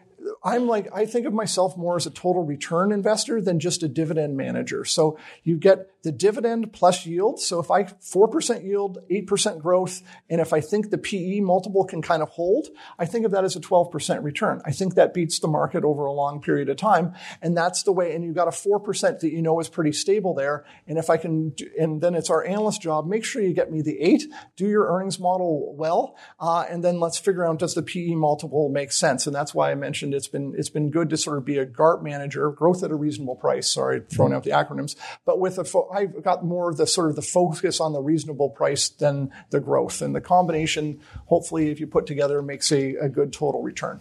I'm 0.44 0.66
like, 0.66 0.88
I 0.92 1.06
think 1.06 1.26
of 1.26 1.32
myself 1.32 1.76
more 1.76 1.96
as 1.96 2.06
a 2.06 2.10
total 2.10 2.44
return 2.44 2.92
investor 2.92 3.40
than 3.40 3.60
just 3.60 3.82
a 3.82 3.88
dividend 3.88 4.36
manager. 4.36 4.84
So 4.84 5.18
you 5.44 5.56
get 5.56 5.90
the 6.02 6.12
dividend 6.12 6.72
plus 6.72 7.06
yield. 7.06 7.40
So 7.40 7.58
if 7.58 7.70
I 7.70 7.84
4% 7.84 8.64
yield, 8.64 8.98
8% 9.10 9.60
growth, 9.60 10.02
and 10.30 10.40
if 10.40 10.52
I 10.52 10.60
think 10.60 10.90
the 10.90 10.98
PE 10.98 11.40
multiple 11.40 11.84
can 11.84 12.02
kind 12.02 12.22
of 12.22 12.28
hold, 12.30 12.68
I 12.98 13.04
think 13.04 13.26
of 13.26 13.32
that 13.32 13.44
as 13.44 13.56
a 13.56 13.60
12% 13.60 14.22
return. 14.22 14.62
I 14.64 14.70
think 14.70 14.94
that 14.94 15.12
beats 15.12 15.40
the 15.40 15.48
market 15.48 15.84
over 15.84 16.04
a 16.04 16.12
long 16.12 16.40
period 16.40 16.68
of 16.68 16.76
time. 16.76 17.14
And 17.42 17.56
that's 17.56 17.82
the 17.82 17.92
way, 17.92 18.14
and 18.14 18.24
you've 18.24 18.36
got 18.36 18.48
a 18.48 18.52
4% 18.52 19.20
that 19.20 19.32
you 19.32 19.42
know 19.42 19.58
is 19.60 19.68
pretty 19.68 19.92
stable 19.92 20.34
there. 20.34 20.64
And 20.86 20.98
if 20.98 21.10
I 21.10 21.16
can, 21.16 21.54
and 21.78 22.00
then 22.00 22.14
it's 22.14 22.30
our 22.30 22.44
analyst 22.44 22.80
job, 22.80 23.06
make 23.06 23.24
sure 23.24 23.42
you 23.42 23.52
get 23.52 23.72
me 23.72 23.82
the 23.82 24.00
eight, 24.00 24.24
do 24.56 24.68
your 24.68 24.86
earnings 24.86 25.18
model 25.18 25.74
well, 25.76 26.16
uh, 26.38 26.64
and 26.68 26.84
then 26.84 27.00
let's 27.00 27.18
figure 27.18 27.44
out 27.44 27.58
does 27.58 27.74
the 27.74 27.82
PE 27.82 28.14
multiple 28.14 28.68
make 28.68 28.92
sense? 28.92 29.26
And 29.26 29.34
that's 29.34 29.52
why 29.52 29.72
I 29.72 29.74
mentioned 29.74 30.14
it's 30.14 30.28
been, 30.28 30.54
it's 30.56 30.70
been 30.70 30.90
good 30.90 31.10
to 31.10 31.16
sort 31.16 31.38
of 31.38 31.44
be 31.44 31.58
a 31.58 31.66
GARP 31.66 32.02
manager, 32.02 32.50
growth 32.50 32.84
at 32.84 32.90
a 32.90 32.94
reasonable 32.94 33.36
price. 33.36 33.68
Sorry, 33.68 34.00
throwing 34.08 34.32
out 34.32 34.44
the 34.44 34.50
acronyms, 34.50 34.94
but 35.24 35.40
with 35.40 35.58
a, 35.58 35.64
fo- 35.64 35.88
I've 35.98 36.22
got 36.22 36.44
more 36.44 36.70
of 36.70 36.76
the 36.76 36.86
sort 36.86 37.10
of 37.10 37.16
the 37.16 37.22
focus 37.22 37.80
on 37.80 37.92
the 37.92 38.00
reasonable 38.00 38.50
price 38.50 38.88
than 38.88 39.32
the 39.50 39.60
growth. 39.60 40.00
And 40.00 40.14
the 40.14 40.20
combination, 40.20 41.00
hopefully, 41.26 41.70
if 41.70 41.80
you 41.80 41.86
put 41.86 42.06
together, 42.06 42.40
makes 42.40 42.70
a, 42.70 42.94
a 42.96 43.08
good 43.08 43.32
total 43.32 43.62
return. 43.62 44.00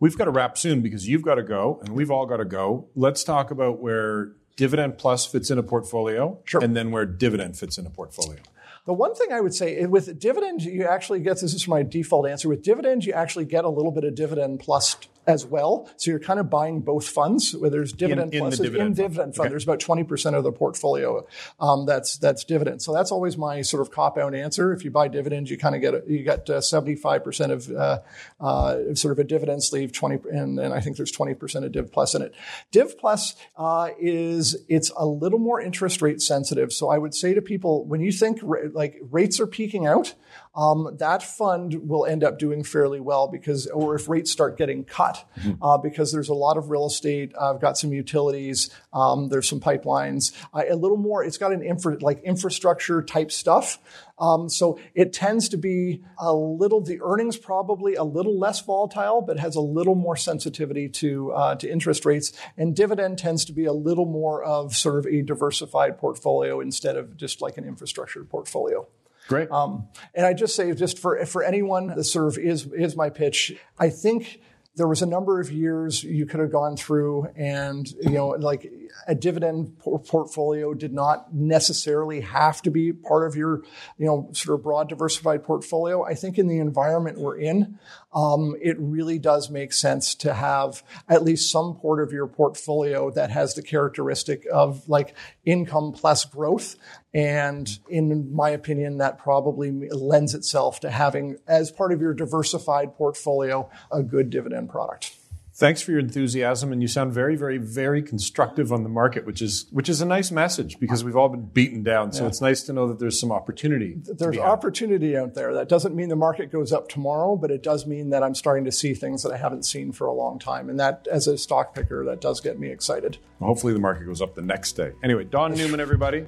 We've 0.00 0.16
got 0.16 0.24
to 0.24 0.30
wrap 0.30 0.58
soon 0.58 0.80
because 0.80 1.06
you've 1.06 1.22
got 1.22 1.36
to 1.36 1.42
go 1.42 1.78
and 1.84 1.94
we've 1.94 2.10
all 2.10 2.26
got 2.26 2.38
to 2.38 2.44
go. 2.44 2.88
Let's 2.96 3.22
talk 3.22 3.50
about 3.50 3.80
where 3.80 4.32
dividend 4.56 4.98
plus 4.98 5.26
fits 5.26 5.50
in 5.50 5.58
a 5.58 5.62
portfolio 5.62 6.38
sure. 6.44 6.62
and 6.62 6.74
then 6.74 6.90
where 6.90 7.06
dividend 7.06 7.58
fits 7.58 7.78
in 7.78 7.86
a 7.86 7.90
portfolio. 7.90 8.40
The 8.86 8.94
one 8.94 9.14
thing 9.14 9.32
I 9.32 9.40
would 9.40 9.54
say 9.54 9.76
eh, 9.76 9.86
with 9.86 10.18
dividend, 10.18 10.62
you 10.62 10.84
actually 10.84 11.20
get 11.20 11.40
this 11.40 11.54
is 11.54 11.68
my 11.68 11.82
default 11.82 12.26
answer. 12.28 12.48
With 12.48 12.62
dividends, 12.62 13.06
you 13.06 13.12
actually 13.12 13.44
get 13.44 13.64
a 13.64 13.68
little 13.68 13.92
bit 13.92 14.04
of 14.04 14.14
dividend 14.14 14.60
plus 14.60 14.96
as 15.26 15.44
well. 15.44 15.88
So 15.96 16.10
you're 16.10 16.20
kind 16.20 16.40
of 16.40 16.48
buying 16.50 16.80
both 16.80 17.08
funds 17.08 17.54
where 17.54 17.70
there's 17.70 17.92
dividend 17.92 18.34
in 18.34 18.44
the 18.44 18.50
pluses 18.50 18.62
dividend 18.62 18.74
in 18.74 18.86
fund. 18.86 18.96
dividend 18.96 19.36
fund. 19.36 19.50
There's 19.50 19.64
about 19.64 19.80
20% 19.80 20.34
of 20.34 20.44
the 20.44 20.52
portfolio 20.52 21.26
um, 21.58 21.86
that's 21.86 22.18
that's 22.18 22.44
dividend. 22.44 22.82
So 22.82 22.92
that's 22.92 23.12
always 23.12 23.36
my 23.36 23.62
sort 23.62 23.82
of 23.82 23.90
cop 23.90 24.18
out 24.18 24.34
answer. 24.34 24.72
If 24.72 24.84
you 24.84 24.90
buy 24.90 25.08
dividends, 25.08 25.50
you 25.50 25.58
kind 25.58 25.74
of 25.74 25.80
get 25.80 25.94
a, 25.94 26.02
you 26.06 26.22
get 26.22 26.48
uh, 26.48 26.58
75% 26.58 27.50
of 27.50 27.70
uh, 27.70 28.00
uh, 28.40 28.94
sort 28.94 29.12
of 29.12 29.18
a 29.18 29.24
dividend 29.24 29.62
sleeve, 29.62 29.92
20, 29.92 30.28
and, 30.30 30.58
and 30.58 30.74
I 30.74 30.80
think 30.80 30.96
there's 30.96 31.12
20% 31.12 31.64
of 31.64 31.72
Div 31.72 31.92
Plus 31.92 32.14
in 32.14 32.22
it. 32.22 32.34
Div 32.70 32.98
Plus 32.98 33.34
uh, 33.56 33.90
is 33.98 34.56
it's 34.68 34.90
a 34.96 35.06
little 35.06 35.38
more 35.38 35.60
interest 35.60 36.02
rate 36.02 36.22
sensitive. 36.22 36.72
So 36.72 36.88
I 36.88 36.98
would 36.98 37.14
say 37.14 37.34
to 37.34 37.42
people 37.42 37.84
when 37.84 38.00
you 38.00 38.12
think 38.12 38.40
like 38.42 39.00
rates 39.10 39.40
are 39.40 39.46
peaking 39.46 39.86
out, 39.86 40.14
um, 40.60 40.94
that 40.98 41.22
fund 41.22 41.88
will 41.88 42.04
end 42.04 42.22
up 42.22 42.38
doing 42.38 42.62
fairly 42.62 43.00
well 43.00 43.28
because, 43.28 43.66
or 43.68 43.94
if 43.94 44.10
rates 44.10 44.30
start 44.30 44.58
getting 44.58 44.84
cut, 44.84 45.26
uh, 45.62 45.78
because 45.78 46.12
there's 46.12 46.28
a 46.28 46.34
lot 46.34 46.58
of 46.58 46.68
real 46.68 46.84
estate. 46.84 47.32
Uh, 47.34 47.54
I've 47.54 47.62
got 47.62 47.78
some 47.78 47.94
utilities. 47.94 48.68
Um, 48.92 49.30
there's 49.30 49.48
some 49.48 49.60
pipelines. 49.60 50.32
Uh, 50.52 50.64
a 50.68 50.76
little 50.76 50.98
more. 50.98 51.24
It's 51.24 51.38
got 51.38 51.54
an 51.54 51.62
infra, 51.62 51.96
like 52.02 52.22
infrastructure 52.24 53.00
type 53.00 53.32
stuff. 53.32 53.78
Um, 54.18 54.50
so 54.50 54.78
it 54.94 55.14
tends 55.14 55.48
to 55.48 55.56
be 55.56 56.02
a 56.18 56.34
little. 56.34 56.82
The 56.82 57.00
earnings 57.00 57.38
probably 57.38 57.94
a 57.94 58.04
little 58.04 58.38
less 58.38 58.60
volatile, 58.60 59.22
but 59.22 59.38
has 59.38 59.56
a 59.56 59.62
little 59.62 59.94
more 59.94 60.16
sensitivity 60.16 60.90
to 60.90 61.32
uh, 61.32 61.54
to 61.54 61.70
interest 61.72 62.04
rates. 62.04 62.34
And 62.58 62.76
dividend 62.76 63.18
tends 63.18 63.46
to 63.46 63.54
be 63.54 63.64
a 63.64 63.72
little 63.72 64.04
more 64.04 64.44
of 64.44 64.76
sort 64.76 64.98
of 64.98 65.06
a 65.06 65.22
diversified 65.22 65.96
portfolio 65.96 66.60
instead 66.60 66.98
of 66.98 67.16
just 67.16 67.40
like 67.40 67.56
an 67.56 67.64
infrastructure 67.64 68.22
portfolio. 68.24 68.86
Great. 69.30 69.48
Um, 69.52 69.86
and 70.12 70.26
I 70.26 70.32
just 70.32 70.56
say, 70.56 70.74
just 70.74 70.98
for 70.98 71.24
for 71.24 71.44
anyone, 71.44 71.86
the 71.86 72.02
serve 72.02 72.36
is 72.36 72.66
is 72.66 72.96
my 72.96 73.10
pitch. 73.10 73.56
I 73.78 73.88
think 73.88 74.40
there 74.74 74.88
was 74.88 75.02
a 75.02 75.06
number 75.06 75.38
of 75.38 75.52
years 75.52 76.02
you 76.02 76.26
could 76.26 76.40
have 76.40 76.50
gone 76.50 76.76
through, 76.76 77.28
and 77.36 77.88
you 78.00 78.10
know, 78.10 78.30
like 78.30 78.68
a 79.06 79.14
dividend 79.14 79.78
portfolio 79.78 80.74
did 80.74 80.92
not 80.92 81.34
necessarily 81.34 82.20
have 82.20 82.62
to 82.62 82.70
be 82.70 82.92
part 82.92 83.26
of 83.26 83.36
your, 83.36 83.62
you 83.98 84.06
know, 84.06 84.28
sort 84.32 84.58
of 84.58 84.62
broad 84.62 84.88
diversified 84.88 85.44
portfolio. 85.44 86.04
I 86.04 86.14
think 86.14 86.38
in 86.38 86.48
the 86.48 86.58
environment 86.58 87.18
we're 87.18 87.38
in, 87.38 87.78
um, 88.12 88.56
it 88.60 88.76
really 88.78 89.18
does 89.18 89.50
make 89.50 89.72
sense 89.72 90.14
to 90.16 90.34
have 90.34 90.82
at 91.08 91.22
least 91.22 91.50
some 91.50 91.78
part 91.78 92.02
of 92.02 92.12
your 92.12 92.26
portfolio 92.26 93.10
that 93.10 93.30
has 93.30 93.54
the 93.54 93.62
characteristic 93.62 94.46
of 94.52 94.88
like 94.88 95.14
income 95.44 95.92
plus 95.92 96.24
growth. 96.24 96.76
And 97.12 97.68
in 97.88 98.34
my 98.34 98.50
opinion, 98.50 98.98
that 98.98 99.18
probably 99.18 99.70
lends 99.90 100.34
itself 100.34 100.80
to 100.80 100.90
having, 100.90 101.38
as 101.46 101.70
part 101.70 101.92
of 101.92 102.00
your 102.00 102.14
diversified 102.14 102.94
portfolio, 102.96 103.70
a 103.90 104.02
good 104.02 104.30
dividend 104.30 104.70
product. 104.70 105.16
Thanks 105.60 105.82
for 105.82 105.90
your 105.90 106.00
enthusiasm, 106.00 106.72
and 106.72 106.80
you 106.80 106.88
sound 106.88 107.12
very, 107.12 107.36
very, 107.36 107.58
very 107.58 108.02
constructive 108.02 108.72
on 108.72 108.82
the 108.82 108.88
market, 108.88 109.26
which 109.26 109.42
is 109.42 109.66
which 109.70 109.90
is 109.90 110.00
a 110.00 110.06
nice 110.06 110.30
message 110.30 110.80
because 110.80 111.04
we've 111.04 111.16
all 111.16 111.28
been 111.28 111.44
beaten 111.44 111.82
down. 111.82 112.12
So 112.12 112.26
it's 112.26 112.40
nice 112.40 112.62
to 112.62 112.72
know 112.72 112.88
that 112.88 112.98
there's 112.98 113.20
some 113.20 113.30
opportunity. 113.30 113.96
There's 114.02 114.36
be 114.36 114.40
had. 114.40 114.48
opportunity 114.48 115.18
out 115.18 115.34
there. 115.34 115.52
That 115.52 115.68
doesn't 115.68 115.94
mean 115.94 116.08
the 116.08 116.16
market 116.16 116.50
goes 116.50 116.72
up 116.72 116.88
tomorrow, 116.88 117.36
but 117.36 117.50
it 117.50 117.62
does 117.62 117.86
mean 117.86 118.08
that 118.08 118.22
I'm 118.22 118.34
starting 118.34 118.64
to 118.64 118.72
see 118.72 118.94
things 118.94 119.22
that 119.22 119.32
I 119.32 119.36
haven't 119.36 119.66
seen 119.66 119.92
for 119.92 120.06
a 120.06 120.14
long 120.14 120.38
time. 120.38 120.70
And 120.70 120.80
that, 120.80 121.06
as 121.12 121.26
a 121.26 121.36
stock 121.36 121.74
picker, 121.74 122.06
that 122.06 122.22
does 122.22 122.40
get 122.40 122.58
me 122.58 122.70
excited. 122.70 123.18
Hopefully, 123.38 123.74
the 123.74 123.80
market 123.80 124.06
goes 124.06 124.22
up 124.22 124.34
the 124.34 124.40
next 124.40 124.72
day. 124.72 124.92
Anyway, 125.04 125.24
Don 125.24 125.52
Newman, 125.52 125.78
everybody. 125.78 126.24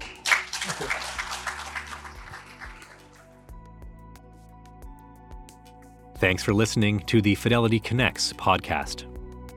Thanks 6.17 6.43
for 6.43 6.53
listening 6.53 7.01
to 7.07 7.23
the 7.23 7.35
Fidelity 7.35 7.81
Connects 7.81 8.35
podcast. 8.35 9.12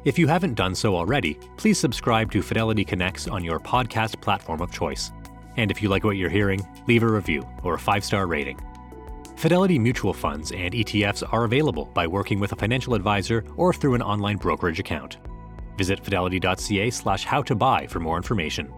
If 0.05 0.19
you 0.19 0.27
haven't 0.27 0.53
done 0.53 0.75
so 0.75 0.95
already, 0.95 1.39
please 1.57 1.79
subscribe 1.79 2.31
to 2.31 2.43
Fidelity 2.43 2.85
Connects 2.85 3.27
on 3.27 3.43
your 3.43 3.59
podcast 3.59 4.21
platform 4.21 4.61
of 4.61 4.71
choice. 4.71 5.11
And 5.57 5.71
if 5.71 5.81
you 5.81 5.89
like 5.89 6.03
what 6.03 6.15
you're 6.15 6.29
hearing, 6.29 6.61
leave 6.87 7.01
a 7.01 7.07
review 7.07 7.43
or 7.63 7.73
a 7.73 7.79
five 7.79 8.05
star 8.05 8.27
rating. 8.27 8.59
Fidelity 9.35 9.79
mutual 9.79 10.13
funds 10.13 10.51
and 10.51 10.75
ETFs 10.75 11.23
are 11.33 11.45
available 11.45 11.85
by 11.95 12.05
working 12.05 12.39
with 12.39 12.51
a 12.51 12.55
financial 12.55 12.93
advisor 12.93 13.43
or 13.57 13.73
through 13.73 13.95
an 13.95 14.03
online 14.03 14.37
brokerage 14.37 14.79
account. 14.79 15.17
Visit 15.75 16.05
fidelity.ca 16.05 16.91
slash 16.91 17.23
how 17.25 17.41
to 17.41 17.55
buy 17.55 17.87
for 17.87 17.99
more 17.99 18.17
information. 18.17 18.71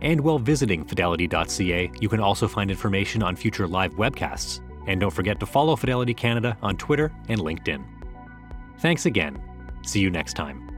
And 0.00 0.20
while 0.20 0.40
visiting 0.40 0.84
fidelity.ca, 0.84 1.92
you 2.00 2.08
can 2.08 2.18
also 2.18 2.48
find 2.48 2.72
information 2.72 3.22
on 3.22 3.36
future 3.36 3.68
live 3.68 3.94
webcasts. 3.94 4.60
And 4.88 5.00
don't 5.00 5.12
forget 5.12 5.38
to 5.38 5.46
follow 5.46 5.76
Fidelity 5.76 6.12
Canada 6.12 6.58
on 6.60 6.76
Twitter 6.76 7.12
and 7.28 7.40
LinkedIn. 7.40 7.84
Thanks 8.78 9.06
again. 9.06 9.40
See 9.84 10.00
you 10.00 10.10
next 10.10 10.34
time. 10.34 10.71